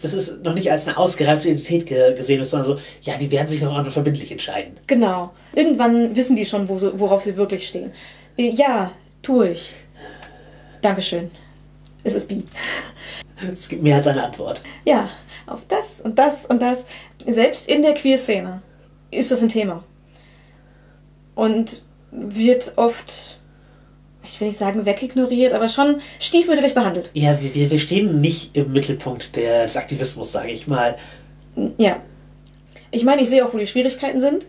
Das 0.02 0.12
ist 0.12 0.42
noch 0.42 0.54
nicht 0.54 0.70
als 0.70 0.86
eine 0.86 0.96
ausgereifte 0.96 1.48
Identität 1.48 1.86
ge 1.86 2.14
gesehen, 2.14 2.44
sondern 2.44 2.68
so, 2.68 2.80
ja, 3.02 3.16
die 3.16 3.30
werden 3.30 3.48
sich 3.48 3.62
noch 3.62 3.76
und 3.76 3.92
verbindlich 3.92 4.30
entscheiden. 4.32 4.76
Genau. 4.86 5.30
Irgendwann 5.54 6.16
wissen 6.16 6.34
die 6.34 6.46
schon, 6.46 6.68
wo 6.68 6.78
sie, 6.78 6.98
worauf 6.98 7.22
sie 7.22 7.36
wirklich 7.36 7.68
stehen. 7.68 7.92
Ja, 8.36 8.90
tue 9.22 9.50
ich. 9.50 9.70
Dankeschön. 10.82 11.30
Es 12.02 12.14
ist 12.14 12.28
Bi. 12.28 12.42
Es 13.52 13.68
gibt 13.68 13.82
mehr 13.82 13.96
als 13.96 14.06
eine 14.08 14.24
Antwort. 14.24 14.62
Ja, 14.84 15.10
auf 15.46 15.60
das 15.68 16.00
und 16.00 16.18
das 16.18 16.44
und 16.44 16.60
das. 16.60 16.86
Selbst 17.26 17.68
in 17.68 17.82
der 17.82 17.94
Queer-Szene 17.94 18.62
ist 19.12 19.30
das 19.30 19.42
ein 19.42 19.48
Thema. 19.48 19.84
Und 21.34 21.84
wird 22.10 22.72
oft, 22.76 23.37
ich 24.28 24.40
will 24.40 24.48
nicht 24.48 24.58
sagen 24.58 24.86
wegignoriert, 24.86 25.52
aber 25.52 25.68
schon 25.68 26.00
stiefmütterlich 26.20 26.74
behandelt. 26.74 27.10
Ja, 27.14 27.38
wir, 27.40 27.70
wir, 27.70 27.78
stehen 27.80 28.20
nicht 28.20 28.56
im 28.56 28.72
Mittelpunkt 28.72 29.36
des 29.36 29.76
Aktivismus, 29.76 30.32
sage 30.32 30.50
ich 30.50 30.66
mal. 30.66 30.96
Ja. 31.76 31.96
Ich 32.90 33.04
meine, 33.04 33.22
ich 33.22 33.28
sehe 33.28 33.44
auch, 33.44 33.52
wo 33.52 33.58
die 33.58 33.66
Schwierigkeiten 33.66 34.20
sind. 34.20 34.46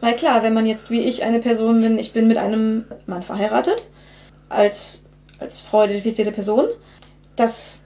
Weil 0.00 0.14
klar, 0.14 0.42
wenn 0.42 0.54
man 0.54 0.66
jetzt 0.66 0.90
wie 0.90 1.00
ich 1.00 1.24
eine 1.24 1.40
Person 1.40 1.82
bin, 1.82 1.98
ich 1.98 2.12
bin 2.12 2.26
mit 2.26 2.38
einem 2.38 2.84
Mann 3.06 3.22
verheiratet, 3.22 3.88
als, 4.48 5.04
als 5.38 5.60
Frau 5.60 5.84
identifizierte 5.84 6.32
Person, 6.32 6.68
das 7.36 7.84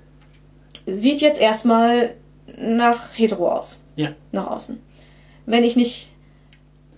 sieht 0.86 1.20
jetzt 1.20 1.40
erstmal 1.40 2.14
nach 2.58 3.16
hetero 3.16 3.50
aus. 3.50 3.78
Ja. 3.96 4.10
Nach 4.32 4.48
außen. 4.48 4.80
Wenn 5.46 5.64
ich 5.64 5.76
nicht 5.76 6.10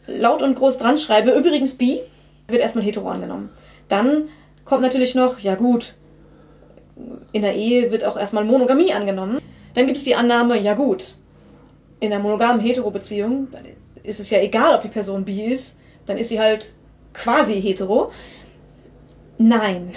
laut 0.07 0.43
und 0.43 0.55
groß 0.55 0.79
dran 0.79 0.99
schreibe, 0.99 1.31
übrigens 1.33 1.75
bi, 1.75 2.01
wird 2.49 2.63
erstmal 2.63 2.85
hetero 2.85 3.09
angenommen. 3.09 3.51
Dann 3.89 4.29
kommt 4.65 4.83
natürlich 4.83 5.15
noch, 5.15 5.39
ja 5.39 5.55
gut, 5.55 5.95
in 7.33 7.43
der 7.43 7.55
Ehe 7.55 7.91
wird 7.91 8.05
auch 8.05 8.17
erstmal 8.17 8.45
Monogamie 8.45 8.93
angenommen. 8.93 9.41
Dann 9.75 9.87
gibt 9.87 9.99
es 9.99 10.05
die 10.05 10.15
Annahme, 10.15 10.59
ja 10.59 10.75
gut, 10.75 11.17
in 12.01 12.13
einer 12.13 12.23
monogamen 12.23 12.61
Hetero-Beziehung, 12.61 13.49
dann 13.51 13.65
ist 14.03 14.21
es 14.21 14.31
ja 14.31 14.41
egal, 14.41 14.75
ob 14.75 14.83
die 14.83 14.89
Person 14.89 15.25
bi 15.25 15.43
ist, 15.43 15.77
dann 16.07 16.17
ist 16.17 16.29
sie 16.29 16.41
halt 16.41 16.75
quasi 17.13 17.61
hetero. 17.61 18.13
Nein. 19.39 19.93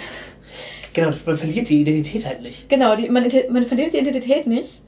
Genau, 0.92 1.12
man 1.24 1.38
verliert 1.38 1.68
die 1.68 1.82
Identität 1.82 2.26
halt 2.26 2.42
nicht. 2.42 2.68
Genau, 2.68 2.96
die, 2.96 3.08
man, 3.08 3.28
man 3.50 3.64
verliert 3.64 3.92
die 3.92 3.98
Identität 3.98 4.46
nicht. 4.46 4.82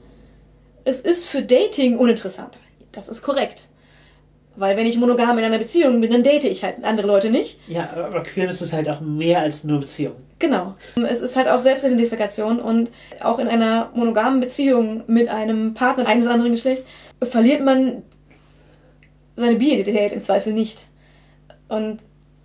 Es 0.83 0.99
ist 0.99 1.25
für 1.25 1.41
Dating 1.41 1.97
uninteressant. 1.97 2.57
Das 2.91 3.07
ist 3.07 3.21
korrekt. 3.21 3.69
Weil 4.55 4.77
wenn 4.77 4.85
ich 4.85 4.97
monogam 4.97 5.37
in 5.39 5.43
einer 5.43 5.57
Beziehung 5.57 5.99
bin, 5.99 6.11
dann 6.11 6.21
date 6.21 6.43
ich 6.43 6.63
halt 6.63 6.83
andere 6.83 7.07
Leute 7.07 7.31
nicht. 7.31 7.57
Ja, 7.67 7.89
aber 7.95 8.21
Queerness 8.21 8.61
ist 8.61 8.71
halt 8.71 8.87
auch 8.87 9.01
mehr 9.01 9.39
als 9.39 9.63
nur 9.63 9.79
Beziehung. 9.79 10.13
Genau. 10.37 10.75
Es 11.09 11.21
ist 11.21 11.35
halt 11.35 11.47
auch 11.47 11.59
Selbstidentifikation 11.59 12.59
und 12.59 12.91
auch 13.21 13.39
in 13.39 13.47
einer 13.47 13.89
monogamen 13.95 14.39
Beziehung 14.39 15.03
mit 15.07 15.29
einem 15.29 15.73
Partner 15.73 16.05
eines 16.05 16.27
anderen 16.27 16.51
Geschlechts 16.51 16.83
verliert 17.23 17.63
man 17.63 18.03
seine 19.35 19.55
Bi-Identität 19.55 20.11
im 20.11 20.21
Zweifel 20.21 20.53
nicht. 20.53 20.85
Und 21.67 22.01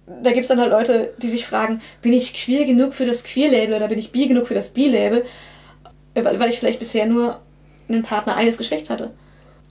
da 0.06 0.30
gibt 0.30 0.44
es 0.44 0.48
dann 0.48 0.60
halt 0.60 0.70
Leute, 0.70 1.12
die 1.20 1.28
sich 1.28 1.44
fragen, 1.44 1.82
bin 2.00 2.14
ich 2.14 2.32
queer 2.32 2.64
genug 2.64 2.94
für 2.94 3.04
das 3.04 3.24
Queer-Label 3.24 3.74
oder 3.74 3.88
bin 3.88 3.98
ich 3.98 4.12
bi 4.12 4.26
genug 4.26 4.46
für 4.46 4.54
das 4.54 4.70
Bi-Label? 4.70 5.26
Weil 6.14 6.48
ich 6.48 6.58
vielleicht 6.58 6.78
bisher 6.78 7.04
nur 7.04 7.40
einen 7.86 8.02
Partner 8.02 8.36
eines 8.36 8.56
Geschlechts 8.56 8.88
hatte. 8.88 9.10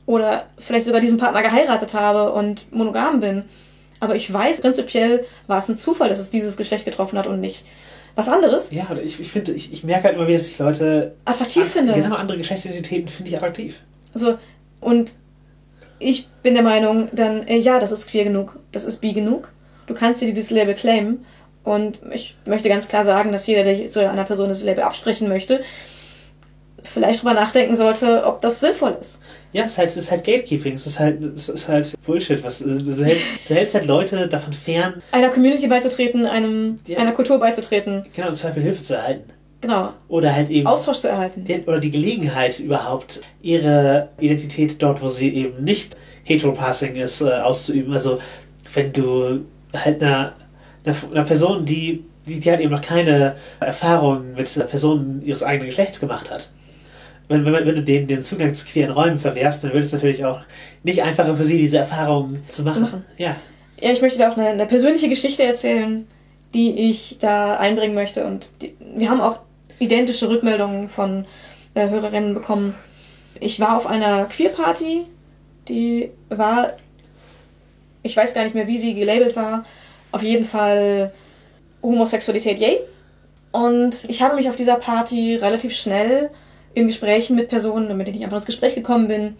Oder 0.07 0.47
vielleicht 0.57 0.85
sogar 0.85 1.01
diesen 1.01 1.19
Partner 1.19 1.43
geheiratet 1.43 1.93
habe 1.93 2.31
und 2.31 2.71
monogam 2.73 3.19
bin. 3.19 3.43
Aber 3.99 4.15
ich 4.15 4.31
weiß, 4.31 4.61
prinzipiell 4.61 5.25
war 5.45 5.59
es 5.59 5.69
ein 5.69 5.77
Zufall, 5.77 6.09
dass 6.09 6.19
es 6.19 6.31
dieses 6.31 6.57
Geschlecht 6.57 6.85
getroffen 6.85 7.19
hat 7.19 7.27
und 7.27 7.39
nicht 7.39 7.65
was 8.15 8.29
anderes. 8.29 8.71
Ja, 8.71 8.87
oder 8.89 9.03
ich, 9.03 9.19
ich 9.19 9.31
finde, 9.31 9.51
ich, 9.51 9.71
ich 9.71 9.83
merke 9.83 10.05
halt 10.05 10.15
immer 10.15 10.27
wieder, 10.27 10.39
dass 10.39 10.47
ich 10.47 10.57
Leute. 10.57 11.13
Attraktiv 11.25 11.63
an, 11.63 11.69
finde. 11.69 11.93
Genau, 11.93 12.15
andere 12.15 12.37
Geschlechtsidentitäten 12.39 13.07
finde 13.07 13.29
ich 13.29 13.37
attraktiv. 13.37 13.81
Also, 14.13 14.39
und 14.79 15.13
ich 15.99 16.27
bin 16.41 16.55
der 16.55 16.63
Meinung, 16.63 17.09
dann, 17.11 17.45
äh, 17.47 17.57
ja, 17.57 17.79
das 17.79 17.91
ist 17.91 18.09
queer 18.09 18.23
genug, 18.23 18.57
das 18.71 18.85
ist 18.85 19.01
bi 19.01 19.13
genug. 19.13 19.51
Du 19.87 19.93
kannst 19.93 20.21
dir 20.21 20.33
dieses 20.33 20.51
Label 20.51 20.73
claimen. 20.73 21.25
Und 21.63 22.01
ich 22.13 22.37
möchte 22.45 22.69
ganz 22.69 22.87
klar 22.87 23.03
sagen, 23.03 23.33
dass 23.33 23.45
jeder, 23.45 23.63
der 23.63 23.91
zu 23.91 23.99
einer 24.09 24.23
Person 24.23 24.47
das 24.47 24.63
Label 24.63 24.83
absprechen 24.83 25.27
möchte, 25.27 25.61
vielleicht 26.83 27.21
drüber 27.21 27.33
nachdenken 27.33 27.75
sollte, 27.75 28.25
ob 28.25 28.41
das 28.41 28.59
sinnvoll 28.59 28.97
ist. 28.99 29.19
Ja, 29.53 29.63
es 29.63 29.71
ist 29.71 29.77
halt, 29.77 29.89
es 29.89 29.97
ist 29.97 30.11
halt 30.11 30.23
Gatekeeping, 30.23 30.73
es 30.75 30.85
ist 30.87 30.99
halt, 30.99 31.21
es 31.35 31.49
ist 31.49 31.67
halt 31.67 31.93
Bullshit. 32.05 32.43
Was, 32.43 32.59
du, 32.59 33.03
hältst, 33.03 33.25
du 33.47 33.53
hältst 33.55 33.73
halt 33.75 33.85
Leute 33.85 34.27
davon 34.27 34.53
fern, 34.53 35.01
Einer 35.11 35.29
Community 35.29 35.67
beizutreten, 35.67 36.25
einem, 36.25 36.79
Ja. 36.87 36.99
einer 36.99 37.11
Kultur 37.13 37.39
beizutreten. 37.39 38.05
genau, 38.15 38.29
im 38.29 38.35
Zweifel 38.35 38.61
Hilfe 38.63 38.81
zu 38.83 38.95
erhalten. 38.95 39.31
Genau. 39.59 39.89
Oder 40.07 40.35
halt 40.35 40.49
eben. 40.51 40.67
Austausch 40.67 40.99
zu 40.99 41.07
erhalten. 41.09 41.43
die- 41.45 41.63
oder 41.65 41.79
die 41.79 41.89
Gelegenheit 41.91 42.59
überhaupt, 42.59 43.21
ihre 43.41 44.09
Identität 44.19 44.81
dort, 44.81 45.01
wo 45.01 45.09
sie 45.09 45.33
eben 45.33 45.63
nicht 45.63 45.97
heteropassing 46.25 46.95
ist, 46.95 47.21
äh, 47.21 47.31
auszuüben. 47.31 47.91
Also 47.93 48.19
wenn 48.73 48.93
du 48.93 49.45
halt 49.75 50.03
einer, 50.03 50.33
einer, 50.85 50.95
einer 51.11 51.23
Person, 51.23 51.65
die, 51.65 52.03
die, 52.27 52.39
die 52.39 52.49
halt 52.51 52.59
eben 52.61 52.71
noch 52.71 52.81
keine 52.81 53.35
Erfahrung 53.59 54.33
mit 54.35 54.53
Personen 54.69 55.23
ihres 55.25 55.41
eigenen 55.41 55.67
Geschlechts 55.69 55.99
gemacht 55.99 56.29
hat, 56.29 56.51
wenn, 57.27 57.45
wenn, 57.45 57.53
wenn 57.53 57.75
du 57.75 57.83
denen 57.83 58.07
den 58.07 58.23
Zugang 58.23 58.53
zu 58.53 58.65
queeren 58.65 58.91
Räumen 58.91 59.19
verwehrst, 59.19 59.63
dann 59.63 59.73
wird 59.73 59.83
es 59.83 59.91
natürlich 59.91 60.23
auch 60.23 60.41
nicht 60.83 61.03
einfacher 61.03 61.35
für 61.35 61.43
sie, 61.43 61.57
diese 61.57 61.77
Erfahrung 61.77 62.39
zu 62.47 62.63
machen. 62.63 62.81
machen. 62.83 63.05
Ja. 63.17 63.35
Ja, 63.79 63.91
ich 63.91 64.01
möchte 64.01 64.17
da 64.19 64.31
auch 64.31 64.37
eine, 64.37 64.47
eine 64.47 64.65
persönliche 64.65 65.09
Geschichte 65.09 65.43
erzählen, 65.43 66.07
die 66.53 66.89
ich 66.89 67.17
da 67.19 67.57
einbringen 67.57 67.95
möchte. 67.95 68.25
Und 68.25 68.49
die, 68.61 68.75
wir 68.95 69.09
haben 69.09 69.21
auch 69.21 69.39
identische 69.79 70.29
Rückmeldungen 70.29 70.89
von 70.89 71.25
äh, 71.75 71.89
Hörerinnen 71.89 72.33
bekommen. 72.33 72.75
Ich 73.39 73.59
war 73.59 73.77
auf 73.77 73.85
einer 73.85 74.25
Queer-Party, 74.25 75.05
die 75.67 76.09
war, 76.29 76.73
ich 78.01 78.15
weiß 78.15 78.33
gar 78.33 78.43
nicht 78.43 78.55
mehr, 78.55 78.67
wie 78.67 78.77
sie 78.77 78.95
gelabelt 78.95 79.35
war, 79.35 79.63
auf 80.11 80.23
jeden 80.23 80.45
Fall 80.45 81.11
Homosexualität 81.83 82.57
yay. 82.57 82.79
Und 83.51 84.05
ich 84.09 84.21
habe 84.21 84.35
mich 84.35 84.49
auf 84.49 84.55
dieser 84.55 84.75
Party 84.75 85.35
relativ 85.35 85.75
schnell 85.75 86.31
in 86.77 86.85
Gesprächen 86.85 87.35
mit 87.35 87.49
Personen, 87.49 87.97
mit 87.97 88.05
denen 88.05 88.19
ich 88.19 88.23
einfach 88.23 88.37
ins 88.37 88.45
Gespräch 88.45 88.75
gekommen 88.75 89.07
bin, 89.07 89.35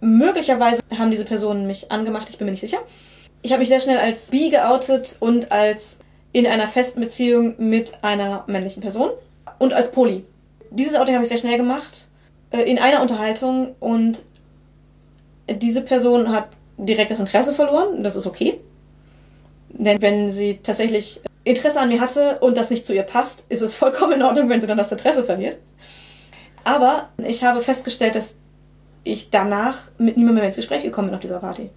möglicherweise 0.00 0.80
haben 0.98 1.10
diese 1.10 1.26
Personen 1.26 1.66
mich 1.66 1.92
angemacht, 1.92 2.30
ich 2.30 2.38
bin 2.38 2.46
mir 2.46 2.52
nicht 2.52 2.62
sicher. 2.62 2.78
Ich 3.42 3.52
habe 3.52 3.60
mich 3.60 3.68
sehr 3.68 3.82
schnell 3.82 3.98
als 3.98 4.30
bi 4.30 4.48
geoutet 4.48 5.18
und 5.20 5.52
als 5.52 5.98
in 6.32 6.46
einer 6.46 6.66
festen 6.66 7.02
Beziehung 7.02 7.54
mit 7.58 7.98
einer 8.00 8.44
männlichen 8.46 8.80
Person 8.80 9.10
und 9.58 9.74
als 9.74 9.92
Poly. 9.92 10.24
Dieses 10.70 10.94
Outing 10.94 11.16
habe 11.16 11.22
ich 11.24 11.28
sehr 11.28 11.36
schnell 11.36 11.58
gemacht, 11.58 12.06
äh, 12.50 12.62
in 12.62 12.78
einer 12.78 13.02
Unterhaltung 13.02 13.74
und 13.78 14.24
diese 15.50 15.82
Person 15.82 16.32
hat 16.32 16.48
direkt 16.78 17.10
das 17.10 17.20
Interesse 17.20 17.52
verloren, 17.52 18.02
das 18.02 18.16
ist 18.16 18.26
okay. 18.26 18.58
Denn 19.68 20.00
wenn 20.00 20.32
sie 20.32 20.60
tatsächlich 20.62 21.20
Interesse 21.44 21.78
an 21.78 21.90
mir 21.90 22.00
hatte 22.00 22.38
und 22.38 22.56
das 22.56 22.70
nicht 22.70 22.86
zu 22.86 22.94
ihr 22.94 23.02
passt, 23.02 23.44
ist 23.50 23.60
es 23.60 23.74
vollkommen 23.74 24.14
in 24.14 24.22
Ordnung, 24.22 24.48
wenn 24.48 24.62
sie 24.62 24.66
dann 24.66 24.78
das 24.78 24.90
Interesse 24.90 25.24
verliert. 25.24 25.58
Aber 26.68 27.08
ich 27.16 27.44
habe 27.44 27.62
festgestellt, 27.62 28.14
dass 28.14 28.36
ich 29.02 29.30
danach 29.30 29.78
mit 29.96 30.18
niemandem 30.18 30.40
mehr 30.40 30.46
ins 30.48 30.56
Gespräch 30.56 30.82
gekommen 30.82 31.08
bin 31.08 31.14
auf 31.14 31.22
dieser 31.22 31.38
Party. 31.38 31.70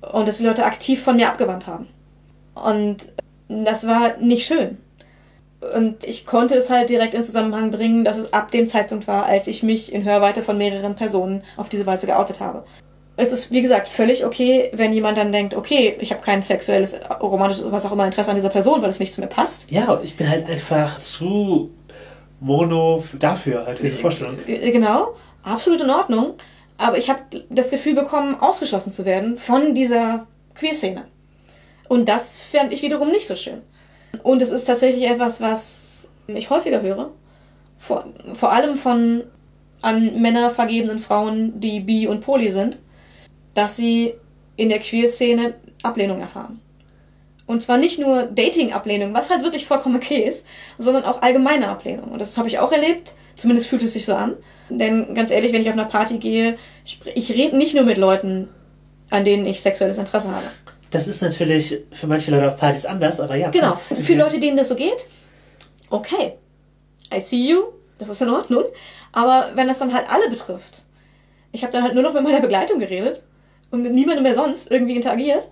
Und 0.00 0.26
dass 0.26 0.38
die 0.38 0.46
Leute 0.46 0.64
aktiv 0.64 1.02
von 1.02 1.16
mir 1.16 1.28
abgewandt 1.28 1.66
haben. 1.66 1.88
Und 2.54 3.12
das 3.48 3.86
war 3.86 4.16
nicht 4.16 4.46
schön. 4.46 4.78
Und 5.76 6.04
ich 6.04 6.24
konnte 6.24 6.54
es 6.54 6.70
halt 6.70 6.88
direkt 6.88 7.12
in 7.12 7.22
Zusammenhang 7.22 7.70
bringen, 7.70 8.02
dass 8.02 8.16
es 8.16 8.32
ab 8.32 8.50
dem 8.50 8.66
Zeitpunkt 8.66 9.06
war, 9.06 9.26
als 9.26 9.46
ich 9.46 9.62
mich 9.62 9.92
in 9.92 10.04
Hörweite 10.04 10.42
von 10.42 10.56
mehreren 10.56 10.94
Personen 10.94 11.42
auf 11.58 11.68
diese 11.68 11.84
Weise 11.84 12.06
geoutet 12.06 12.40
habe. 12.40 12.64
Es 13.18 13.32
ist, 13.32 13.50
wie 13.50 13.60
gesagt, 13.60 13.88
völlig 13.88 14.24
okay, 14.24 14.70
wenn 14.72 14.94
jemand 14.94 15.18
dann 15.18 15.32
denkt, 15.32 15.52
okay, 15.52 15.98
ich 16.00 16.12
habe 16.12 16.22
kein 16.22 16.42
sexuelles, 16.42 16.98
romantisches, 17.20 17.70
was 17.70 17.84
auch 17.84 17.92
immer 17.92 18.06
Interesse 18.06 18.30
an 18.30 18.36
dieser 18.36 18.48
Person, 18.48 18.80
weil 18.80 18.88
es 18.88 19.00
nicht 19.00 19.12
zu 19.12 19.20
mir 19.20 19.26
passt. 19.26 19.70
Ja, 19.70 19.92
und 19.92 20.02
ich 20.02 20.16
bin 20.16 20.30
halt 20.30 20.48
einfach 20.48 20.96
zu 20.96 21.68
mono 22.40 23.04
dafür, 23.18 23.66
halt 23.66 23.78
für 23.78 23.84
diese 23.84 23.98
Vorstellung. 23.98 24.38
Äh, 24.46 24.70
genau, 24.70 25.14
absolut 25.42 25.80
in 25.80 25.90
Ordnung. 25.90 26.34
Aber 26.78 26.96
ich 26.96 27.10
habe 27.10 27.22
das 27.50 27.70
Gefühl 27.70 27.94
bekommen, 27.94 28.34
ausgeschlossen 28.40 28.90
zu 28.90 29.04
werden 29.04 29.36
von 29.36 29.74
dieser 29.74 30.26
Queerszene. 30.54 31.04
Und 31.88 32.08
das 32.08 32.40
fand 32.40 32.72
ich 32.72 32.82
wiederum 32.82 33.10
nicht 33.10 33.26
so 33.26 33.36
schön. 33.36 33.60
Und 34.22 34.40
es 34.40 34.50
ist 34.50 34.64
tatsächlich 34.64 35.04
etwas, 35.04 35.40
was 35.40 36.08
ich 36.26 36.50
häufiger 36.50 36.80
höre. 36.80 37.10
Vor, 37.78 38.06
vor 38.34 38.52
allem 38.52 38.76
von 38.76 39.24
an 39.82 40.20
Männer 40.20 40.50
vergebenen 40.50 40.98
Frauen, 40.98 41.60
die 41.60 41.80
bi 41.80 42.06
und 42.06 42.20
poly 42.20 42.50
sind, 42.50 42.78
dass 43.54 43.76
sie 43.76 44.14
in 44.56 44.68
der 44.68 44.78
Queer-Szene 44.78 45.54
Ablehnung 45.82 46.20
erfahren. 46.20 46.60
Und 47.50 47.60
zwar 47.60 47.78
nicht 47.78 47.98
nur 47.98 48.22
Dating-Ablehnung, 48.26 49.12
was 49.12 49.28
halt 49.28 49.42
wirklich 49.42 49.66
vollkommen 49.66 49.96
okay 49.96 50.22
ist, 50.22 50.46
sondern 50.78 51.02
auch 51.02 51.20
allgemeine 51.20 51.66
Ablehnung. 51.66 52.12
Und 52.12 52.20
das 52.20 52.38
habe 52.38 52.46
ich 52.46 52.60
auch 52.60 52.70
erlebt. 52.70 53.14
Zumindest 53.34 53.66
fühlt 53.66 53.82
es 53.82 53.92
sich 53.92 54.04
so 54.04 54.14
an. 54.14 54.36
Denn 54.68 55.16
ganz 55.16 55.32
ehrlich, 55.32 55.52
wenn 55.52 55.60
ich 55.60 55.66
auf 55.66 55.72
einer 55.72 55.86
Party 55.86 56.18
gehe, 56.18 56.58
ich 57.12 57.32
rede 57.32 57.56
nicht 57.56 57.74
nur 57.74 57.82
mit 57.82 57.98
Leuten, 57.98 58.48
an 59.10 59.24
denen 59.24 59.46
ich 59.46 59.62
sexuelles 59.62 59.98
Interesse 59.98 60.30
habe. 60.30 60.46
Das 60.92 61.08
ist 61.08 61.22
natürlich 61.22 61.76
für 61.90 62.06
manche 62.06 62.30
Leute 62.30 62.46
auf 62.46 62.56
Partys 62.56 62.86
anders, 62.86 63.18
aber 63.18 63.34
ja. 63.34 63.50
Genau. 63.50 63.80
Also 63.90 64.02
für 64.04 64.14
Leute, 64.14 64.38
denen 64.38 64.56
das 64.56 64.68
so 64.68 64.76
geht, 64.76 65.08
okay. 65.90 66.34
I 67.12 67.18
see 67.18 67.48
you. 67.48 67.64
Das 67.98 68.08
ist 68.08 68.22
in 68.22 68.28
Ordnung. 68.28 68.62
Aber 69.10 69.50
wenn 69.56 69.66
das 69.66 69.80
dann 69.80 69.92
halt 69.92 70.08
alle 70.08 70.30
betrifft, 70.30 70.84
ich 71.50 71.64
habe 71.64 71.72
dann 71.72 71.82
halt 71.82 71.94
nur 71.94 72.04
noch 72.04 72.14
mit 72.14 72.22
meiner 72.22 72.40
Begleitung 72.40 72.78
geredet 72.78 73.24
und 73.72 73.82
mit 73.82 73.92
niemandem 73.92 74.22
mehr 74.22 74.34
sonst 74.34 74.70
irgendwie 74.70 74.94
interagiert 74.94 75.48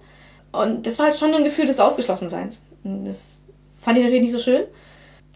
und 0.52 0.86
das 0.86 0.98
war 0.98 1.06
halt 1.06 1.16
schon 1.16 1.34
ein 1.34 1.44
Gefühl 1.44 1.66
des 1.66 1.80
Ausgeschlossenseins. 1.80 2.60
Das 2.84 3.40
fand 3.80 3.98
ich 3.98 4.04
natürlich 4.04 4.22
nicht 4.22 4.32
so 4.32 4.38
schön. 4.38 4.64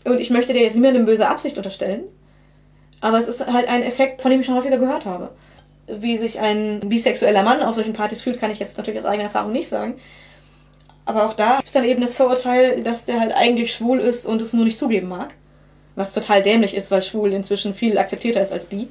Und 0.05 0.19
ich 0.19 0.31
möchte 0.31 0.53
dir 0.53 0.63
jetzt 0.63 0.75
niemandem 0.75 1.05
böse 1.05 1.29
Absicht 1.29 1.57
unterstellen. 1.57 2.05
Aber 3.01 3.19
es 3.19 3.29
ist 3.29 3.47
halt 3.47 3.69
ein 3.69 3.83
Effekt, 3.83 4.23
von 4.23 4.31
dem 4.31 4.41
ich 4.41 4.47
schon 4.47 4.55
häufiger 4.55 4.79
gehört 4.79 5.07
habe. 5.07 5.31
Wie 5.87 6.17
sich 6.17 6.41
ein 6.41 6.81
bisexueller 6.81 7.43
Mann 7.43 7.61
auf 7.61 7.75
solchen 7.75 7.93
Partys 7.93 8.23
fühlt, 8.23 8.39
kann 8.41 8.51
ich 8.51 8.59
jetzt 8.59 8.79
natürlich 8.79 9.01
aus 9.01 9.07
eigener 9.07 9.25
Erfahrung 9.25 9.53
nicht 9.53 9.69
sagen. 9.69 9.95
Aber 11.05 11.27
auch 11.27 11.35
da 11.35 11.57
gibt 11.57 11.69
es 11.69 11.73
dann 11.73 11.85
eben 11.85 12.01
das 12.01 12.15
Vorurteil, 12.15 12.83
dass 12.83 13.05
der 13.05 13.21
halt 13.21 13.33
eigentlich 13.33 13.75
schwul 13.75 13.99
ist 13.99 14.25
und 14.25 14.41
es 14.41 14.53
nur 14.53 14.65
nicht 14.65 14.79
zugeben 14.79 15.09
mag. 15.09 15.35
Was 15.97 16.15
total 16.15 16.43
dämlich 16.43 16.75
ist, 16.75 16.91
weil 16.91 17.03
schwul 17.03 17.33
inzwischen 17.33 17.75
viel 17.75 17.99
akzeptierter 17.99 18.41
ist 18.41 18.53
als 18.53 18.67
bi. 18.67 18.89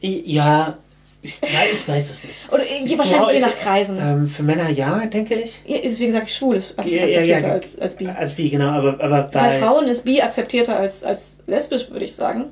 Ja, 0.00 0.76
ich, 1.20 1.40
nein, 1.42 1.68
ich 1.72 1.88
weiß 1.88 2.10
es 2.10 2.24
nicht. 2.24 2.52
Oder 2.52 2.62
ich 2.62 2.96
wahrscheinlich 2.96 3.32
je 3.32 3.40
nach 3.40 3.56
Kreisen. 3.58 3.98
Ähm, 4.00 4.28
für 4.28 4.44
Männer 4.44 4.70
ja, 4.70 5.04
denke 5.06 5.34
ich. 5.34 5.62
Ja, 5.66 5.78
ist 5.78 5.98
wie 5.98 6.06
gesagt 6.06 6.30
schwul 6.30 6.56
ist 6.56 6.78
akzeptierter 6.78 7.24
ja, 7.24 7.38
ja, 7.38 7.52
als, 7.52 7.78
als 7.78 7.96
bi. 7.96 8.06
Als 8.06 8.34
bi, 8.34 8.50
genau, 8.50 8.68
aber, 8.68 9.02
aber 9.02 9.22
bei, 9.24 9.40
bei 9.40 9.58
Frauen 9.58 9.86
ist 9.86 10.04
bi 10.04 10.22
akzeptierter 10.22 10.78
als, 10.78 11.02
als 11.02 11.38
lesbisch, 11.46 11.90
würde 11.90 12.04
ich 12.04 12.14
sagen. 12.14 12.46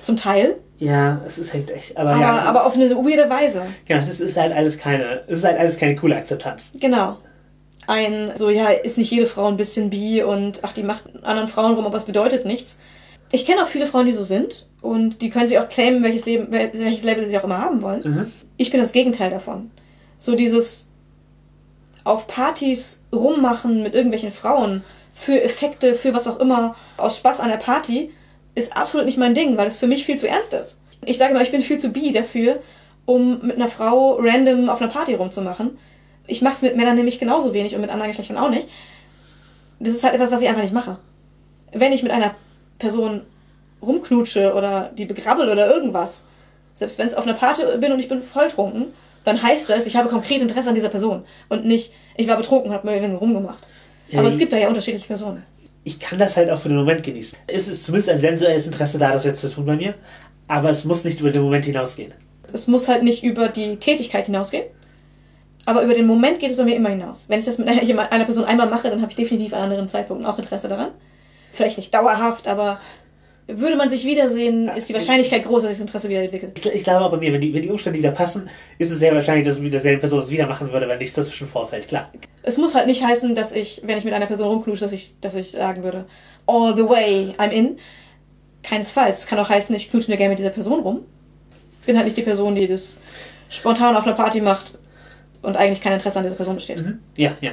Zum 0.00 0.16
Teil. 0.16 0.56
Ja, 0.78 1.20
es 1.24 1.38
ist 1.38 1.54
halt 1.54 1.70
echt. 1.70 1.96
Aber, 1.96 2.10
aber, 2.10 2.20
ja, 2.20 2.38
aber 2.38 2.66
auf 2.66 2.74
eine 2.74 2.90
weirde 2.90 3.30
Weise. 3.30 3.62
Ja, 3.86 3.98
es 3.98 4.08
ist, 4.08 4.20
ist, 4.20 4.36
halt 4.36 4.52
alles 4.52 4.78
keine, 4.78 5.22
es 5.28 5.38
ist 5.38 5.44
halt 5.44 5.58
alles 5.58 5.78
keine 5.78 5.94
coole 5.94 6.16
Akzeptanz. 6.16 6.72
Genau. 6.80 7.18
Ein, 7.86 8.32
so, 8.34 8.50
ja, 8.50 8.70
ist 8.70 8.98
nicht 8.98 9.12
jede 9.12 9.26
Frau 9.26 9.46
ein 9.46 9.56
bisschen 9.56 9.90
bi 9.90 10.24
und 10.24 10.60
ach, 10.62 10.72
die 10.72 10.82
macht 10.82 11.04
anderen 11.22 11.46
Frauen 11.46 11.74
rum, 11.74 11.86
aber 11.86 11.98
es 11.98 12.04
bedeutet 12.04 12.46
nichts. 12.46 12.78
Ich 13.30 13.46
kenne 13.46 13.62
auch 13.62 13.68
viele 13.68 13.86
Frauen, 13.86 14.06
die 14.06 14.12
so 14.12 14.24
sind 14.24 14.66
und 14.82 15.22
die 15.22 15.30
können 15.30 15.48
sich 15.48 15.58
auch 15.58 15.68
claimen, 15.68 16.02
welches, 16.02 16.26
Leben, 16.26 16.50
welches 16.50 17.04
Label 17.04 17.24
sie 17.24 17.38
auch 17.38 17.44
immer 17.44 17.58
haben 17.58 17.80
wollen. 17.82 18.02
Mhm. 18.04 18.32
Ich 18.56 18.70
bin 18.70 18.80
das 18.80 18.92
Gegenteil 18.92 19.30
davon. 19.30 19.70
So 20.18 20.34
dieses 20.34 20.88
auf 22.04 22.26
Partys 22.26 23.00
rummachen 23.12 23.82
mit 23.82 23.94
irgendwelchen 23.94 24.32
Frauen 24.32 24.82
für 25.14 25.40
Effekte, 25.40 25.94
für 25.94 26.14
was 26.14 26.26
auch 26.26 26.40
immer, 26.40 26.74
aus 26.96 27.16
Spaß 27.16 27.38
an 27.38 27.48
der 27.48 27.58
Party, 27.58 28.10
ist 28.56 28.76
absolut 28.76 29.06
nicht 29.06 29.18
mein 29.18 29.34
Ding, 29.34 29.56
weil 29.56 29.68
es 29.68 29.76
für 29.76 29.86
mich 29.86 30.04
viel 30.04 30.18
zu 30.18 30.28
ernst 30.28 30.52
ist. 30.52 30.76
Ich 31.04 31.16
sage 31.16 31.32
mal, 31.32 31.42
ich 31.42 31.52
bin 31.52 31.60
viel 31.60 31.78
zu 31.78 31.90
bi 31.90 32.10
dafür, 32.10 32.60
um 33.04 33.46
mit 33.46 33.56
einer 33.56 33.68
Frau 33.68 34.16
random 34.20 34.68
auf 34.68 34.80
einer 34.80 34.90
Party 34.90 35.14
rumzumachen. 35.14 35.78
Ich 36.26 36.42
mache 36.42 36.54
es 36.54 36.62
mit 36.62 36.76
Männern 36.76 36.96
nämlich 36.96 37.18
genauso 37.18 37.54
wenig 37.54 37.74
und 37.74 37.80
mit 37.80 37.90
anderen 37.90 38.10
Geschlechtern 38.10 38.36
auch 38.36 38.50
nicht. 38.50 38.68
Das 39.78 39.94
ist 39.94 40.04
halt 40.04 40.14
etwas, 40.14 40.30
was 40.30 40.42
ich 40.42 40.48
einfach 40.48 40.62
nicht 40.62 40.74
mache. 40.74 40.98
Wenn 41.72 41.92
ich 41.92 42.02
mit 42.02 42.12
einer 42.12 42.34
Person 42.78 43.22
rumknutsche 43.82 44.54
oder 44.54 44.90
die 44.96 45.04
begrabbel 45.04 45.48
oder 45.48 45.72
irgendwas, 45.74 46.24
selbst 46.74 46.98
wenn 46.98 47.08
es 47.08 47.14
auf 47.14 47.24
einer 47.24 47.34
Party 47.34 47.62
bin 47.78 47.92
und 47.92 47.98
ich 47.98 48.08
bin 48.08 48.22
volltrunken, 48.22 48.86
dann 49.24 49.42
heißt 49.42 49.68
das, 49.68 49.86
ich 49.86 49.96
habe 49.96 50.08
konkret 50.08 50.40
Interesse 50.40 50.68
an 50.68 50.74
dieser 50.74 50.88
Person 50.88 51.24
und 51.48 51.64
nicht, 51.64 51.92
ich 52.16 52.28
war 52.28 52.36
betrunken 52.36 52.70
und 52.70 52.76
habe 52.76 52.86
mir 52.86 52.96
irgendwie 52.96 53.16
rumgemacht. 53.16 53.66
Aber 54.14 54.28
es 54.28 54.38
gibt 54.38 54.52
da 54.52 54.58
ja 54.58 54.68
unterschiedliche 54.68 55.06
Personen. 55.06 55.42
Ich 55.84 55.98
kann 55.98 56.18
das 56.18 56.36
halt 56.36 56.50
auch 56.50 56.58
für 56.58 56.68
den 56.68 56.78
Moment 56.78 57.02
genießen. 57.02 57.38
Es 57.46 57.66
ist 57.66 57.84
zumindest 57.84 58.10
ein 58.10 58.20
sensuelles 58.20 58.66
Interesse 58.66 58.98
da, 58.98 59.12
das 59.12 59.24
jetzt 59.24 59.40
zu 59.40 59.48
tun 59.48 59.64
bei 59.64 59.76
mir, 59.76 59.94
aber 60.48 60.70
es 60.70 60.84
muss 60.84 61.04
nicht 61.04 61.20
über 61.20 61.30
den 61.30 61.42
Moment 61.42 61.64
hinausgehen. 61.64 62.12
Es 62.52 62.66
muss 62.66 62.88
halt 62.88 63.02
nicht 63.02 63.24
über 63.24 63.48
die 63.48 63.76
Tätigkeit 63.76 64.26
hinausgehen, 64.26 64.64
aber 65.64 65.82
über 65.82 65.94
den 65.94 66.06
Moment 66.06 66.40
geht 66.40 66.50
es 66.50 66.56
bei 66.56 66.64
mir 66.64 66.76
immer 66.76 66.90
hinaus. 66.90 67.24
Wenn 67.28 67.40
ich 67.40 67.46
das 67.46 67.58
mit 67.58 67.68
einer, 67.68 68.12
einer 68.12 68.24
Person 68.24 68.44
einmal 68.44 68.68
mache, 68.68 68.90
dann 68.90 69.00
habe 69.00 69.10
ich 69.10 69.16
definitiv 69.16 69.54
an 69.54 69.62
anderen 69.62 69.88
Zeitpunkten 69.88 70.26
auch 70.26 70.38
Interesse 70.38 70.68
daran. 70.68 70.90
Vielleicht 71.52 71.78
nicht 71.78 71.94
dauerhaft, 71.94 72.48
aber 72.48 72.80
würde 73.48 73.76
man 73.76 73.90
sich 73.90 74.04
wiedersehen, 74.04 74.68
ist 74.68 74.88
die 74.88 74.94
Wahrscheinlichkeit 74.94 75.44
groß, 75.44 75.62
dass 75.62 75.70
sich 75.70 75.78
das 75.78 75.86
Interesse 75.86 76.08
wieder 76.08 76.22
entwickelt. 76.22 76.58
Ich, 76.58 76.66
ich 76.66 76.84
glaube 76.84 77.04
auch 77.04 77.10
bei 77.10 77.16
mir, 77.16 77.32
wenn 77.32 77.40
die, 77.40 77.52
wenn 77.52 77.62
die 77.62 77.70
Umstände 77.70 77.98
wieder 77.98 78.12
passen, 78.12 78.48
ist 78.78 78.90
es 78.90 79.00
sehr 79.00 79.14
wahrscheinlich, 79.14 79.46
dass 79.46 79.60
dieselbe 79.60 80.00
Person 80.00 80.20
es 80.20 80.30
wieder 80.30 80.46
machen 80.46 80.72
würde, 80.72 80.88
wenn 80.88 80.98
nichts 80.98 81.16
dazwischen 81.16 81.48
vorfällt, 81.48 81.88
klar. 81.88 82.10
Es 82.42 82.56
muss 82.56 82.74
halt 82.74 82.86
nicht 82.86 83.04
heißen, 83.04 83.34
dass 83.34 83.52
ich, 83.52 83.82
wenn 83.84 83.98
ich 83.98 84.04
mit 84.04 84.14
einer 84.14 84.26
Person 84.26 84.48
rumknusche, 84.48 84.80
dass 84.80 84.92
ich, 84.92 85.18
dass 85.20 85.34
ich 85.34 85.50
sagen 85.50 85.82
würde, 85.82 86.04
all 86.46 86.76
the 86.76 86.88
way, 86.88 87.34
I'm 87.38 87.50
in. 87.50 87.78
Keinesfalls. 88.62 89.20
Es 89.20 89.26
kann 89.26 89.40
auch 89.40 89.48
heißen, 89.48 89.74
ich 89.74 89.90
knutsche 89.90 90.08
mir 90.08 90.16
gerne 90.16 90.30
mit 90.30 90.38
dieser 90.38 90.50
Person 90.50 90.80
rum. 90.80 91.00
Ich 91.80 91.86
bin 91.86 91.96
halt 91.96 92.04
nicht 92.04 92.16
die 92.16 92.22
Person, 92.22 92.54
die 92.54 92.68
das 92.68 92.98
spontan 93.48 93.96
auf 93.96 94.06
einer 94.06 94.14
Party 94.14 94.40
macht 94.40 94.78
und 95.42 95.56
eigentlich 95.56 95.80
kein 95.80 95.92
Interesse 95.92 96.18
an 96.18 96.24
dieser 96.24 96.36
Person 96.36 96.54
besteht. 96.54 96.80
Mhm. 96.80 97.00
Ja, 97.16 97.32
ja. 97.40 97.50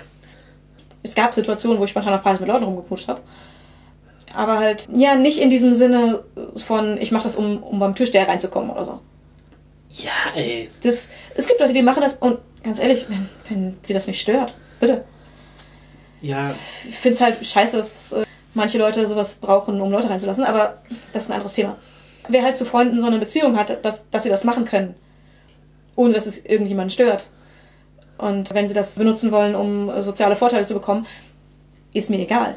Es 1.02 1.16
gab 1.16 1.34
Situationen, 1.34 1.80
wo 1.80 1.84
ich 1.86 1.90
spontan 1.90 2.14
auf 2.14 2.22
Partys 2.22 2.42
mit 2.42 2.50
Leuten 2.50 2.66
rumgeknutscht 2.66 3.08
habe 3.08 3.22
aber 4.34 4.60
halt, 4.60 4.88
ja, 4.94 5.16
nicht 5.16 5.40
in 5.40 5.50
diesem 5.50 5.74
Sinne 5.74 6.24
von, 6.66 6.98
ich 6.98 7.12
mache 7.12 7.24
das, 7.24 7.36
um, 7.36 7.64
um 7.64 7.80
beim 7.80 7.96
der 7.96 8.28
reinzukommen 8.28 8.70
oder 8.70 8.86
so. 8.86 9.00
Ja, 9.90 10.34
ey. 10.36 10.70
Das, 10.84 11.10
es 11.36 11.48
gibt 11.48 11.60
Leute, 11.60 11.74
die 11.74 11.82
machen 11.82 12.02
das 12.02 12.16
und 12.16 12.40
ganz 12.64 12.80
ehrlich, 12.80 13.06
wenn, 13.10 13.30
wenn 13.50 13.78
sie 13.84 13.94
das 13.94 14.08
nicht 14.08 14.22
stört, 14.22 14.54
bitte. 14.80 15.04
Ja. 16.22 16.54
Ich 16.88 16.98
finde 16.98 17.16
es 17.16 17.22
halt 17.22 17.46
scheiße, 17.46 17.78
dass 17.78 18.12
äh, 18.14 18.24
manche 18.54 18.78
Leute 18.78 19.08
sowas 19.08 19.36
brauchen, 19.36 19.80
um 19.82 19.92
Leute 19.92 20.10
reinzulassen, 20.10 20.44
aber 20.44 20.82
das 21.14 21.24
ist 21.24 21.30
ein 21.30 21.34
anderes 21.34 21.54
Thema. 21.54 21.78
Wer 22.28 22.44
halt 22.44 22.58
zu 22.58 22.66
Freunden 22.66 23.02
so 23.02 23.08
eine 23.08 23.20
Beziehung 23.20 23.58
hat, 23.58 23.84
dass, 23.84 24.08
dass 24.10 24.24
sie 24.24 24.30
das 24.30 24.44
machen 24.44 24.66
können, 24.66 24.96
ohne 25.96 26.14
dass 26.14 26.28
es 26.28 26.46
irgendjemanden 26.46 26.92
stört. 26.92 27.30
Und 28.18 28.54
wenn 28.54 28.68
sie 28.68 28.76
das 28.76 28.96
benutzen 28.96 29.32
wollen, 29.32 29.56
um 29.56 30.02
soziale 30.02 30.36
Vorteile 30.36 30.66
zu 30.66 30.74
bekommen, 30.74 31.08
ist 31.94 32.10
mir 32.10 32.20
egal. 32.20 32.56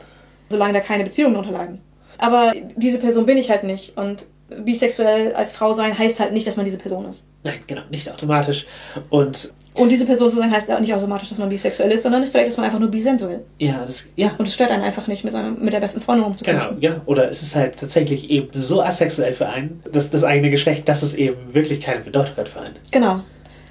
Solange 0.53 0.73
da 0.75 0.81
keine 0.81 1.03
Beziehungen 1.05 1.35
drunter 1.35 1.51
lagen. 1.53 1.81
Aber 2.19 2.53
diese 2.77 2.99
Person 2.99 3.27
bin 3.27 3.37
ich 3.37 3.51
halt 3.51 3.65
nicht. 3.65 3.97
Und 3.97 4.27
bisexuell 4.67 5.33
als 5.35 5.53
Frau 5.53 5.73
sein 5.73 5.99
heißt 5.99 6.21
halt 6.21 6.33
nicht, 6.33 6.47
dass 6.47 6.57
man 6.57 6.65
diese 6.65 6.79
Person 6.79 7.07
ist. 7.09 7.27
Nein, 7.43 7.55
genau, 7.67 7.83
nicht 7.91 8.09
automatisch. 8.11 8.67
Und 9.11 9.53
Und 9.75 9.91
diese 9.91 10.05
Person 10.05 10.31
zu 10.31 10.37
sein 10.37 10.51
heißt 10.53 10.71
auch 10.71 10.79
nicht 10.81 10.93
automatisch, 10.95 11.31
dass 11.31 11.39
man 11.39 11.49
bisexuell 11.49 11.91
ist, 11.91 12.03
sondern 12.03 12.27
vielleicht 12.27 12.49
ist 12.49 12.59
man 12.59 12.67
einfach 12.67 12.79
nur 12.79 12.91
bisensuell. 12.91 13.41
ja, 13.59 13.83
das, 13.87 14.07
ja, 14.17 14.31
Und 14.39 14.47
es 14.47 14.55
stört 14.55 14.71
einen 14.71 14.85
einfach 14.85 15.07
nicht, 15.07 15.25
mit, 15.25 15.33
seiner, 15.33 15.51
mit 15.53 15.73
der 15.73 15.81
besten 15.81 16.01
Freundin 16.03 16.25
Genau, 16.25 16.29
rumzuknutschen. 16.29 16.81
ja. 16.83 17.01
Oder 17.07 17.31
es 17.31 17.43
ist 17.43 17.57
halt 17.57 17.79
tatsächlich 17.81 18.29
eben 18.31 18.51
so 18.53 18.83
asexuell 18.83 19.33
für 19.33 19.49
einen, 19.49 19.83
dass 19.91 20.11
das 20.11 20.23
eigene 20.23 20.51
Geschlecht, 20.51 20.89
dass 20.89 21.03
es 21.03 21.15
eben 21.15 21.55
wirklich 21.55 21.81
keine 21.81 22.01
Bedeutung 22.01 22.37
hat 22.37 22.49
für 22.51 22.61
einen. 22.61 22.77
Genau. 22.91 23.21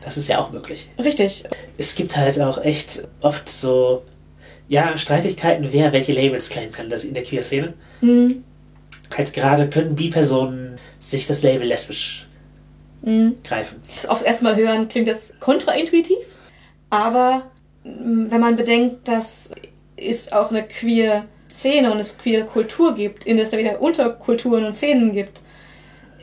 Das 0.03 0.17
ist 0.17 0.27
ja 0.27 0.39
auch 0.39 0.51
möglich. 0.51 0.89
Richtig. 0.97 1.43
Es 1.77 1.93
gibt 1.93 2.17
halt 2.17 2.41
auch 2.41 2.57
echt 2.63 3.03
oft 3.21 3.47
so, 3.47 4.01
ja, 4.72 4.97
Streitigkeiten, 4.97 5.67
wer 5.72 5.91
welche 5.91 6.13
Labels 6.13 6.47
claimen 6.49 6.72
kann, 6.72 6.89
das 6.89 7.03
in 7.03 7.13
der 7.13 7.24
Queer-Szene. 7.24 7.74
Mhm. 7.99 8.43
Halt 9.15 9.34
gerade 9.34 9.69
können 9.69 9.95
Bi-Personen 9.95 10.78
sich 11.01 11.28
das 11.28 11.43
Label 11.43 11.67
lesbisch 11.67 12.28
Mhm. 13.03 13.36
greifen. 13.43 13.82
Oft 14.07 14.24
erstmal 14.26 14.55
hören 14.55 14.88
klingt 14.88 15.09
das 15.09 15.34
kontraintuitiv, 15.41 16.17
aber 16.89 17.49
mm, 17.84 18.28
wenn 18.30 18.39
man 18.39 18.55
bedenkt, 18.55 19.07
dass 19.09 19.51
es 19.97 20.32
auch 20.32 20.51
eine 20.51 20.63
queer 20.63 21.26
Szene 21.49 21.91
und 21.91 21.99
es 21.99 22.17
queer 22.17 22.43
Kultur 22.45 22.95
gibt, 22.95 23.26
in 23.26 23.36
der 23.36 23.43
es 23.43 23.49
da 23.49 23.57
wieder 23.57 23.82
Unterkulturen 23.82 24.63
und 24.63 24.76
Szenen 24.76 25.11
gibt, 25.11 25.41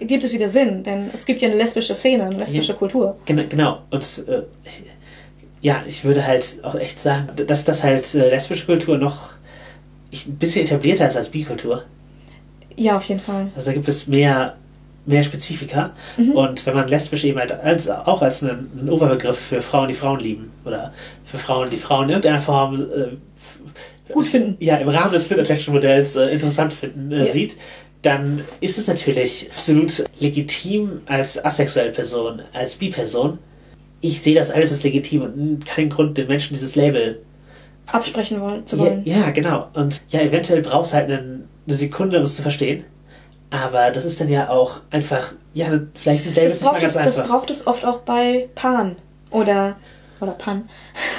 gibt 0.01 0.25
es 0.25 0.33
wieder 0.33 0.49
Sinn, 0.49 0.85
denn 0.85 1.11
es 1.13 1.27
gibt 1.27 1.43
ja 1.43 1.49
eine 1.49 1.59
lesbische 1.59 1.95
Szene, 1.95 2.25
eine 2.25 2.39
lesbische 2.39 2.73
Ja. 2.73 2.79
Kultur. 2.79 3.19
Genau, 3.27 3.43
genau. 3.49 3.83
Und 3.91 4.25
äh, 4.29 4.43
ja, 5.61 5.83
ich 5.87 6.05
würde 6.05 6.27
halt 6.27 6.45
auch 6.63 6.75
echt 6.75 6.99
sagen, 7.01 7.29
dass 7.47 7.65
das 7.65 7.83
halt 7.83 8.15
äh, 8.15 8.29
lesbische 8.31 8.67
Kultur 8.67 8.99
noch 8.99 9.31
ein 10.13 10.37
bisschen 10.37 10.65
etablierter 10.67 11.09
ist 11.09 11.17
als 11.17 11.29
Bi-Kultur. 11.29 11.85
Ja, 12.77 12.97
auf 12.97 13.05
jeden 13.05 13.21
Fall. 13.21 13.51
Also 13.57 13.67
da 13.71 13.75
gibt 13.75 13.89
es 13.89 14.07
mehr, 14.07 14.55
mehr 15.05 15.25
Spezifika. 15.25 15.91
Mhm. 16.17 16.33
Und 16.33 16.65
wenn 16.67 16.75
man 16.75 16.89
lesbisch 16.89 17.25
eben 17.25 17.39
halt 17.39 17.53
als, 17.53 17.89
auch 17.91 18.23
als 18.23 18.43
einen, 18.43 18.71
einen 18.79 18.89
Oberbegriff 18.89 19.39
für 19.39 19.61
Frauen, 19.63 19.89
die 19.89 19.95
Frauen 19.95 20.21
lieben, 20.21 20.53
oder 20.65 20.93
für 21.25 21.39
Frauen, 21.39 21.69
die 21.71 21.77
Frauen 21.77 22.05
in 22.05 22.11
irgendeiner 22.11 22.41
Form 22.41 22.77
äh, 22.81 24.13
Gut 24.13 24.27
finden. 24.27 24.57
ja, 24.65 24.77
im 24.77 24.89
Rahmen 24.89 25.13
des 25.13 25.25
Split 25.25 25.41
Attraction 25.41 25.75
Modells 25.75 26.17
äh, 26.17 26.29
interessant 26.29 26.73
finden, 26.73 27.13
äh, 27.13 27.27
Ja. 27.27 27.33
sieht, 27.33 27.57
dann 28.03 28.45
ist 28.61 28.79
es 28.79 28.87
natürlich 28.87 29.51
absolut 29.53 30.05
legitim 30.21 31.01
als 31.07 31.45
asexuelle 31.45 31.91
Person, 31.91 32.41
als 32.55 32.77
Bi-Person. 32.77 33.39
Ich 34.01 34.21
sehe 34.23 34.35
das 34.35 34.51
alles 34.51 34.71
als 34.71 34.83
legitim 34.83 35.23
und 35.23 35.67
keinen 35.67 35.91
Grund, 35.91 36.17
den 36.19 36.29
Menschen 36.29 36.55
dieses 36.55 36.77
Label 36.77 37.21
Absprechen 37.87 38.41
wollen, 38.41 38.67
zu 38.67 38.77
ja, 38.77 38.83
wollen. 38.83 39.03
ja, 39.05 39.31
genau. 39.31 39.69
Und 39.75 40.01
ja, 40.09 40.21
eventuell 40.21 40.63
brauchst 40.63 40.93
du 40.93 40.97
halt 40.97 41.11
einen, 41.11 41.49
eine 41.67 41.77
Sekunde, 41.77 42.19
um 42.19 42.25
es 42.25 42.37
zu 42.37 42.43
verstehen. 42.43 42.85
Aber 43.51 43.91
das 43.91 44.05
ist 44.05 44.21
dann 44.21 44.29
ja 44.29 44.51
auch 44.51 44.81
einfach, 44.91 45.33
ja, 45.55 45.67
vielleicht 45.95 46.25
sind 46.25 46.37
Labels 46.37 46.61
Das 46.61 46.63
nicht 46.63 46.73
mal 46.73 46.81
ganz 46.81 46.97
es, 46.97 47.03
das 47.03 47.19
einfach. 47.19 47.31
braucht 47.31 47.51
es 47.51 47.67
oft 47.67 47.85
auch 47.85 48.01
bei 48.01 48.49
Pan 48.55 48.97
oder, 49.31 49.77
oder 50.21 50.33
Pan. 50.33 50.69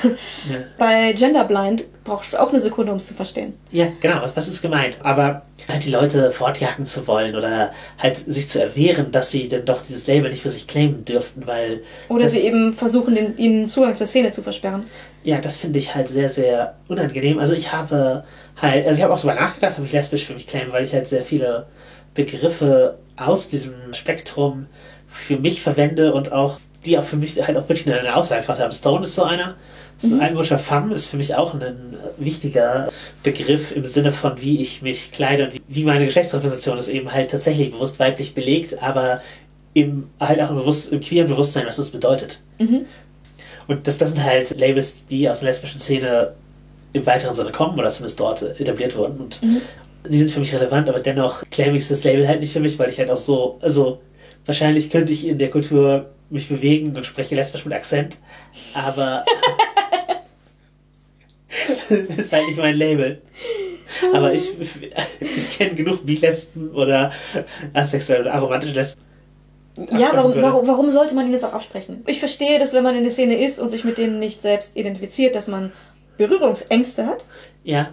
Ja. 0.03 0.57
bei 0.77 1.13
Genderblind 1.13 1.83
braucht 2.03 2.25
es 2.25 2.35
auch 2.35 2.49
eine 2.49 2.61
Sekunde, 2.61 2.91
um 2.91 2.97
es 2.97 3.07
zu 3.07 3.13
verstehen. 3.13 3.53
ja, 3.71 3.87
genau, 3.99 4.21
was, 4.21 4.35
was 4.35 4.47
ist 4.47 4.61
gemeint? 4.61 4.97
Aber 5.03 5.43
halt 5.67 5.83
die 5.83 5.91
Leute 5.91 6.31
fortjagen 6.31 6.85
zu 6.85 7.05
wollen 7.07 7.35
oder 7.35 7.73
halt 7.97 8.17
sich 8.17 8.47
zu 8.49 8.61
erwehren, 8.61 9.11
dass 9.11 9.31
sie 9.31 9.47
denn 9.49 9.65
doch 9.65 9.81
dieses 9.81 10.07
Label 10.07 10.29
nicht 10.31 10.41
für 10.41 10.49
sich 10.49 10.67
claimen 10.67 11.05
dürften, 11.05 11.45
weil. 11.45 11.83
Oder 12.07 12.29
sie 12.29 12.39
eben 12.39 12.73
versuchen, 12.73 13.15
den, 13.15 13.37
ihnen 13.37 13.67
Zugang 13.67 13.95
zur 13.95 14.07
Szene 14.07 14.31
zu 14.31 14.41
versperren. 14.41 14.85
Ja, 15.23 15.39
das 15.39 15.57
finde 15.57 15.79
ich 15.79 15.93
halt 15.93 16.07
sehr, 16.07 16.29
sehr 16.29 16.75
unangenehm. 16.87 17.39
Also 17.39 17.53
ich 17.53 17.73
habe 17.73 18.23
halt, 18.55 18.87
also 18.87 18.97
ich 18.97 19.03
habe 19.03 19.13
auch 19.13 19.21
darüber 19.21 19.35
nachgedacht, 19.35 19.77
ob 19.77 19.85
ich 19.85 19.91
lesbisch 19.91 20.25
für 20.25 20.33
mich 20.33 20.47
claimen, 20.47 20.71
weil 20.71 20.85
ich 20.85 20.93
halt 20.93 21.07
sehr 21.07 21.23
viele 21.23 21.67
Begriffe 22.13 22.97
aus 23.17 23.49
diesem 23.49 23.93
Spektrum 23.93 24.67
für 25.07 25.37
mich 25.37 25.61
verwende 25.61 26.13
und 26.13 26.31
auch 26.31 26.59
die 26.85 26.97
auch 26.97 27.03
für 27.03 27.17
mich 27.17 27.35
halt 27.45 27.57
auch 27.57 27.67
wirklich 27.67 27.87
eine, 27.87 28.15
Aussagekraft 28.15 28.61
haben. 28.61 28.71
Stone 28.71 29.03
ist 29.03 29.15
so 29.15 29.23
einer. 29.23 29.55
Ist 30.01 30.13
ein 30.13 30.21
altmodischer 30.21 30.59
Femme, 30.59 30.95
ist 30.95 31.07
für 31.07 31.17
mich 31.17 31.35
auch 31.35 31.53
ein 31.53 31.61
äh, 31.61 31.65
wichtiger 32.17 32.87
Begriff 33.21 33.75
im 33.75 33.83
Sinne 33.83 34.13
von, 34.13 34.41
wie 34.41 34.61
ich 34.61 34.81
mich 34.81 35.11
kleide 35.11 35.43
und 35.45 35.53
wie, 35.55 35.61
wie 35.67 35.83
meine 35.83 36.05
Geschlechtsrepräsentation 36.05 36.77
ist 36.77 36.87
eben 36.87 37.11
halt 37.11 37.31
tatsächlich 37.31 37.71
bewusst 37.71 37.99
weiblich 37.99 38.33
belegt, 38.33 38.81
aber 38.81 39.21
im, 39.73 40.09
halt 40.17 40.39
auch 40.39 40.51
im, 40.51 40.55
Bewusst, 40.55 40.93
im 40.93 41.01
queeren 41.01 41.27
Bewusstsein, 41.27 41.67
was 41.67 41.75
das 41.75 41.89
bedeutet. 41.89 42.39
Mhm. 42.59 42.85
Und 43.67 43.87
das, 43.87 43.97
das 43.97 44.11
sind 44.11 44.23
halt 44.23 44.57
Labels, 44.57 45.05
die 45.09 45.29
aus 45.29 45.41
der 45.41 45.49
lesbischen 45.49 45.79
Szene 45.79 46.31
im 46.93 47.05
weiteren 47.05 47.35
Sinne 47.35 47.51
kommen 47.51 47.77
oder 47.77 47.91
zumindest 47.91 48.21
dort 48.21 48.41
etabliert 48.41 48.95
wurden. 48.95 49.19
Und 49.19 49.43
Mhm. 49.43 49.61
die 50.09 50.17
sind 50.17 50.31
für 50.31 50.39
mich 50.39 50.55
relevant, 50.55 50.87
aber 50.87 51.01
dennoch 51.01 51.43
claim 51.51 51.75
ich 51.75 51.87
das 51.89 52.05
Label 52.05 52.25
halt 52.25 52.39
nicht 52.39 52.53
für 52.53 52.61
mich, 52.61 52.79
weil 52.79 52.89
ich 52.89 52.97
halt 52.99 53.11
auch 53.11 53.17
so, 53.17 53.59
also 53.61 53.99
wahrscheinlich 54.45 54.89
könnte 54.89 55.11
ich 55.11 55.27
in 55.27 55.37
der 55.37 55.49
Kultur 55.49 56.05
mich 56.29 56.47
bewegen 56.49 56.95
und 56.95 57.05
spreche 57.05 57.35
lesbisch 57.35 57.65
mit 57.65 57.73
Akzent, 57.73 58.17
aber 58.73 59.25
das 61.89 62.17
ist 62.17 62.33
halt 62.33 62.47
nicht 62.47 62.57
mein 62.57 62.75
Label. 62.75 63.21
Aber 64.13 64.33
ich, 64.33 64.51
ich 65.19 65.57
kenne 65.57 65.75
genug 65.75 66.05
Bilesben 66.05 66.71
oder 66.71 67.11
asexuelle 67.73 68.21
oder 68.21 68.33
aromantische 68.35 68.73
Lesben. 68.73 69.01
Ja, 69.91 70.11
warum, 70.13 70.33
warum, 70.41 70.67
warum 70.67 70.91
sollte 70.91 71.15
man 71.15 71.25
ihnen 71.25 71.33
das 71.33 71.43
auch 71.43 71.53
absprechen? 71.53 72.03
Ich 72.05 72.19
verstehe, 72.19 72.59
dass 72.59 72.73
wenn 72.73 72.83
man 72.83 72.95
in 72.95 73.03
der 73.03 73.11
Szene 73.11 73.43
ist 73.43 73.59
und 73.59 73.69
sich 73.69 73.83
mit 73.83 73.97
denen 73.97 74.19
nicht 74.19 74.41
selbst 74.41 74.75
identifiziert, 74.75 75.35
dass 75.35 75.47
man 75.47 75.71
Berührungsängste 76.17 77.05
hat. 77.05 77.27
Ja, 77.63 77.91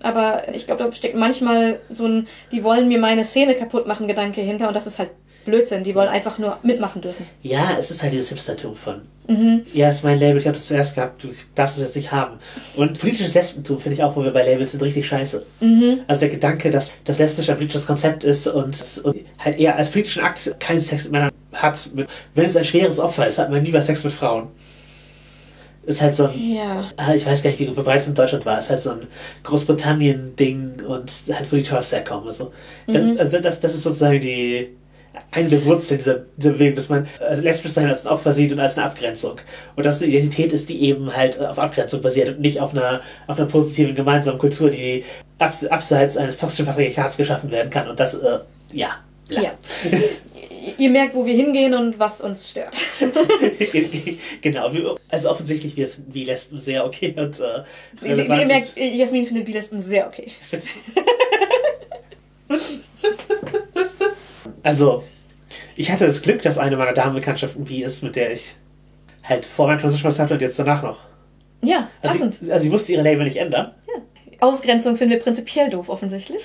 Aber 0.00 0.52
ich 0.54 0.66
glaube, 0.66 0.82
da 0.82 0.92
steckt 0.92 1.14
manchmal 1.14 1.78
so 1.88 2.06
ein, 2.06 2.26
die 2.50 2.64
wollen 2.64 2.88
mir 2.88 2.98
meine 2.98 3.24
Szene 3.24 3.54
kaputt 3.54 3.86
machen, 3.86 4.08
Gedanke 4.08 4.40
hinter 4.40 4.68
und 4.68 4.74
das 4.74 4.86
ist 4.86 4.98
halt 4.98 5.10
Blödsinn. 5.44 5.84
Die 5.84 5.94
wollen 5.94 6.08
einfach 6.08 6.38
nur 6.38 6.58
mitmachen 6.62 7.02
dürfen. 7.02 7.26
ja, 7.42 7.76
es 7.78 7.90
ist 7.90 8.02
halt 8.02 8.12
dieses 8.12 8.28
Hipstertum 8.30 8.76
von 8.76 9.02
Mhm. 9.28 9.62
Ja, 9.72 9.88
ist 9.88 10.02
mein 10.02 10.18
Label, 10.18 10.38
ich 10.38 10.46
habe 10.48 10.56
das 10.56 10.66
zuerst 10.66 10.96
gehabt, 10.96 11.22
du 11.22 11.28
darfst 11.54 11.76
es 11.76 11.84
jetzt 11.84 11.94
nicht 11.94 12.10
haben. 12.10 12.40
Und 12.74 12.98
politisches 13.00 13.34
Lesbentum 13.34 13.78
finde 13.78 13.94
ich 13.94 14.02
auch, 14.02 14.16
wo 14.16 14.24
wir 14.24 14.32
bei 14.32 14.44
Labels 14.44 14.72
sind, 14.72 14.82
richtig 14.82 15.06
scheiße. 15.06 15.46
Mhm. 15.60 16.00
Also 16.08 16.20
der 16.22 16.28
Gedanke, 16.30 16.72
dass 16.72 16.90
das 17.04 17.20
lesbisch 17.20 17.48
ein 17.48 17.54
politisches 17.56 17.86
Konzept 17.86 18.24
ist 18.24 18.48
und, 18.48 18.76
und 19.04 19.16
halt 19.38 19.60
eher 19.60 19.76
als 19.76 19.90
politischen 19.90 20.24
Akt 20.24 20.52
keinen 20.58 20.80
Sex 20.80 21.04
mit 21.04 21.12
Männern 21.12 21.30
hat. 21.52 21.88
Wenn 22.34 22.44
es 22.44 22.56
ein 22.56 22.64
schweres 22.64 22.98
Opfer 22.98 23.28
ist, 23.28 23.38
hat 23.38 23.48
man 23.48 23.64
lieber 23.64 23.80
Sex 23.80 24.02
mit 24.02 24.12
Frauen. 24.12 24.48
Ist 25.84 26.02
halt 26.02 26.14
so 26.16 26.26
ein, 26.26 26.38
Ja. 26.54 26.90
ah, 26.96 27.14
ich 27.14 27.24
weiß 27.24 27.44
gar 27.44 27.50
nicht, 27.50 27.60
wie 27.60 27.66
verbreitet 27.72 28.02
es 28.02 28.08
in 28.08 28.14
Deutschland 28.16 28.44
war, 28.44 28.58
ist 28.58 28.70
halt 28.70 28.80
so 28.80 28.90
ein 28.90 29.06
Großbritannien-Ding 29.44 30.82
und 30.86 31.12
halt, 31.32 31.50
wo 31.52 31.56
die 31.56 31.62
Turfs 31.62 31.92
herkommen. 31.92 32.26
Also, 32.26 32.52
Mhm. 32.86 33.16
das, 33.16 33.18
also 33.26 33.40
das, 33.40 33.60
das 33.60 33.74
ist 33.74 33.82
sozusagen 33.84 34.20
die, 34.20 34.68
Wurzeln 35.64 35.98
dieser, 35.98 36.24
dieser 36.36 36.52
Bewegung, 36.52 36.76
dass 36.76 36.88
man 36.88 37.08
äh, 37.20 37.34
lesbisch 37.36 37.72
sein 37.72 37.88
als 37.88 38.04
ein 38.06 38.12
Opfer 38.12 38.32
sieht 38.32 38.52
und 38.52 38.60
als 38.60 38.76
eine 38.76 38.86
Abgrenzung. 38.86 39.38
Und 39.76 39.86
dass 39.86 39.96
es 39.96 40.02
eine 40.02 40.12
Identität 40.12 40.52
ist, 40.52 40.68
die 40.68 40.82
eben 40.82 41.14
halt 41.16 41.38
äh, 41.40 41.44
auf 41.44 41.58
Abgrenzung 41.58 42.02
basiert 42.02 42.28
und 42.28 42.40
nicht 42.40 42.60
auf 42.60 42.72
einer, 42.72 43.00
auf 43.26 43.38
einer 43.38 43.48
positiven 43.48 43.94
gemeinsamen 43.94 44.38
Kultur, 44.38 44.70
die 44.70 45.04
abs 45.38 45.64
abseits 45.66 46.16
eines 46.16 46.38
toxischen 46.38 46.66
Patriarchats 46.66 47.16
geschaffen 47.16 47.50
werden 47.50 47.70
kann. 47.70 47.88
Und 47.88 47.98
das, 47.98 48.14
äh, 48.14 48.38
ja. 48.72 48.96
bla. 49.28 49.42
Ja. 49.42 49.52
Ihr 50.78 50.90
merkt, 50.90 51.14
wo 51.14 51.26
wir 51.26 51.34
hingehen 51.34 51.74
und 51.74 51.98
was 51.98 52.20
uns 52.20 52.50
stört. 52.50 52.76
genau, 54.42 54.72
wir, 54.72 54.94
also 55.08 55.30
offensichtlich, 55.30 55.76
wir 55.76 55.88
finden 55.88 56.14
wie 56.14 56.24
Lesben 56.24 56.60
sehr 56.60 56.86
okay 56.86 57.12
und 57.16 57.40
äh, 57.40 57.62
wie 58.00 58.10
ihr 58.10 58.46
merkt, 58.46 58.76
Jasmin 58.76 59.26
findet 59.26 59.46
Bilesben 59.46 59.80
sehr 59.80 60.06
okay. 60.06 60.30
Also, 64.62 65.02
ich 65.76 65.90
hatte 65.90 66.06
das 66.06 66.22
Glück, 66.22 66.42
dass 66.42 66.58
eine 66.58 66.76
meiner 66.76 66.92
Damenbekanntschaften 66.92 67.68
wie 67.68 67.82
ist, 67.82 68.02
mit 68.02 68.16
der 68.16 68.32
ich 68.32 68.54
halt 69.24 69.46
vor 69.46 69.66
meinem 69.66 69.78
Transition 69.80 70.12
hatte 70.12 70.34
und 70.34 70.40
jetzt 70.40 70.58
danach 70.58 70.82
noch. 70.82 70.98
Ja, 71.62 71.88
Also, 72.02 72.14
passend. 72.18 72.34
sie, 72.34 72.52
also 72.52 72.62
sie 72.64 72.70
musste 72.70 72.92
ihre 72.92 73.02
Label 73.02 73.24
nicht 73.24 73.36
ändern, 73.36 73.72
Ausgrenzung 74.40 74.96
finden 74.96 75.14
wir 75.14 75.20
prinzipiell 75.20 75.70
doof, 75.70 75.88
offensichtlich. 75.88 76.42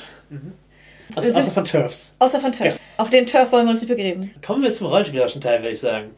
also, 1.15 1.29
Wir 1.33 1.37
außer 1.39 1.51
von 1.51 1.63
Turfs. 1.65 2.13
Außer 2.19 2.39
von 2.39 2.51
Turf. 2.51 2.79
Auf 2.97 3.09
den 3.09 3.25
Turf 3.25 3.51
wollen 3.51 3.65
wir 3.65 3.71
uns 3.71 3.81
nicht 3.81 3.89
begeben. 3.89 4.29
Kommen 4.45 4.61
wir 4.61 4.71
zum 4.71 4.85
rollenspielerischen 4.87 5.41
Teil, 5.41 5.61
würde 5.61 5.71
ich 5.73 5.79
sagen. 5.79 6.11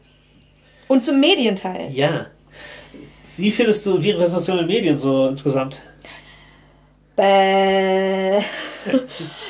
Und 0.88 1.02
zum 1.02 1.18
Medienteil. 1.20 1.90
Ja. 1.92 2.26
Wie 3.38 3.50
findest 3.50 3.86
du 3.86 3.96
die 3.96 4.10
Repräsentation 4.10 4.58
in 4.58 4.66
Medien 4.66 4.98
so 4.98 5.28
insgesamt? 5.28 5.80
Bäh. 7.16 8.40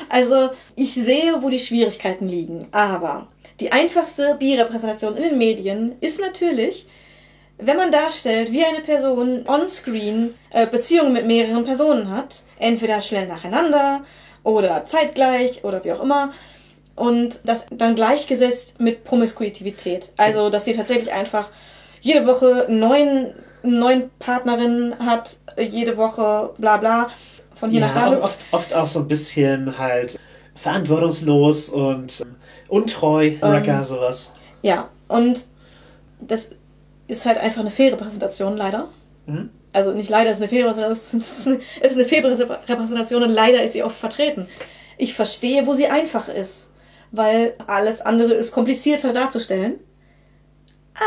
Also, 0.09 0.49
ich 0.75 0.93
sehe, 0.93 1.41
wo 1.41 1.49
die 1.49 1.57
Schwierigkeiten 1.59 2.27
liegen. 2.27 2.67
Aber 2.73 3.27
die 3.61 3.71
einfachste 3.71 4.35
Birepräsentation 4.39 5.15
in 5.15 5.23
den 5.23 5.37
Medien 5.37 5.93
ist 6.01 6.19
natürlich, 6.19 6.87
wenn 7.59 7.77
man 7.77 7.91
darstellt, 7.91 8.51
wie 8.51 8.65
eine 8.65 8.79
Person 8.79 9.47
on-screen 9.47 10.33
äh, 10.49 10.65
Beziehungen 10.65 11.13
mit 11.13 11.27
mehreren 11.27 11.63
Personen 11.63 12.09
hat. 12.09 12.41
Entweder 12.57 13.03
schnell 13.03 13.27
nacheinander 13.27 14.03
oder 14.43 14.85
zeitgleich 14.85 15.63
oder 15.63 15.83
wie 15.83 15.93
auch 15.93 16.01
immer. 16.01 16.33
Und 16.95 17.39
das 17.43 17.67
dann 17.69 17.93
gleichgesetzt 17.93 18.79
mit 18.79 19.03
Promiskuitivität. 19.03 20.11
Also, 20.17 20.49
dass 20.49 20.65
sie 20.65 20.73
tatsächlich 20.73 21.13
einfach 21.13 21.49
jede 22.01 22.25
Woche 22.25 22.65
neun, 22.67 23.33
neun 23.61 24.09
Partnerinnen 24.17 24.97
hat, 25.05 25.37
jede 25.57 25.97
Woche 25.97 26.49
bla 26.57 26.77
bla. 26.77 27.09
von 27.53 27.69
hier 27.69 27.81
ja, 27.81 27.87
nach 27.87 27.93
da 27.93 28.23
oft, 28.23 28.39
oft 28.49 28.73
auch 28.73 28.87
so 28.87 28.99
ein 28.99 29.07
bisschen 29.07 29.77
halt 29.77 30.17
verantwortungslos 30.55 31.69
und 31.69 32.23
ähm, 32.71 32.77
untreu, 32.77 33.31
Wrecker, 33.41 33.83
sowas. 33.83 34.31
Ja, 34.61 34.89
und 35.07 35.39
das 36.19 36.51
ist 37.07 37.25
halt 37.25 37.37
einfach 37.37 37.61
eine 37.61 37.71
faire 37.71 37.97
Präsentation, 37.97 38.55
leider. 38.57 38.87
Mhm. 39.25 39.49
Also 39.73 39.91
nicht 39.93 40.09
leider 40.09 40.31
ist 40.31 40.37
eine 40.37 40.47
faire 40.49 40.69
es 40.89 41.13
ist 41.13 41.47
eine- 41.47 41.59
es 41.81 41.91
ist 41.93 41.97
eine 41.97 42.05
faire 42.05 42.29
Repräsentation 42.69 43.23
und 43.23 43.29
leider 43.29 43.63
ist 43.63 43.73
sie 43.73 43.83
oft 43.83 43.97
vertreten. 43.97 44.47
Ich 44.97 45.13
verstehe, 45.13 45.65
wo 45.65 45.73
sie 45.73 45.87
einfach 45.87 46.27
ist, 46.27 46.69
weil 47.11 47.53
alles 47.67 48.01
andere 48.01 48.33
ist 48.33 48.51
komplizierter 48.51 49.13
darzustellen. 49.13 49.79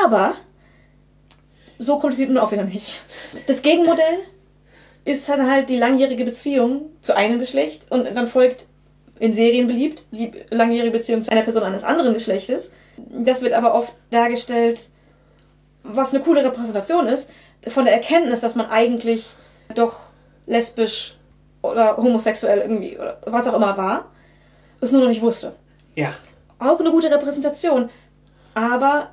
Aber 0.04 0.34
so 1.78 1.98
kompliziert 1.98 2.30
nun 2.30 2.38
auch 2.38 2.52
wieder 2.52 2.64
nicht. 2.64 2.96
Das 3.46 3.62
Gegenmodell 3.62 4.18
ist 5.04 5.28
dann 5.28 5.50
halt 5.50 5.68
die 5.68 5.76
langjährige 5.76 6.24
Beziehung 6.24 6.86
zu 7.02 7.14
einem 7.14 7.38
Geschlecht 7.38 7.86
und 7.90 8.04
dann 8.16 8.26
folgt 8.26 8.66
in 9.18 9.32
Serien 9.32 9.66
beliebt 9.66 10.04
die 10.10 10.32
langjährige 10.50 10.92
Beziehung 10.92 11.22
zu 11.22 11.30
einer 11.30 11.42
Person 11.42 11.62
eines 11.62 11.84
anderen 11.84 12.14
Geschlechtes. 12.14 12.72
Das 12.96 13.42
wird 13.42 13.52
aber 13.52 13.74
oft 13.74 13.92
dargestellt, 14.10 14.90
was 15.82 16.12
eine 16.12 16.22
coole 16.22 16.44
Repräsentation 16.44 17.06
ist, 17.06 17.30
von 17.68 17.84
der 17.84 17.94
Erkenntnis, 17.94 18.40
dass 18.40 18.54
man 18.54 18.66
eigentlich 18.66 19.36
doch 19.74 20.00
lesbisch 20.46 21.16
oder 21.62 21.96
homosexuell 21.96 22.60
irgendwie 22.60 22.96
oder 22.98 23.18
was 23.26 23.48
auch 23.48 23.54
immer 23.54 23.76
war, 23.76 24.10
es 24.80 24.92
nur 24.92 25.00
noch 25.00 25.08
nicht 25.08 25.22
wusste. 25.22 25.54
Ja, 25.94 26.14
Auch 26.58 26.80
eine 26.80 26.90
gute 26.90 27.10
Repräsentation, 27.10 27.88
aber 28.54 29.10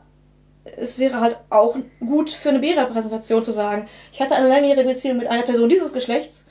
es 0.78 1.00
wäre 1.00 1.22
halt 1.22 1.38
auch 1.50 1.76
gut 2.00 2.30
für 2.30 2.50
eine 2.50 2.60
B-Repräsentation 2.60 3.44
zu 3.44 3.52
sagen, 3.52 3.88
ich 4.12 4.22
hatte 4.22 4.36
eine 4.36 4.48
langjährige 4.48 4.88
Beziehung 4.88 5.18
mit 5.18 5.28
einer 5.28 5.44
Person 5.44 5.70
dieses 5.70 5.94
Geschlechts, 5.94 6.46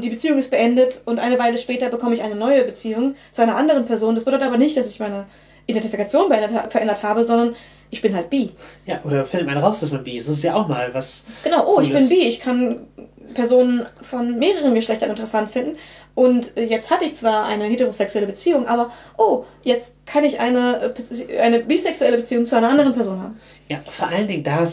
die 0.00 0.10
Beziehung 0.10 0.38
ist 0.38 0.50
beendet 0.50 1.00
und 1.04 1.18
eine 1.18 1.38
Weile 1.38 1.58
später 1.58 1.88
bekomme 1.88 2.14
ich 2.14 2.22
eine 2.22 2.34
neue 2.34 2.64
Beziehung 2.64 3.14
zu 3.32 3.42
einer 3.42 3.56
anderen 3.56 3.86
Person. 3.86 4.14
Das 4.14 4.24
bedeutet 4.24 4.46
aber 4.46 4.58
nicht, 4.58 4.76
dass 4.76 4.88
ich 4.88 5.00
meine 5.00 5.26
Identifikation 5.66 6.28
verändert 6.68 7.02
habe, 7.02 7.24
sondern 7.24 7.54
ich 7.90 8.00
bin 8.00 8.14
halt 8.14 8.30
bi. 8.30 8.50
ja, 8.86 9.00
oder 9.04 9.26
findet 9.26 9.48
man 9.48 9.58
raus, 9.58 9.80
dass 9.80 9.90
man 9.90 10.04
bi 10.04 10.16
ist. 10.16 10.28
Das 10.28 10.36
ist 10.36 10.44
ja 10.44 10.54
auch 10.54 10.68
mal 10.68 10.90
was. 10.92 11.24
Genau, 11.42 11.66
oh, 11.66 11.80
ich 11.80 11.88
Cooles. 11.88 12.08
bin 12.08 12.18
bi, 12.18 12.24
ich 12.24 12.40
kann 12.40 12.86
Personen 13.34 13.86
von 14.02 14.38
mehreren 14.38 14.74
Geschlechtern 14.74 15.10
interessant 15.10 15.50
finden. 15.50 15.76
Und 16.14 16.56
äh, 16.56 16.64
jetzt 16.64 16.90
hatte 16.90 17.04
ich 17.04 17.14
zwar 17.14 17.46
eine 17.46 17.64
heterosexuelle 17.64 18.26
Beziehung, 18.26 18.66
aber 18.66 18.90
oh, 19.16 19.44
jetzt 19.62 19.92
kann 20.06 20.24
ich 20.24 20.40
eine, 20.40 20.94
äh, 21.28 21.38
eine 21.38 21.60
bisexuelle 21.60 22.16
Beziehung 22.18 22.46
zu 22.46 22.56
einer 22.56 22.68
anderen 22.68 22.94
Person 22.94 23.20
haben. 23.20 23.40
Ja, 23.68 23.80
vor 23.88 24.08
allen 24.08 24.28
Dingen 24.28 24.44
da, 24.44 24.66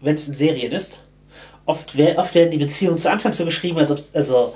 wenn 0.00 0.14
es 0.14 0.28
in 0.28 0.34
Serien 0.34 0.72
ist, 0.72 1.00
oft, 1.70 1.94
oft 2.16 2.34
werden 2.34 2.50
die 2.50 2.58
Beziehungen 2.58 2.98
zu 2.98 3.10
Anfang 3.10 3.32
so 3.32 3.44
geschrieben, 3.44 3.78
als 3.78 3.90
ob 3.90 3.98
also 4.14 4.54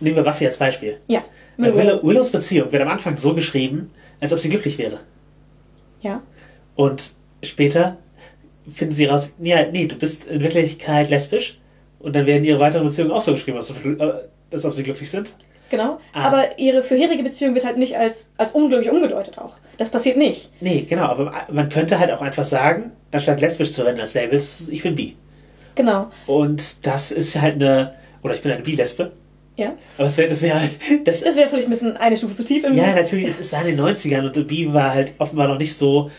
nehmen 0.00 0.16
wir 0.16 0.22
Buffy 0.22 0.46
als 0.46 0.56
Beispiel. 0.56 0.98
Ja. 1.06 1.24
Willow, 1.56 2.02
Willows 2.02 2.30
Beziehung 2.30 2.70
wird 2.70 2.82
am 2.82 2.88
Anfang 2.88 3.16
so 3.16 3.34
geschrieben, 3.34 3.90
als 4.20 4.32
ob 4.32 4.40
sie 4.40 4.50
glücklich 4.50 4.78
wäre. 4.78 5.00
Ja. 6.00 6.22
Und 6.74 7.12
später 7.42 7.96
finden 8.72 8.94
sie 8.94 9.06
raus, 9.06 9.32
ja, 9.40 9.66
nee, 9.70 9.86
du 9.86 9.96
bist 9.96 10.26
in 10.26 10.40
Wirklichkeit 10.40 11.08
lesbisch. 11.08 11.58
Und 11.98 12.14
dann 12.14 12.26
werden 12.26 12.44
ihre 12.44 12.60
weiteren 12.60 12.84
Beziehungen 12.84 13.12
auch 13.12 13.22
so 13.22 13.32
geschrieben, 13.32 13.56
als 13.56 13.70
ob, 13.70 13.84
äh, 13.84 14.12
als 14.52 14.64
ob 14.64 14.74
sie 14.74 14.82
glücklich 14.82 15.10
sind. 15.10 15.34
Genau. 15.70 15.98
Ah. 16.12 16.28
Aber 16.28 16.58
ihre 16.58 16.82
vorherige 16.82 17.22
Beziehung 17.22 17.54
wird 17.54 17.64
halt 17.64 17.78
nicht 17.78 17.96
als, 17.96 18.28
als 18.36 18.52
unglücklich 18.52 18.90
umgedeutet 18.90 19.38
auch. 19.38 19.56
Das 19.78 19.90
passiert 19.90 20.16
nicht. 20.16 20.50
Nee, 20.60 20.86
genau, 20.88 21.04
aber 21.04 21.32
man 21.50 21.68
könnte 21.68 21.98
halt 21.98 22.12
auch 22.12 22.20
einfach 22.20 22.44
sagen, 22.44 22.92
anstatt 23.10 23.40
lesbisch 23.40 23.72
zu 23.72 23.80
verwenden 23.80 24.02
als 24.02 24.14
Labels, 24.14 24.68
ich 24.68 24.82
bin 24.82 24.94
bi. 24.94 25.16
Genau. 25.76 26.10
Und 26.26 26.84
das 26.86 27.12
ist 27.12 27.40
halt 27.40 27.54
eine, 27.56 27.94
oder 28.22 28.34
ich 28.34 28.42
bin 28.42 28.50
eine 28.50 28.62
Bi-Lesbe. 28.62 29.12
Ja. 29.56 29.72
Aber 29.96 30.06
das 30.06 30.16
wäre, 30.18 30.28
das 30.28 30.42
wäre, 30.42 30.60
das, 31.04 31.20
Das 31.20 31.36
wäre 31.36 31.48
vielleicht 31.48 31.68
ein 31.68 31.70
bisschen 31.70 31.96
eine 31.96 32.16
Stufe 32.16 32.34
zu 32.34 32.44
tief 32.44 32.64
im 32.64 32.74
ja, 32.74 32.92
natürlich, 32.94 33.28
es, 33.28 33.40
es 33.40 33.52
war 33.52 33.64
in 33.64 33.76
den 33.76 33.80
90ern 33.86 34.26
und 34.26 34.46
Bi 34.48 34.72
war 34.74 34.92
halt 34.92 35.12
offenbar 35.18 35.48
noch 35.48 35.58
nicht 35.58 35.74
so. 35.76 36.10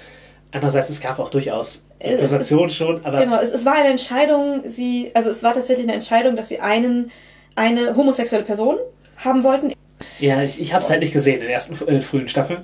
Andererseits, 0.51 0.89
es 0.89 1.01
gab 1.01 1.19
auch 1.19 1.29
durchaus 1.29 1.83
Repräsentation 2.01 2.69
schon, 2.69 3.03
aber 3.05 3.19
Genau, 3.19 3.39
es, 3.39 3.51
es 3.51 3.65
war 3.65 3.73
eine 3.73 3.89
Entscheidung, 3.89 4.61
sie, 4.65 5.11
also 5.13 5.29
es 5.29 5.43
war 5.43 5.53
tatsächlich 5.53 5.85
eine 5.85 5.93
Entscheidung, 5.95 6.35
dass 6.35 6.47
sie 6.47 6.59
einen, 6.59 7.11
eine 7.55 7.95
homosexuelle 7.95 8.45
Person 8.45 8.77
haben 9.17 9.43
wollten. 9.43 9.73
ja, 10.19 10.41
ich, 10.41 10.59
ich 10.61 10.73
habe 10.73 10.83
es 10.83 10.89
halt 10.89 11.01
nicht 11.01 11.13
gesehen 11.13 11.35
in 11.35 11.41
den 11.41 11.49
ersten 11.49 11.73
äh, 11.87 12.01
frühen 12.01 12.27
Staffeln, 12.29 12.61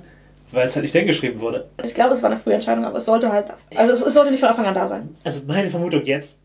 weil 0.50 0.66
es 0.66 0.74
halt 0.76 0.82
nicht 0.84 0.94
denn 0.94 1.06
geschrieben 1.06 1.40
wurde. 1.40 1.68
Ich 1.84 1.94
glaube, 1.94 2.14
es 2.14 2.22
war 2.22 2.30
eine 2.30 2.40
frühe 2.40 2.54
Entscheidung, 2.54 2.84
aber 2.84 2.98
es 2.98 3.04
sollte 3.04 3.30
halt, 3.30 3.46
also 3.76 3.92
es, 3.92 4.02
es 4.02 4.14
sollte 4.14 4.30
nicht 4.30 4.40
von 4.40 4.48
Anfang 4.48 4.66
an 4.66 4.74
da 4.74 4.86
sein. 4.88 5.14
Also 5.24 5.42
meine 5.46 5.68
Vermutung 5.68 6.02
jetzt, 6.04 6.38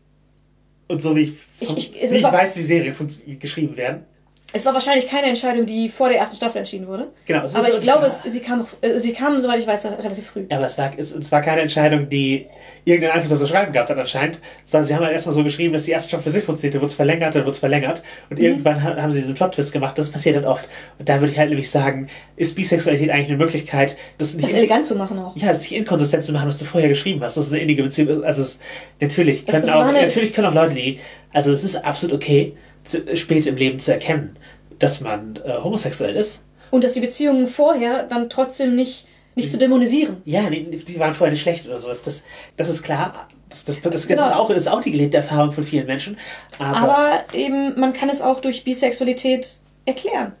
und 0.90 1.00
so 1.00 1.14
wie 1.16 1.22
ich, 1.22 1.32
Ich- 1.60 1.94
ich- 1.94 2.10
wie 2.10 2.16
ich 2.16 2.22
war- 2.22 2.32
weiß, 2.32 2.56
wie 2.56 2.62
Serien 2.62 2.94
wie 3.26 3.36
geschrieben 3.38 3.76
werden, 3.76 4.04
Es 4.52 4.66
war 4.66 4.74
wahrscheinlich 4.74 5.06
keine 5.08 5.28
Entscheidung, 5.28 5.64
die 5.64 5.88
vor 5.88 6.08
der 6.08 6.18
ersten 6.18 6.34
Staffel 6.34 6.58
entschieden 6.58 6.88
wurde. 6.88 7.08
genau. 7.24 7.44
es 7.44 7.54
Aber 7.54 7.68
ist- 7.68 7.76
ich 7.76 7.80
glaube, 7.82 8.06
es, 8.06 8.20
sie 8.32 8.40
kam, 8.40 8.66
äh, 8.80 8.98
sie 8.98 9.12
kam, 9.12 9.40
soweit 9.40 9.60
ich 9.60 9.66
weiß, 9.66 9.84
relativ 9.86 10.26
früh. 10.26 10.44
Ja, 10.50 10.56
aber 10.56 10.66
es 10.66 10.76
war, 10.76 10.90
es, 10.96 11.12
es 11.12 11.30
war 11.30 11.40
keine 11.40 11.60
Entscheidung, 11.60 12.08
die 12.08 12.46
irgendeinen 12.84 13.12
Einfluss 13.14 13.32
auf 13.32 13.40
das 13.40 13.48
Schreiben 13.48 13.72
gehabt 13.72 13.90
hat 13.90 13.98
anscheinend, 13.98 14.40
sondern 14.64 14.86
sie 14.86 14.94
haben 14.94 15.02
halt 15.04 15.12
erstmal 15.12 15.34
so 15.34 15.44
geschrieben, 15.44 15.72
dass 15.74 15.84
die 15.84 15.90
erste 15.90 16.08
Staffel 16.08 16.24
für 16.24 16.30
sich 16.30 16.44
funktioniert, 16.44 16.74
dann 16.74 16.80
wurde 16.82 16.90
es 16.90 16.94
verlängert, 16.94 17.34
dann 17.34 17.42
wurde 17.42 17.50
es 17.52 17.58
verlängert 17.58 18.02
und 18.30 18.38
Mhm. 18.38 18.44
irgendwann 18.44 18.82
ha- 18.82 18.96
haben 18.96 19.10
sie 19.12 19.20
diesen 19.20 19.34
Plot-Twist 19.34 19.72
gemacht, 19.72 19.96
das 19.98 20.10
passiert 20.10 20.36
halt 20.36 20.46
oft. 20.46 20.68
Und 20.98 21.08
da 21.08 21.20
würde 21.20 21.32
ich 21.32 21.38
halt 21.38 21.48
nämlich 21.50 21.70
sagen, 21.70 22.08
ist 22.36 22.54
Bisexualität 22.56 23.10
eigentlich 23.10 23.28
eine 23.28 23.36
Möglichkeit, 23.38 23.96
das 24.18 24.34
nicht, 24.34 24.48
Das 24.48 24.54
elegant 24.54 24.86
zu 24.86 24.96
machen 24.96 25.18
auch. 25.18 25.36
ja, 25.36 25.48
das 25.48 25.60
nicht 25.60 25.72
inkonsistent 25.72 26.24
zu 26.24 26.32
machen, 26.32 26.48
was 26.48 26.58
du 26.58 26.64
vorher 26.64 26.88
geschrieben 26.88 27.20
hast, 27.22 27.36
dass 27.36 27.46
es 27.46 27.52
eine 27.52 27.60
innige 27.60 27.82
Beziehung 27.82 28.08
ist. 28.08 28.22
Also 28.22 28.42
es, 28.42 28.58
natürlich, 29.00 29.40
Es- 29.46 29.54
können 29.54 29.64
es 29.64 29.70
auch, 29.70 29.80
eine- 29.84 30.02
natürlich 30.02 30.32
können 30.34 30.46
auch 30.48 30.54
Leute, 30.54 30.74
die, 30.74 30.98
also 31.32 31.52
es 31.52 31.64
ist 31.64 31.76
absolut 31.84 32.14
okay, 32.16 32.54
zu, 32.84 33.16
spät 33.16 33.46
im 33.46 33.56
Leben 33.56 33.78
zu 33.78 33.92
erkennen, 33.92 34.36
dass 34.78 35.00
man 35.00 35.38
äh, 35.44 35.52
homosexuell 35.62 36.16
ist. 36.16 36.42
Und 36.70 36.84
dass 36.84 36.92
die 36.94 37.00
Beziehungen 37.00 37.46
vorher 37.46 38.04
dann 38.04 38.30
trotzdem 38.30 38.74
nicht, 38.74 39.04
nicht 39.34 39.50
zu 39.50 39.58
dämonisieren. 39.58 40.18
Ja, 40.24 40.48
nee, 40.50 40.60
die 40.70 40.98
waren 40.98 41.14
vorher 41.14 41.32
nicht 41.32 41.42
schlecht 41.42 41.66
oder 41.66 41.78
sowas. 41.78 42.02
Das, 42.02 42.22
das 42.56 42.68
ist 42.68 42.82
klar. 42.82 43.28
Das, 43.48 43.64
das, 43.64 43.80
das, 43.80 43.92
das, 43.92 44.06
Genau. 44.06 44.26
ist, 44.26 44.32
auch, 44.34 44.50
ist 44.50 44.68
auch 44.68 44.82
die 44.82 44.90
gelebte 44.92 45.16
Erfahrung 45.18 45.52
von 45.52 45.64
vielen 45.64 45.86
Menschen. 45.86 46.16
Aber, 46.58 46.76
Aber 46.76 47.10
eben, 47.32 47.78
man 47.78 47.92
kann 47.92 48.08
es 48.08 48.20
auch 48.22 48.40
durch 48.40 48.64
Bisexualität 48.64 49.58
erklären. 49.86 50.32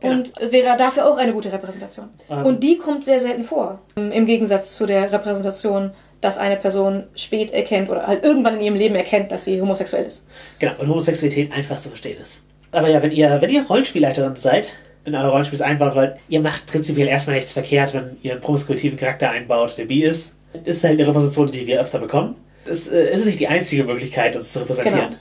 Genau. 0.00 0.14
Und 0.14 0.32
wäre 0.52 0.76
dafür 0.76 1.06
auch 1.08 1.16
eine 1.18 1.32
gute 1.32 1.52
Repräsentation. 1.52 2.08
Ähm. 2.30 2.46
Und 2.46 2.62
die 2.62 2.78
kommt 2.78 3.04
sehr 3.04 3.20
selten 3.20 3.44
vor. 3.44 3.80
Im 3.96 4.26
Gegensatz 4.26 4.76
zu 4.76 4.86
der 4.86 5.10
Repräsentation, 5.12 5.90
dass 6.20 6.38
eine 6.38 6.56
Person 6.56 7.04
spät 7.16 7.52
erkennt 7.52 7.90
oder 7.90 8.06
halt 8.06 8.24
irgendwann 8.24 8.56
in 8.56 8.62
ihrem 8.62 8.74
Leben 8.76 8.94
erkennt, 8.94 9.30
dass 9.32 9.44
sie 9.44 9.60
homosexuell 9.60 10.04
ist. 10.04 10.24
genau, 10.58 10.72
und 10.78 10.88
Homosexualität 10.88 11.52
einfach 11.52 11.78
zu 11.78 11.88
verstehen 11.88 12.20
ist. 12.20 12.42
Aber 12.72 12.88
ja, 12.88 13.00
wenn 13.02 13.12
ihr, 13.12 13.40
wenn 13.40 13.50
ihr 13.50 13.64
Rollenspielleiterin 13.66 14.36
seid, 14.36 14.70
in 15.08 15.14
euer 15.14 15.28
Rollenspiel 15.28 15.62
einbauen 15.62 15.94
wollt, 15.94 16.14
ihr 16.28 16.40
macht 16.40 16.66
prinzipiell 16.66 17.08
erstmal 17.08 17.36
nichts 17.36 17.52
verkehrt, 17.52 17.94
wenn 17.94 18.16
ihr 18.22 18.32
einen 18.32 18.40
promiskuitiven 18.40 18.98
Charakter 18.98 19.30
einbaut, 19.30 19.76
der 19.76 19.86
bi 19.86 20.04
ist. 20.04 20.34
Ist 20.64 20.84
halt 20.84 20.94
eine 20.98 21.08
Repräsentation, 21.08 21.50
die 21.50 21.66
wir 21.66 21.80
öfter 21.80 21.98
bekommen. 21.98 22.36
Das 22.64 22.88
äh, 22.88 23.12
ist 23.14 23.26
nicht 23.26 23.40
die 23.40 23.48
einzige 23.48 23.84
Möglichkeit, 23.84 24.36
uns 24.36 24.52
zu 24.52 24.60
repräsentieren. 24.60 25.16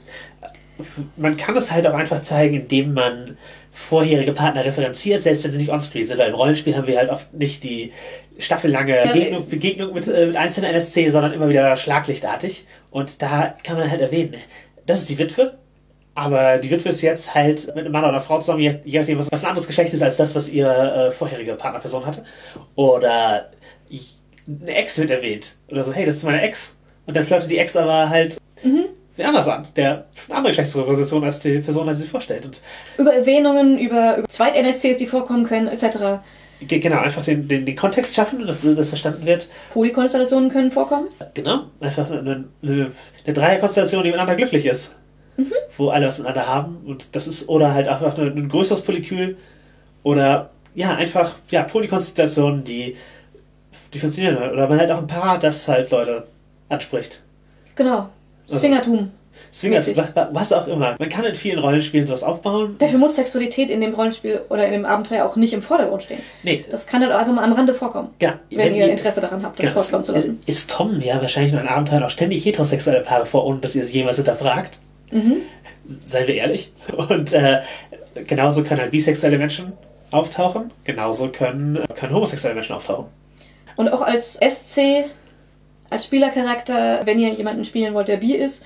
Man 1.15 1.37
kann 1.37 1.57
es 1.57 1.71
halt 1.71 1.87
auch 1.87 1.93
einfach 1.93 2.21
zeigen, 2.21 2.55
indem 2.61 2.93
man 2.93 3.37
vorherige 3.71 4.33
Partner 4.33 4.63
referenziert, 4.63 5.23
selbst 5.23 5.43
wenn 5.43 5.51
sie 5.51 5.57
nicht 5.57 5.71
onscreen 5.71 6.05
sind. 6.05 6.17
Weil 6.19 6.29
im 6.29 6.35
Rollenspiel 6.35 6.75
haben 6.75 6.87
wir 6.87 6.97
halt 6.97 7.09
oft 7.09 7.33
nicht 7.33 7.63
die 7.63 7.93
staffellange 8.37 9.09
Begegnung, 9.11 9.47
Begegnung 9.47 9.93
mit, 9.93 10.07
äh, 10.07 10.27
mit 10.27 10.37
einzelnen 10.37 10.71
NSC, 10.71 11.09
sondern 11.09 11.33
immer 11.33 11.49
wieder 11.49 11.75
schlaglichtartig. 11.77 12.65
Und 12.91 13.21
da 13.21 13.55
kann 13.63 13.77
man 13.77 13.89
halt 13.89 14.01
erwähnen, 14.01 14.35
das 14.85 14.99
ist 14.99 15.09
die 15.09 15.17
Witwe, 15.17 15.57
aber 16.17 16.57
die 16.57 16.71
Witwe 16.71 16.89
ist 16.89 17.01
jetzt 17.03 17.35
halt 17.35 17.67
mit 17.67 17.85
einem 17.85 17.91
Mann 17.91 18.01
oder 18.03 18.09
einer 18.13 18.21
Frau 18.21 18.39
zusammen, 18.39 18.59
je 18.61 18.99
nachdem, 18.99 19.19
was, 19.19 19.31
was 19.31 19.43
ein 19.43 19.49
anderes 19.51 19.67
Geschlecht 19.67 19.93
ist 19.93 20.01
als 20.01 20.17
das, 20.17 20.33
was 20.35 20.49
ihre 20.49 21.09
äh, 21.09 21.11
vorherige 21.11 21.53
Partnerperson 21.53 22.05
hatte. 22.07 22.23
Oder 22.75 23.51
eine 24.47 24.75
Ex 24.75 24.97
wird 24.97 25.11
erwähnt. 25.11 25.55
Oder 25.69 25.83
so, 25.83 25.93
hey, 25.93 26.05
das 26.07 26.15
ist 26.17 26.23
meine 26.23 26.41
Ex. 26.41 26.75
Und 27.05 27.15
dann 27.15 27.23
flirtet 27.25 27.51
die 27.51 27.59
Ex 27.59 27.75
aber 27.77 28.09
halt 28.09 28.37
wen 28.63 29.25
anders 29.25 29.47
an, 29.47 29.67
der 29.75 30.05
eine 30.27 30.37
andere 30.37 30.51
Geschlechtsrepräsentation 30.51 31.23
als 31.23 31.39
die 31.39 31.59
Person, 31.59 31.87
die 31.87 31.93
sie 31.93 32.01
sich 32.01 32.09
vorstellt. 32.09 32.45
Und 32.45 32.61
Über 32.97 33.13
Erwähnungen, 33.13 33.77
über, 33.77 34.17
über 34.17 34.27
Zweit-NSCs, 34.27 34.97
die 34.97 35.05
vorkommen 35.07 35.45
können, 35.45 35.67
etc. 35.67 36.19
ge- 36.61 36.79
genau, 36.79 36.99
einfach 36.99 37.23
den, 37.23 37.47
den, 37.47 37.65
den 37.65 37.75
Kontext 37.75 38.15
schaffen, 38.15 38.45
dass 38.45 38.61
das 38.63 38.89
verstanden 38.89 39.25
wird. 39.25 39.49
Polykonstellationen 39.71 40.49
können 40.49 40.71
vorkommen. 40.71 41.07
Genau, 41.35 41.65
einfach 41.79 42.09
eine, 42.11 42.45
eine, 42.61 42.91
eine 43.25 43.33
Dreierkonstellation, 43.33 44.03
die 44.03 44.09
miteinander 44.09 44.35
glücklich 44.35 44.65
ist. 44.65 44.95
Wo 45.77 45.89
alle 45.89 46.07
was 46.07 46.17
miteinander 46.17 46.47
haben. 46.47 46.77
Und 46.85 47.15
das 47.15 47.27
ist, 47.27 47.47
oder 47.49 47.73
halt 47.73 47.87
einfach 47.87 48.17
ein, 48.17 48.35
ein 48.37 48.49
größeres 48.49 48.81
Polykül. 48.81 49.37
Oder 50.03 50.49
ja, 50.73 50.95
einfach, 50.95 51.35
ja, 51.49 51.63
Polykonstellationen, 51.63 52.63
die, 52.63 52.95
die 53.93 53.99
funktionieren. 53.99 54.37
Oder 54.37 54.67
man 54.67 54.79
halt 54.79 54.91
auch 54.91 54.99
ein 54.99 55.07
Paar, 55.07 55.37
das 55.39 55.67
halt 55.67 55.91
Leute 55.91 56.27
anspricht. 56.69 57.21
Genau. 57.75 58.09
Also- 58.47 58.59
Swingertum. 58.59 59.11
Swinger, 59.53 59.77
Mäßig. 59.77 59.95
was, 60.31 60.51
auch 60.51 60.67
immer. 60.67 60.95
Man 60.97 61.09
kann 61.09 61.23
in 61.23 61.35
vielen 61.35 61.59
Rollenspielen 61.59 62.07
sowas 62.07 62.23
aufbauen. 62.23 62.75
Dafür 62.79 62.97
muss 62.97 63.15
Sexualität 63.17 63.69
in 63.69 63.81
dem 63.81 63.93
Rollenspiel 63.93 64.41
oder 64.49 64.65
in 64.65 64.71
dem 64.71 64.83
Abenteuer 64.83 65.25
auch 65.27 65.35
nicht 65.35 65.53
im 65.53 65.61
Vordergrund 65.61 66.01
stehen. 66.01 66.21
Nee, 66.41 66.65
Das 66.71 66.87
kann 66.87 67.03
halt 67.03 67.11
auch 67.13 67.19
einfach 67.19 67.33
mal 67.33 67.43
am 67.43 67.53
Rande 67.53 67.75
vorkommen. 67.75 68.09
ja. 68.19 68.39
Wenn, 68.49 68.73
ihr 68.73 68.89
Interesse 68.89 69.21
daran 69.21 69.43
habt, 69.43 69.59
das 69.59 69.67
Genau, 69.67 69.79
vorkommen 69.81 70.03
zu 70.03 70.13
es, 70.13 70.25
lassen. 70.25 70.39
es 70.47 70.67
kommen 70.67 70.99
ja 71.01 71.21
wahrscheinlich 71.21 71.53
in 71.53 71.59
Abenteuern 71.59 72.03
auch 72.03 72.09
ständig 72.09 72.43
heterosexuelle 72.45 73.01
Paare 73.01 73.27
vor, 73.27 73.45
ohne 73.45 73.59
dass 73.59 73.75
ihr 73.75 73.83
es 73.83 73.93
jemals 73.93 74.17
hinterfragt. 74.17 74.79
Mhm. 75.11 75.41
Seien 75.85 76.27
wir 76.27 76.35
ehrlich. 76.35 76.71
Und 76.95 77.33
äh, 77.33 77.61
genauso 78.25 78.63
können 78.63 78.81
halt 78.81 78.91
bisexuelle 78.91 79.37
Menschen 79.37 79.73
auftauchen, 80.11 80.71
genauso 80.83 81.29
können, 81.29 81.83
können 81.95 82.13
homosexuelle 82.13 82.55
Menschen 82.55 82.75
auftauchen. 82.75 83.07
Und 83.75 83.89
auch 83.89 84.01
als 84.01 84.33
SC, 84.35 85.05
als 85.89 86.05
Spielercharakter, 86.05 87.01
wenn 87.05 87.19
ihr 87.19 87.29
jemanden 87.29 87.65
spielen 87.65 87.93
wollt, 87.93 88.07
der 88.07 88.17
bi 88.17 88.33
ist, 88.33 88.65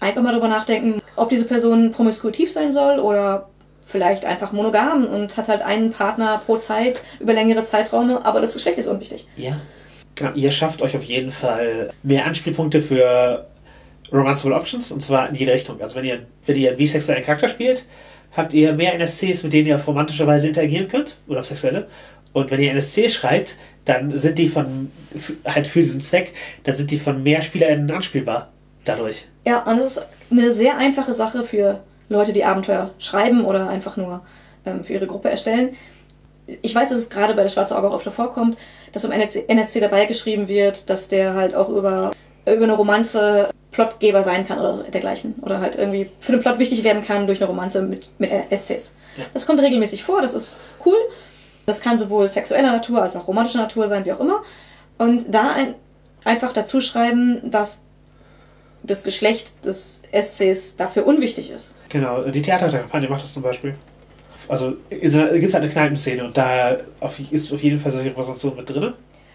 einfach 0.00 0.22
mal 0.22 0.32
drüber 0.32 0.48
nachdenken, 0.48 1.00
ob 1.16 1.28
diese 1.28 1.44
Person 1.44 1.92
promiskuitiv 1.92 2.52
sein 2.52 2.72
soll 2.72 2.98
oder 2.98 3.48
vielleicht 3.84 4.24
einfach 4.24 4.52
monogam 4.52 5.06
und 5.06 5.36
hat 5.36 5.48
halt 5.48 5.62
einen 5.62 5.90
Partner 5.90 6.42
pro 6.44 6.58
Zeit 6.58 7.02
über 7.20 7.32
längere 7.32 7.64
Zeiträume, 7.64 8.24
aber 8.24 8.40
das 8.40 8.52
Geschlecht 8.52 8.78
ist 8.78 8.88
unwichtig. 8.88 9.26
Ja. 9.36 9.60
Genau, 10.16 10.32
ihr 10.32 10.50
schafft 10.50 10.80
euch 10.80 10.96
auf 10.96 11.02
jeden 11.02 11.30
Fall 11.30 11.92
mehr 12.02 12.24
Anspielpunkte 12.24 12.80
für 12.80 13.46
Romanceable 14.12 14.56
Options 14.56 14.92
und 14.92 15.00
zwar 15.00 15.28
in 15.28 15.34
jede 15.34 15.52
Richtung. 15.52 15.80
Also 15.80 15.96
wenn 15.96 16.04
ihr, 16.04 16.26
wenn 16.46 16.56
ihr 16.56 16.72
bisexuellen 16.72 17.24
Charakter 17.24 17.48
spielt, 17.48 17.84
habt 18.36 18.52
ihr 18.52 18.72
mehr 18.72 18.94
NSCs, 18.94 19.42
mit 19.42 19.52
denen 19.52 19.68
ihr 19.68 19.76
auf 19.76 19.86
romantische 19.86 20.26
Weise 20.26 20.48
interagieren 20.48 20.88
könnt 20.88 21.16
oder 21.26 21.40
auf 21.40 21.46
sexuelle. 21.46 21.86
Und 22.32 22.50
wenn 22.50 22.60
ihr 22.60 22.70
NSC 22.70 23.08
schreibt, 23.08 23.56
dann 23.86 24.16
sind 24.18 24.38
die 24.38 24.48
von, 24.48 24.90
halt 25.44 25.66
für 25.66 25.78
diesen 25.78 26.00
Zweck, 26.00 26.34
dann 26.64 26.74
sind 26.74 26.90
die 26.90 26.98
von 26.98 27.22
mehr 27.22 27.40
SpielerInnen 27.40 27.90
anspielbar 27.90 28.52
dadurch. 28.84 29.26
Ja, 29.46 29.62
und 29.62 29.78
es 29.78 29.96
ist 29.96 30.06
eine 30.30 30.50
sehr 30.50 30.76
einfache 30.76 31.12
Sache 31.12 31.44
für 31.44 31.82
Leute, 32.08 32.32
die 32.32 32.44
Abenteuer 32.44 32.90
schreiben 32.98 33.44
oder 33.44 33.68
einfach 33.68 33.96
nur 33.96 34.22
ähm, 34.64 34.84
für 34.84 34.94
ihre 34.94 35.06
Gruppe 35.06 35.30
erstellen. 35.30 35.76
Ich 36.62 36.74
weiß, 36.74 36.90
dass 36.90 36.98
es 36.98 37.08
gerade 37.08 37.34
bei 37.34 37.42
der 37.42 37.48
Schwarze 37.48 37.76
Auge 37.76 37.88
auch 37.88 37.96
öfter 37.96 38.12
vorkommt, 38.12 38.56
dass 38.92 39.02
beim 39.02 39.12
NSC 39.12 39.80
dabei 39.80 40.04
geschrieben 40.04 40.46
wird, 40.46 40.88
dass 40.88 41.08
der 41.08 41.34
halt 41.34 41.54
auch 41.54 41.68
über, 41.68 42.12
über 42.46 42.64
eine 42.64 42.74
Romanze 42.74 43.50
Plotgeber 43.72 44.22
sein 44.22 44.46
kann 44.46 44.58
oder 44.58 44.74
so 44.74 44.82
dergleichen. 44.84 45.34
Oder 45.42 45.60
halt 45.60 45.76
irgendwie 45.76 46.10
für 46.20 46.32
den 46.32 46.40
Plot 46.40 46.58
wichtig 46.58 46.82
werden 46.84 47.04
kann 47.04 47.26
durch 47.26 47.40
eine 47.40 47.48
Romanze 47.48 47.82
mit, 47.82 48.10
mit 48.18 48.30
SCs. 48.50 48.94
Ja. 49.16 49.24
Das 49.34 49.46
kommt 49.46 49.60
regelmäßig 49.60 50.02
vor, 50.04 50.22
das 50.22 50.34
ist 50.34 50.56
cool. 50.84 50.96
Das 51.66 51.80
kann 51.80 51.98
sowohl 51.98 52.30
sexueller 52.30 52.72
Natur 52.72 53.02
als 53.02 53.16
auch 53.16 53.26
romantischer 53.26 53.58
Natur 53.58 53.88
sein, 53.88 54.04
wie 54.04 54.12
auch 54.12 54.20
immer. 54.20 54.42
Und 54.98 55.34
da 55.34 55.52
ein, 55.52 55.74
einfach 56.24 56.52
dazu 56.52 56.80
schreiben, 56.80 57.50
dass 57.50 57.82
das 58.82 59.02
Geschlecht 59.02 59.64
des 59.64 60.02
SCs 60.12 60.76
dafür 60.76 61.06
unwichtig 61.06 61.50
ist. 61.50 61.74
Genau, 61.88 62.22
die 62.22 62.42
Theaterkampagne 62.42 63.08
macht 63.08 63.24
das 63.24 63.34
zum 63.34 63.42
Beispiel. 63.42 63.74
Also 64.48 64.76
gibt 64.88 65.04
es 65.04 65.14
halt 65.54 65.64
eine 65.64 65.70
Kneipenszene 65.70 66.24
und 66.24 66.36
da 66.36 66.76
ist 67.30 67.52
auf 67.52 67.62
jeden 67.62 67.80
Fall 67.80 67.90
solche 67.90 68.10
Repräsentation 68.10 68.56
mit 68.56 68.70
drin. 68.70 68.92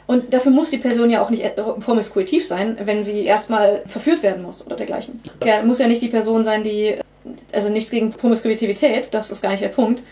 Und 0.07 0.33
dafür 0.33 0.51
muss 0.51 0.69
die 0.69 0.77
Person 0.77 1.09
ja 1.09 1.21
auch 1.21 1.29
nicht 1.29 1.43
promiskuitiv 1.55 2.45
sein, 2.45 2.77
wenn 2.83 3.03
sie 3.03 3.23
erstmal 3.23 3.83
verführt 3.87 4.23
werden 4.23 4.43
muss 4.43 4.65
oder 4.65 4.75
dergleichen. 4.75 5.21
Ja, 5.43 5.61
muss 5.61 5.79
ja 5.79 5.87
nicht 5.87 6.01
die 6.01 6.09
Person 6.09 6.43
sein, 6.43 6.63
die, 6.63 6.95
also 7.51 7.69
nichts 7.69 7.91
gegen 7.91 8.11
Promiskuitivität, 8.11 9.13
das 9.13 9.31
ist 9.31 9.41
gar 9.41 9.51
nicht 9.51 9.63
der 9.63 9.69
Punkt. 9.69 10.03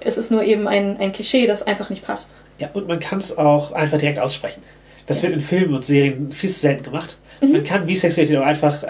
Es 0.00 0.16
ist 0.16 0.30
nur 0.30 0.42
eben 0.42 0.66
ein, 0.66 0.98
ein 0.98 1.12
Klischee, 1.12 1.46
das 1.46 1.62
einfach 1.62 1.90
nicht 1.90 2.04
passt. 2.04 2.34
Ja, 2.58 2.68
und 2.74 2.88
man 2.88 3.00
kann 3.00 3.18
es 3.18 3.36
auch 3.36 3.72
einfach 3.72 3.98
direkt 3.98 4.18
aussprechen. 4.18 4.62
Das 5.06 5.22
wird 5.22 5.32
in 5.32 5.40
Filmen 5.40 5.74
und 5.74 5.84
Serien 5.84 6.32
viel 6.32 6.50
zu 6.50 6.60
selten 6.60 6.84
gemacht. 6.84 7.16
Mhm. 7.40 7.52
Man 7.52 7.64
kann 7.64 7.86
Bisexualität 7.86 8.38
auch 8.38 8.46
einfach 8.46 8.84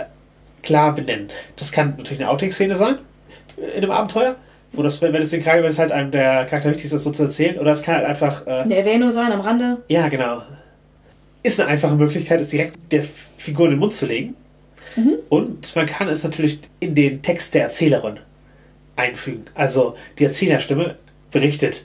klar 0.62 0.94
benennen. 0.94 1.30
Das 1.56 1.72
kann 1.72 1.94
natürlich 1.96 2.20
eine 2.20 2.30
Outing-Szene 2.30 2.76
sein 2.76 2.98
in 3.56 3.82
einem 3.82 3.90
Abenteuer, 3.90 4.36
wo 4.72 4.82
das, 4.82 5.02
wenn 5.02 5.14
es 5.14 5.30
den 5.30 5.42
Charakter, 5.42 5.64
wenn 5.64 5.70
es 5.70 5.78
halt 5.78 5.92
einem 5.92 6.10
der 6.10 6.46
Charakter 6.46 6.70
wichtig 6.70 6.92
ist, 6.92 7.02
so 7.02 7.10
zu 7.10 7.24
erzählen, 7.24 7.58
oder 7.58 7.72
es 7.72 7.82
kann 7.82 7.96
halt 7.96 8.06
einfach. 8.06 8.46
Äh, 8.46 8.50
eine 8.62 8.76
Erwähnung 8.76 9.10
sein 9.12 9.32
am 9.32 9.40
Rande. 9.40 9.78
Ja, 9.88 10.08
genau. 10.08 10.42
Ist 11.42 11.58
eine 11.58 11.68
einfache 11.68 11.94
Möglichkeit, 11.94 12.40
es 12.40 12.48
direkt 12.48 12.78
der 12.92 13.04
Figur 13.36 13.66
in 13.66 13.72
den 13.72 13.80
Mund 13.80 13.94
zu 13.94 14.06
legen. 14.06 14.34
Mhm. 14.96 15.14
Und 15.28 15.74
man 15.76 15.86
kann 15.86 16.08
es 16.08 16.24
natürlich 16.24 16.60
in 16.80 16.94
den 16.94 17.22
Text 17.22 17.54
der 17.54 17.64
Erzählerin 17.64 18.18
einfügen. 18.96 19.44
Also 19.54 19.96
die 20.18 20.24
Erzählerstimme 20.24 20.96
berichtet, 21.30 21.84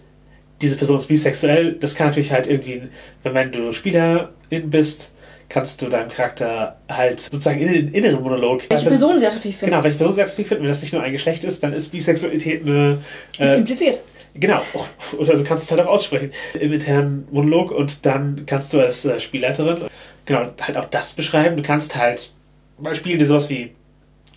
diese 0.62 0.76
Person 0.76 0.98
ist 0.98 1.08
bisexuell. 1.08 1.74
Das 1.74 1.96
kann 1.96 2.08
natürlich 2.08 2.32
halt 2.32 2.48
irgendwie, 2.48 2.84
wenn 3.24 3.52
du 3.52 3.74
Spielerin 3.74 4.70
bist, 4.70 5.12
kannst 5.56 5.82
du 5.82 5.88
deinem 5.88 6.10
Charakter 6.10 6.76
halt 6.90 7.22
sozusagen 7.22 7.62
in 7.62 7.72
den 7.72 7.94
inneren 7.94 8.22
Monolog. 8.22 8.64
Welche 8.70 8.88
Person 8.88 9.18
sie 9.18 9.26
attraktiv 9.26 9.56
finden. 9.56 9.72
Genau, 9.72 9.84
welche 9.86 9.98
Person 9.98 10.16
sie 10.16 10.22
attraktiv 10.22 10.50
finden. 10.50 10.64
Wenn 10.64 10.70
das 10.70 10.82
nicht 10.82 10.92
nur 10.92 11.02
ein 11.02 11.14
Geschlecht 11.14 11.46
ist, 11.46 11.64
dann 11.64 11.72
ist 11.72 11.94
Bisexualität 11.94 12.64
eine. 12.64 12.98
Äh, 13.40 13.44
ist 13.46 13.54
impliziert. 13.54 14.02
Genau. 14.34 14.60
Oder 15.18 15.38
du 15.38 15.46
kannst 15.46 15.64
es 15.64 15.72
halt 15.72 15.80
auch 15.80 15.88
aussprechen 15.88 16.34
im 16.60 16.74
internen 16.74 17.26
Monolog 17.32 17.72
und 17.72 18.06
dann 18.06 18.44
kannst 18.46 18.74
du 18.74 18.82
als 18.82 19.06
äh, 19.06 19.18
Spielleiterin 19.22 19.86
genau 20.26 20.48
halt 20.60 20.76
auch 20.76 20.90
das 20.90 21.14
beschreiben. 21.14 21.56
Du 21.56 21.64
kannst 21.64 21.96
halt 21.96 22.32
mal 22.78 22.94
spielen, 22.94 23.20
die 23.20 23.24
sowas 23.26 23.50
wie 23.50 23.72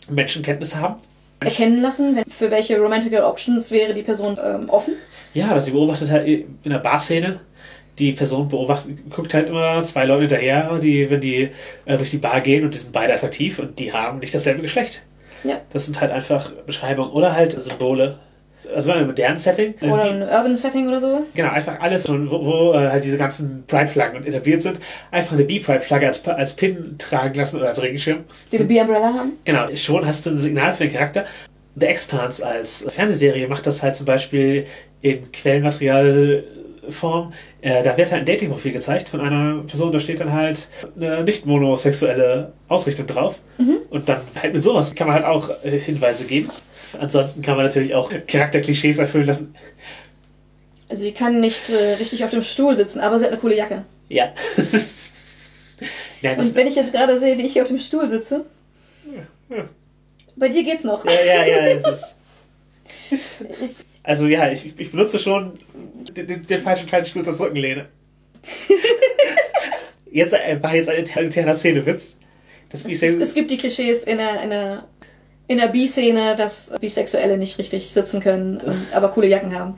Menschenkenntnis 0.08 0.76
haben. 0.76 1.00
Erkennen 1.40 1.82
lassen, 1.82 2.22
für 2.28 2.52
welche 2.52 2.78
Romantical 2.78 3.24
Options 3.24 3.72
wäre 3.72 3.92
die 3.92 4.02
Person 4.02 4.38
ähm, 4.40 4.68
offen. 4.68 4.94
Ja, 5.34 5.52
dass 5.52 5.64
sie 5.64 5.72
beobachtet 5.72 6.10
halt 6.10 6.28
in 6.28 6.58
der 6.64 6.78
Barszene 6.78 7.40
die 7.98 8.12
Person 8.12 8.48
beobachtet, 8.48 9.10
guckt 9.10 9.34
halt 9.34 9.48
immer 9.48 9.82
zwei 9.84 10.04
Leute 10.04 10.20
hinterher, 10.20 10.78
die, 10.78 11.10
wenn 11.10 11.20
die 11.20 11.50
äh, 11.84 11.96
durch 11.96 12.10
die 12.10 12.18
Bar 12.18 12.40
gehen 12.40 12.64
und 12.64 12.74
die 12.74 12.78
sind 12.78 12.92
beide 12.92 13.14
attraktiv 13.14 13.58
und 13.58 13.78
die 13.78 13.92
haben 13.92 14.18
nicht 14.20 14.34
dasselbe 14.34 14.62
Geschlecht. 14.62 15.02
Ja. 15.44 15.60
Das 15.72 15.84
sind 15.84 16.00
halt 16.00 16.10
einfach 16.10 16.50
Beschreibungen 16.66 17.12
oder 17.12 17.34
halt 17.34 17.52
Symbole. 17.52 18.18
Also 18.74 18.90
in 18.90 18.98
einem 18.98 19.06
modernen 19.06 19.38
Setting. 19.38 19.74
Äh, 19.80 19.86
oder 19.86 20.04
ein 20.04 20.22
Urban 20.22 20.56
Setting 20.56 20.88
oder 20.88 21.00
so. 21.00 21.24
Genau, 21.34 21.50
einfach 21.50 21.80
alles, 21.80 22.08
wo, 22.08 22.14
wo 22.14 22.72
äh, 22.74 22.88
halt 22.88 23.04
diese 23.04 23.16
ganzen 23.16 23.64
Pride-Flaggen 23.66 24.24
etabliert 24.26 24.62
sind. 24.62 24.78
Einfach 25.10 25.32
eine 25.32 25.44
B-Pride-Flagge 25.44 26.06
als, 26.06 26.26
als 26.26 26.54
Pin 26.54 26.96
tragen 26.98 27.34
lassen 27.34 27.56
oder 27.56 27.68
als 27.68 27.80
Regenschirm. 27.80 28.24
Die 28.52 28.58
eine 28.58 28.66
B-Umbrella 28.66 29.14
haben? 29.14 29.32
Genau, 29.44 29.68
schon 29.76 30.06
hast 30.06 30.26
du 30.26 30.30
ein 30.30 30.36
Signal 30.36 30.72
für 30.72 30.84
den 30.84 30.92
Charakter. 30.92 31.24
The 31.76 31.86
Expanse 31.86 32.44
als 32.44 32.84
Fernsehserie 32.90 33.46
macht 33.48 33.66
das 33.66 33.82
halt 33.82 33.94
zum 33.94 34.04
Beispiel 34.04 34.66
in 35.00 35.30
Quellenmaterial 35.32 36.44
Form. 36.90 37.32
Äh, 37.60 37.82
da 37.82 37.96
wird 37.96 38.12
halt 38.12 38.22
ein 38.22 38.26
Dating-Profil 38.26 38.72
gezeigt 38.72 39.08
von 39.08 39.20
einer 39.20 39.62
Person, 39.64 39.92
da 39.92 40.00
steht 40.00 40.20
dann 40.20 40.32
halt 40.32 40.68
eine 40.96 41.24
nicht 41.24 41.46
monosexuelle 41.46 42.52
Ausrichtung 42.68 43.06
drauf. 43.06 43.40
Mhm. 43.58 43.78
Und 43.90 44.08
dann 44.08 44.20
halt 44.40 44.52
mit 44.52 44.62
sowas 44.62 44.94
kann 44.94 45.06
man 45.06 45.16
halt 45.16 45.24
auch 45.24 45.50
äh, 45.64 45.78
Hinweise 45.78 46.24
geben. 46.24 46.50
Ansonsten 46.98 47.42
kann 47.42 47.56
man 47.56 47.66
natürlich 47.66 47.94
auch 47.94 48.10
Charakterklischees 48.26 48.98
erfüllen 48.98 49.26
lassen. 49.26 49.54
Also 50.88 51.02
sie 51.02 51.12
kann 51.12 51.40
nicht 51.40 51.68
äh, 51.68 51.94
richtig 51.94 52.24
auf 52.24 52.30
dem 52.30 52.42
Stuhl 52.42 52.76
sitzen, 52.76 53.00
aber 53.00 53.18
sie 53.18 53.26
hat 53.26 53.32
eine 53.32 53.40
coole 53.40 53.56
Jacke. 53.56 53.84
Ja. 54.08 54.32
ja 56.22 56.32
Und 56.32 56.54
wenn 56.54 56.66
ich 56.66 56.76
jetzt 56.76 56.92
gerade 56.92 57.18
sehe, 57.18 57.36
wie 57.36 57.42
ich 57.42 57.52
hier 57.52 57.62
auf 57.62 57.68
dem 57.68 57.78
Stuhl 57.78 58.08
sitze. 58.08 58.46
Ja, 59.04 59.56
ja. 59.56 59.64
Bei 60.36 60.48
dir 60.48 60.62
geht's 60.62 60.84
noch. 60.84 61.04
Ja, 61.04 61.12
ja, 61.24 61.66
ja. 61.68 61.96
Ich, 63.62 63.76
also 64.08 64.26
ja, 64.26 64.50
ich, 64.50 64.64
ich 64.78 64.90
benutze 64.90 65.18
schon 65.18 65.52
den, 66.16 66.46
den 66.46 66.60
falschen 66.62 66.88
Schreibstuhl 66.88 67.28
als 67.28 67.38
Rückenlehne. 67.38 67.88
jetzt 70.10 70.32
äh, 70.32 70.62
war 70.62 70.74
jetzt 70.74 70.88
ein 70.88 71.24
interner 71.26 71.54
Szenewitz. 71.54 72.16
Das 72.70 72.86
es, 72.86 73.02
es, 73.02 73.34
gibt 73.34 73.50
die 73.50 73.58
Klischees 73.58 74.04
in 74.04 74.16
der, 74.16 74.42
in 74.42 74.48
der, 74.48 74.84
in 75.46 75.58
der 75.58 75.68
B-Szene, 75.68 76.36
dass 76.36 76.70
Bisexuelle 76.80 77.36
nicht 77.36 77.58
richtig 77.58 77.90
sitzen 77.90 78.20
können, 78.20 78.56
und, 78.56 78.86
aber 78.94 79.10
coole 79.10 79.26
Jacken 79.26 79.54
haben. 79.54 79.74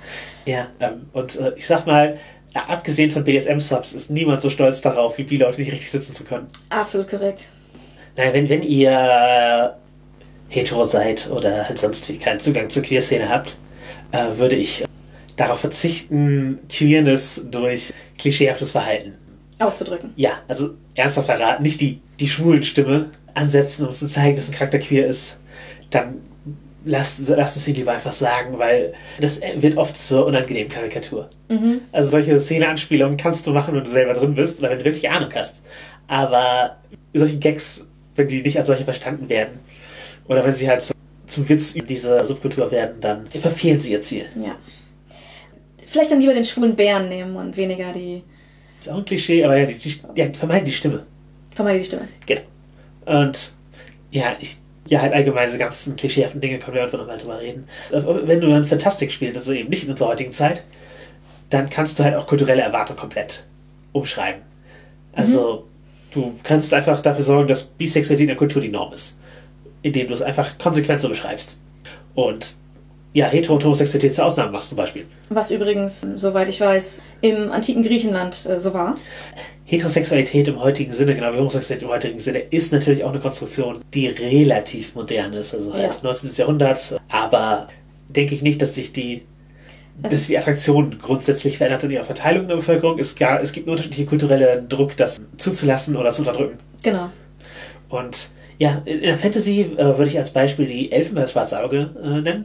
Ja, 0.46 0.68
ähm, 0.78 1.08
und 1.12 1.34
äh, 1.34 1.52
ich 1.56 1.66
sag 1.66 1.86
mal, 1.86 2.20
abgesehen 2.54 3.10
von 3.10 3.24
BSM-Subs 3.24 3.94
ist 3.94 4.10
niemand 4.10 4.42
so 4.42 4.50
stolz 4.50 4.80
darauf, 4.80 5.18
wie 5.18 5.24
B-Leute 5.24 5.60
nicht 5.60 5.72
richtig 5.72 5.90
sitzen 5.90 6.14
zu 6.14 6.22
können. 6.22 6.46
Absolut 6.68 7.08
korrekt. 7.08 7.48
Naja, 8.16 8.32
wenn, 8.32 8.48
wenn 8.48 8.62
ihr 8.62 9.76
hetero 10.48 10.84
seid 10.84 11.28
oder 11.30 11.68
halt 11.68 11.78
sonst 11.80 12.08
keinen 12.20 12.38
Zugang 12.38 12.70
zur 12.70 12.84
Queer-Szene 12.84 13.28
habt, 13.28 13.56
äh, 14.12 14.38
würde 14.38 14.56
ich 14.56 14.84
darauf 15.36 15.60
verzichten, 15.60 16.58
Queerness 16.68 17.42
durch 17.50 17.92
klischeehaftes 18.18 18.72
Verhalten 18.72 19.14
auszudrücken. 19.58 20.12
Ja, 20.16 20.42
also 20.48 20.70
ernsthafter 20.94 21.38
Rat, 21.38 21.60
nicht 21.60 21.80
die, 21.80 22.00
die 22.18 22.28
schwulen 22.28 22.62
Stimme 22.62 23.10
ansetzen, 23.34 23.86
um 23.86 23.92
zu 23.92 24.06
zeigen, 24.06 24.36
dass 24.36 24.48
ein 24.48 24.54
Charakter 24.54 24.78
queer 24.78 25.06
ist. 25.06 25.38
Dann 25.90 26.16
lasst, 26.84 27.26
lasst 27.28 27.56
es 27.56 27.68
ihn 27.68 27.74
lieber 27.74 27.92
einfach 27.92 28.12
sagen, 28.12 28.58
weil 28.58 28.94
das 29.20 29.40
wird 29.56 29.76
oft 29.76 29.96
zur 29.96 30.26
unangenehmen 30.26 30.70
Karikatur. 30.70 31.28
Mhm. 31.48 31.82
Also 31.92 32.10
solche 32.10 32.40
Szeneanspielungen 32.40 33.16
kannst 33.16 33.46
du 33.46 33.52
machen, 33.52 33.74
wenn 33.74 33.84
du 33.84 33.90
selber 33.90 34.14
drin 34.14 34.34
bist 34.34 34.60
oder 34.60 34.70
wenn 34.70 34.78
du 34.78 34.84
wirklich 34.84 35.10
Ahnung 35.10 35.30
hast. 35.34 35.62
Aber 36.08 36.76
solche 37.14 37.38
Gags, 37.38 37.86
wenn 38.16 38.28
die 38.28 38.42
nicht 38.42 38.56
als 38.56 38.66
solche 38.66 38.84
verstanden 38.84 39.28
werden 39.28 39.60
oder 40.26 40.44
wenn 40.44 40.54
sie 40.54 40.68
halt 40.68 40.82
so 40.82 40.94
zum 41.30 41.48
Witz 41.48 41.74
dieser 41.74 42.24
Subkultur 42.24 42.70
werden, 42.70 43.00
dann 43.00 43.28
verfehlen 43.30 43.80
sie 43.80 43.92
ihr 43.92 44.00
Ziel. 44.00 44.26
Ja. 44.36 44.56
Vielleicht 45.86 46.10
dann 46.10 46.20
lieber 46.20 46.34
den 46.34 46.44
schwulen 46.44 46.76
Bären 46.76 47.08
nehmen 47.08 47.36
und 47.36 47.56
weniger 47.56 47.92
die. 47.92 48.22
Das 48.78 48.86
ist 48.86 48.92
auch 48.92 48.98
ein 48.98 49.04
Klischee, 49.04 49.44
aber 49.44 49.56
ja, 49.56 49.66
die, 49.66 49.74
die, 49.74 50.00
ja, 50.14 50.32
vermeiden 50.32 50.64
die 50.64 50.72
Stimme. 50.72 51.06
Vermeiden 51.54 51.80
die 51.80 51.86
Stimme. 51.86 52.08
Genau. 52.26 52.40
Und 53.06 53.52
ja, 54.10 54.36
ich, 54.40 54.58
ja, 54.88 55.00
halt 55.00 55.12
allgemein 55.12 55.46
diese 55.46 55.58
ganzen 55.58 55.96
klischeehaften 55.96 56.40
Dinge 56.40 56.58
können 56.58 56.74
wir 56.74 56.82
irgendwann 56.82 57.00
nochmal 57.00 57.18
drüber 57.18 57.40
reden. 57.40 57.68
Wenn 57.90 58.40
du 58.40 58.52
ein 58.52 58.64
Fantastik 58.64 59.12
spielst, 59.12 59.36
also 59.36 59.52
eben 59.52 59.68
nicht 59.68 59.84
in 59.84 59.90
unserer 59.90 60.08
heutigen 60.08 60.32
Zeit, 60.32 60.64
dann 61.50 61.70
kannst 61.70 61.98
du 61.98 62.04
halt 62.04 62.14
auch 62.14 62.26
kulturelle 62.26 62.62
Erwartungen 62.62 62.98
komplett 62.98 63.44
umschreiben. 63.92 64.42
Also, 65.12 65.66
mhm. 66.14 66.14
du 66.14 66.40
kannst 66.42 66.72
einfach 66.72 67.02
dafür 67.02 67.24
sorgen, 67.24 67.48
dass 67.48 67.64
Bisexualität 67.64 68.22
in 68.22 68.28
der 68.28 68.36
Kultur 68.36 68.62
die 68.62 68.68
Norm 68.68 68.92
ist 68.92 69.16
indem 69.82 70.08
du 70.08 70.14
es 70.14 70.22
einfach 70.22 70.58
konsequent 70.58 71.00
so 71.00 71.08
beschreibst. 71.08 71.58
Und 72.14 72.54
ja, 73.12 73.26
Hetero- 73.26 73.54
und 73.54 73.64
Homosexualität 73.64 74.14
zur 74.14 74.26
Ausnahme 74.26 74.52
machst 74.52 74.68
zum 74.68 74.76
Beispiel. 74.76 75.04
Was 75.30 75.50
übrigens, 75.50 76.06
soweit 76.16 76.48
ich 76.48 76.60
weiß, 76.60 77.02
im 77.22 77.50
antiken 77.50 77.82
Griechenland 77.82 78.46
äh, 78.46 78.60
so 78.60 78.72
war. 78.72 78.94
Heterosexualität 79.64 80.48
im 80.48 80.60
heutigen 80.60 80.92
Sinne, 80.92 81.14
genau 81.14 81.32
wie 81.32 81.38
Homosexualität 81.38 81.88
im 81.88 81.94
heutigen 81.94 82.18
Sinne, 82.18 82.40
ist 82.40 82.72
natürlich 82.72 83.04
auch 83.04 83.10
eine 83.10 83.20
Konstruktion, 83.20 83.80
die 83.94 84.08
relativ 84.08 84.94
modern 84.94 85.32
ist, 85.32 85.54
also 85.54 85.72
halt 85.72 85.94
Ja. 85.94 86.00
19. 86.02 86.30
Jahrhundert. 86.36 87.00
Aber 87.08 87.68
denke 88.08 88.34
ich 88.34 88.42
nicht, 88.42 88.60
dass 88.62 88.74
sich 88.74 88.92
die, 88.92 89.22
Es 90.02 90.10
dass 90.10 90.26
die 90.26 90.38
Attraktion 90.38 90.98
grundsätzlich 91.00 91.58
verändert 91.58 91.84
in 91.84 91.90
ihrer 91.92 92.04
Verteilung 92.04 92.42
in 92.42 92.48
der 92.48 92.56
Bevölkerung. 92.56 92.98
Es, 92.98 93.14
gar, 93.14 93.40
es 93.40 93.52
gibt 93.52 93.66
einen 93.66 93.72
unterschiedlichen 93.72 94.06
kulturellen 94.06 94.68
Druck, 94.68 94.96
das 94.96 95.20
zuzulassen 95.36 95.96
oder 95.96 96.10
zu 96.12 96.22
unterdrücken. 96.22 96.58
Genau. 96.82 97.10
Und 97.88 98.28
ja, 98.60 98.82
in 98.84 99.00
der 99.00 99.16
Fantasy 99.16 99.62
äh, 99.62 99.78
würde 99.78 100.08
ich 100.08 100.18
als 100.18 100.30
Beispiel 100.30 100.66
die 100.66 100.92
Elfen 100.92 101.14
bei 101.14 101.26
Schwarze 101.26 101.64
Auge 101.64 101.90
äh, 102.02 102.20
nennen. 102.20 102.44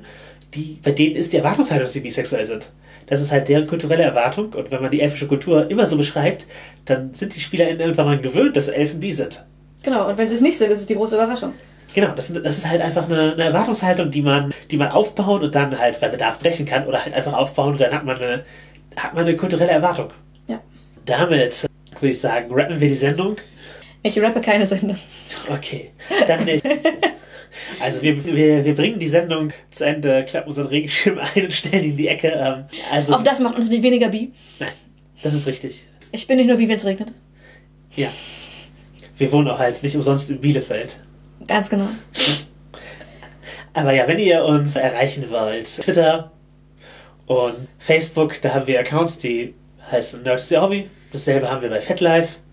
Die, 0.53 0.79
bei 0.81 0.91
denen 0.91 1.17
ist 1.17 1.33
die 1.33 1.37
Erwartungshaltung, 1.37 1.83
dass 1.83 1.91
sie 1.91 1.99
bisexuell 1.99 2.45
sind. 2.45 2.71
Das 3.07 3.21
ist 3.21 3.33
halt 3.33 3.49
deren 3.49 3.67
kulturelle 3.67 4.03
Erwartung. 4.03 4.53
Und 4.53 4.71
wenn 4.71 4.81
man 4.81 4.91
die 4.91 5.01
elfische 5.01 5.27
Kultur 5.27 5.69
immer 5.69 5.85
so 5.85 5.97
beschreibt, 5.97 6.47
dann 6.85 7.13
sind 7.13 7.35
die 7.35 7.41
SpielerInnen 7.41 7.81
irgendwann 7.81 8.05
mal 8.05 8.17
gewöhnt, 8.17 8.55
dass 8.55 8.69
Elfen 8.69 9.01
bi 9.01 9.11
sind. 9.11 9.43
Genau, 9.83 10.07
und 10.07 10.17
wenn 10.17 10.29
sie 10.29 10.35
es 10.35 10.41
nicht 10.41 10.57
sind, 10.57 10.71
ist 10.71 10.79
es 10.79 10.85
die 10.85 10.95
große 10.95 11.15
Überraschung. 11.15 11.51
Genau, 11.93 12.13
das, 12.15 12.31
das 12.31 12.57
ist 12.59 12.69
halt 12.69 12.81
einfach 12.81 13.09
eine, 13.09 13.33
eine 13.33 13.43
Erwartungshaltung, 13.43 14.09
die 14.09 14.21
man, 14.21 14.53
die 14.71 14.77
man 14.77 14.91
aufbauen 14.91 15.43
und 15.43 15.53
dann 15.53 15.77
halt 15.77 15.99
bei 15.99 16.07
Bedarf 16.07 16.39
brechen 16.39 16.65
kann 16.65 16.87
oder 16.87 17.03
halt 17.03 17.13
einfach 17.13 17.33
aufbauen 17.33 17.73
und 17.73 17.81
dann 17.81 17.93
hat 17.93 18.05
man 18.05 18.15
eine, 18.17 18.45
hat 18.95 19.13
man 19.13 19.25
eine 19.25 19.35
kulturelle 19.35 19.71
Erwartung. 19.71 20.11
Ja. 20.47 20.61
Damit 21.05 21.65
äh, 21.65 22.01
würde 22.01 22.11
ich 22.11 22.21
sagen, 22.21 22.53
rappen 22.53 22.79
wir 22.79 22.87
die 22.87 22.93
Sendung. 22.93 23.35
Ich 24.05 24.21
rappe 24.21 24.39
keine 24.39 24.67
Sendung. 24.67 24.97
Okay, 25.51 25.89
dann 26.27 26.45
nicht. 26.45 26.63
Also 27.79 28.03
wir, 28.03 28.23
wir, 28.23 28.63
wir 28.63 28.75
bringen 28.75 28.99
die 28.99 29.07
Sendung 29.07 29.51
zu 29.71 29.83
Ende, 29.83 30.23
klappen 30.25 30.49
unseren 30.49 30.67
Regenschirm 30.67 31.17
ein 31.17 31.45
und 31.45 31.53
stellen 31.53 31.85
ihn 31.85 31.91
in 31.91 31.97
die 31.97 32.07
Ecke. 32.07 32.27
Ähm, 32.27 32.65
also, 32.91 33.15
Auch 33.15 33.23
das 33.23 33.39
macht 33.39 33.55
uns 33.55 33.69
nicht 33.69 33.81
weniger 33.81 34.09
bi. 34.09 34.31
nein, 34.59 34.73
das 35.23 35.33
ist 35.33 35.47
richtig. 35.47 35.85
Ich 36.11 36.27
bin 36.27 36.37
nicht 36.37 36.47
nur 36.47 36.57
bi, 36.57 36.69
wenn 36.69 36.75
es 36.75 36.85
regnet. 36.85 37.07
Ja. 37.95 38.09
Wir 39.17 39.31
wohnen 39.31 39.47
auch 39.47 39.57
halt 39.57 39.81
nicht 39.81 39.95
umsonst 39.95 40.29
in 40.29 40.39
Bielefeld. 40.39 40.99
Ganz 41.47 41.69
genau. 41.69 41.87
Aber 43.73 43.91
ja, 43.91 44.07
wenn 44.07 44.19
ihr 44.19 44.43
uns 44.43 44.75
erreichen 44.75 45.25
wollt, 45.31 45.65
Twitter 45.81 46.31
und 47.25 47.67
Facebook, 47.79 48.39
da 48.41 48.53
haben 48.53 48.67
wir 48.67 48.79
Accounts, 48.79 49.17
die 49.17 49.55
heißen 49.89 50.21
Nerd 50.21 50.41
is 50.41 50.51
your 50.51 50.61
Hobby. 50.61 50.89
Dasselbe 51.11 51.49
haben 51.49 51.63
wir 51.63 51.69
bei 51.69 51.81
FetLife. 51.81 52.44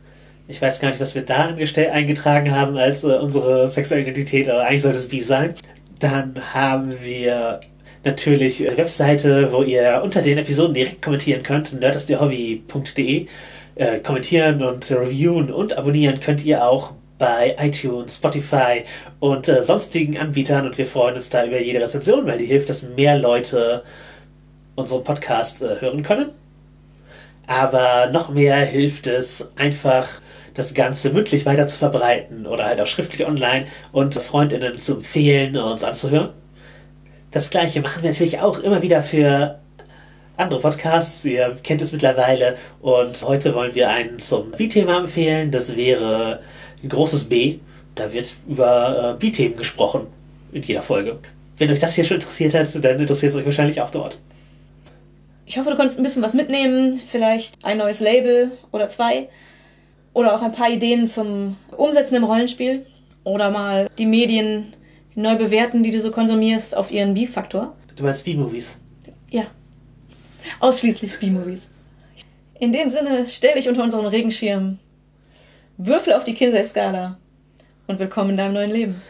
Ich 0.48 0.60
weiß 0.60 0.80
gar 0.80 0.88
nicht, 0.88 1.00
was 1.00 1.14
wir 1.14 1.22
da 1.22 1.46
eingetragen 1.46 2.50
haben 2.50 2.76
als 2.76 3.04
äh, 3.04 3.08
unsere 3.08 3.68
sexuelle 3.68 4.02
Identität, 4.02 4.48
aber 4.48 4.64
eigentlich 4.64 4.82
sollte 4.82 4.98
es 4.98 5.08
bi 5.08 5.20
sein. 5.20 5.54
Dann 5.98 6.34
haben 6.52 7.00
wir 7.00 7.60
natürlich 8.04 8.66
eine 8.66 8.76
Webseite, 8.76 9.52
wo 9.52 9.62
ihr 9.62 10.00
unter 10.02 10.20
den 10.22 10.38
Episoden 10.38 10.74
direkt 10.74 11.02
kommentieren 11.02 11.42
könnt, 11.42 11.78
nerdistyourhobby.de. 11.78 13.26
Äh, 13.74 14.00
kommentieren 14.00 14.62
und 14.62 14.90
reviewen 14.90 15.50
und 15.50 15.78
abonnieren 15.78 16.20
könnt 16.20 16.44
ihr 16.44 16.66
auch 16.66 16.92
bei 17.18 17.56
iTunes, 17.58 18.16
Spotify 18.16 18.84
und 19.18 19.48
äh, 19.48 19.62
sonstigen 19.62 20.18
Anbietern 20.18 20.66
und 20.66 20.76
wir 20.76 20.86
freuen 20.86 21.14
uns 21.14 21.30
da 21.30 21.46
über 21.46 21.58
jede 21.58 21.80
Rezension, 21.80 22.26
weil 22.26 22.36
die 22.36 22.44
hilft, 22.44 22.68
dass 22.68 22.82
mehr 22.82 23.16
Leute 23.16 23.82
unseren 24.74 25.04
Podcast 25.04 25.62
äh, 25.62 25.80
hören 25.80 26.02
können. 26.02 26.30
Aber 27.46 28.10
noch 28.12 28.30
mehr 28.30 28.56
hilft 28.56 29.06
es 29.06 29.52
einfach, 29.56 30.08
das 30.54 30.74
Ganze 30.74 31.10
mündlich 31.10 31.46
weiter 31.46 31.66
zu 31.66 31.76
verbreiten 31.76 32.46
oder 32.46 32.64
halt 32.64 32.80
auch 32.80 32.86
schriftlich 32.86 33.26
online 33.26 33.66
und 33.92 34.14
Freundinnen 34.14 34.76
zu 34.78 34.96
empfehlen, 34.96 35.56
uns 35.56 35.84
anzuhören. 35.84 36.30
Das 37.30 37.48
gleiche 37.50 37.80
machen 37.80 38.02
wir 38.02 38.10
natürlich 38.10 38.40
auch 38.40 38.58
immer 38.58 38.82
wieder 38.82 39.02
für 39.02 39.58
andere 40.36 40.60
Podcasts. 40.60 41.24
Ihr 41.24 41.56
kennt 41.62 41.80
es 41.80 41.92
mittlerweile. 41.92 42.56
Und 42.80 43.22
heute 43.22 43.54
wollen 43.54 43.74
wir 43.74 43.88
einen 43.88 44.18
zum 44.18 44.50
B-Thema 44.50 44.98
empfehlen. 44.98 45.50
Das 45.50 45.76
wäre 45.76 46.40
ein 46.82 46.88
großes 46.88 47.24
B. 47.24 47.58
Da 47.94 48.12
wird 48.12 48.34
über 48.48 49.14
äh, 49.14 49.18
B-Themen 49.18 49.56
gesprochen 49.56 50.06
in 50.52 50.62
jeder 50.62 50.82
Folge. 50.82 51.18
Wenn 51.56 51.70
euch 51.70 51.78
das 51.78 51.94
hier 51.94 52.04
schon 52.04 52.16
interessiert 52.16 52.54
hat, 52.54 52.68
dann 52.84 53.00
interessiert 53.00 53.32
es 53.32 53.38
euch 53.38 53.46
wahrscheinlich 53.46 53.80
auch 53.80 53.90
dort. 53.90 54.18
Ich 55.46 55.58
hoffe, 55.58 55.70
du 55.70 55.76
konntest 55.76 55.98
ein 55.98 56.02
bisschen 56.02 56.22
was 56.22 56.34
mitnehmen. 56.34 57.00
Vielleicht 57.10 57.64
ein 57.64 57.78
neues 57.78 58.00
Label 58.00 58.52
oder 58.72 58.88
zwei. 58.88 59.28
Oder 60.14 60.34
auch 60.34 60.42
ein 60.42 60.52
paar 60.52 60.70
Ideen 60.70 61.08
zum 61.08 61.56
Umsetzen 61.76 62.16
im 62.16 62.24
Rollenspiel. 62.24 62.86
Oder 63.24 63.50
mal 63.50 63.88
die 63.98 64.06
Medien 64.06 64.74
neu 65.14 65.36
bewerten, 65.36 65.82
die 65.82 65.90
du 65.90 66.00
so 66.00 66.10
konsumierst, 66.10 66.76
auf 66.76 66.90
ihren 66.90 67.14
B-Faktor. 67.14 67.76
Du 67.96 68.04
meinst 68.04 68.24
B-Movies? 68.24 68.78
Ja. 69.30 69.44
Ausschließlich 70.60 71.18
B-Movies. 71.18 71.68
In 72.58 72.72
dem 72.72 72.90
Sinne, 72.90 73.26
stell 73.26 73.54
dich 73.54 73.68
unter 73.68 73.82
unseren 73.82 74.06
Regenschirm. 74.06 74.78
Würfel 75.76 76.12
auf 76.12 76.24
die 76.24 76.34
Kinsey-Skala. 76.34 77.18
Und 77.86 77.98
willkommen 77.98 78.30
in 78.30 78.36
deinem 78.36 78.54
neuen 78.54 78.70
Leben. 78.70 79.02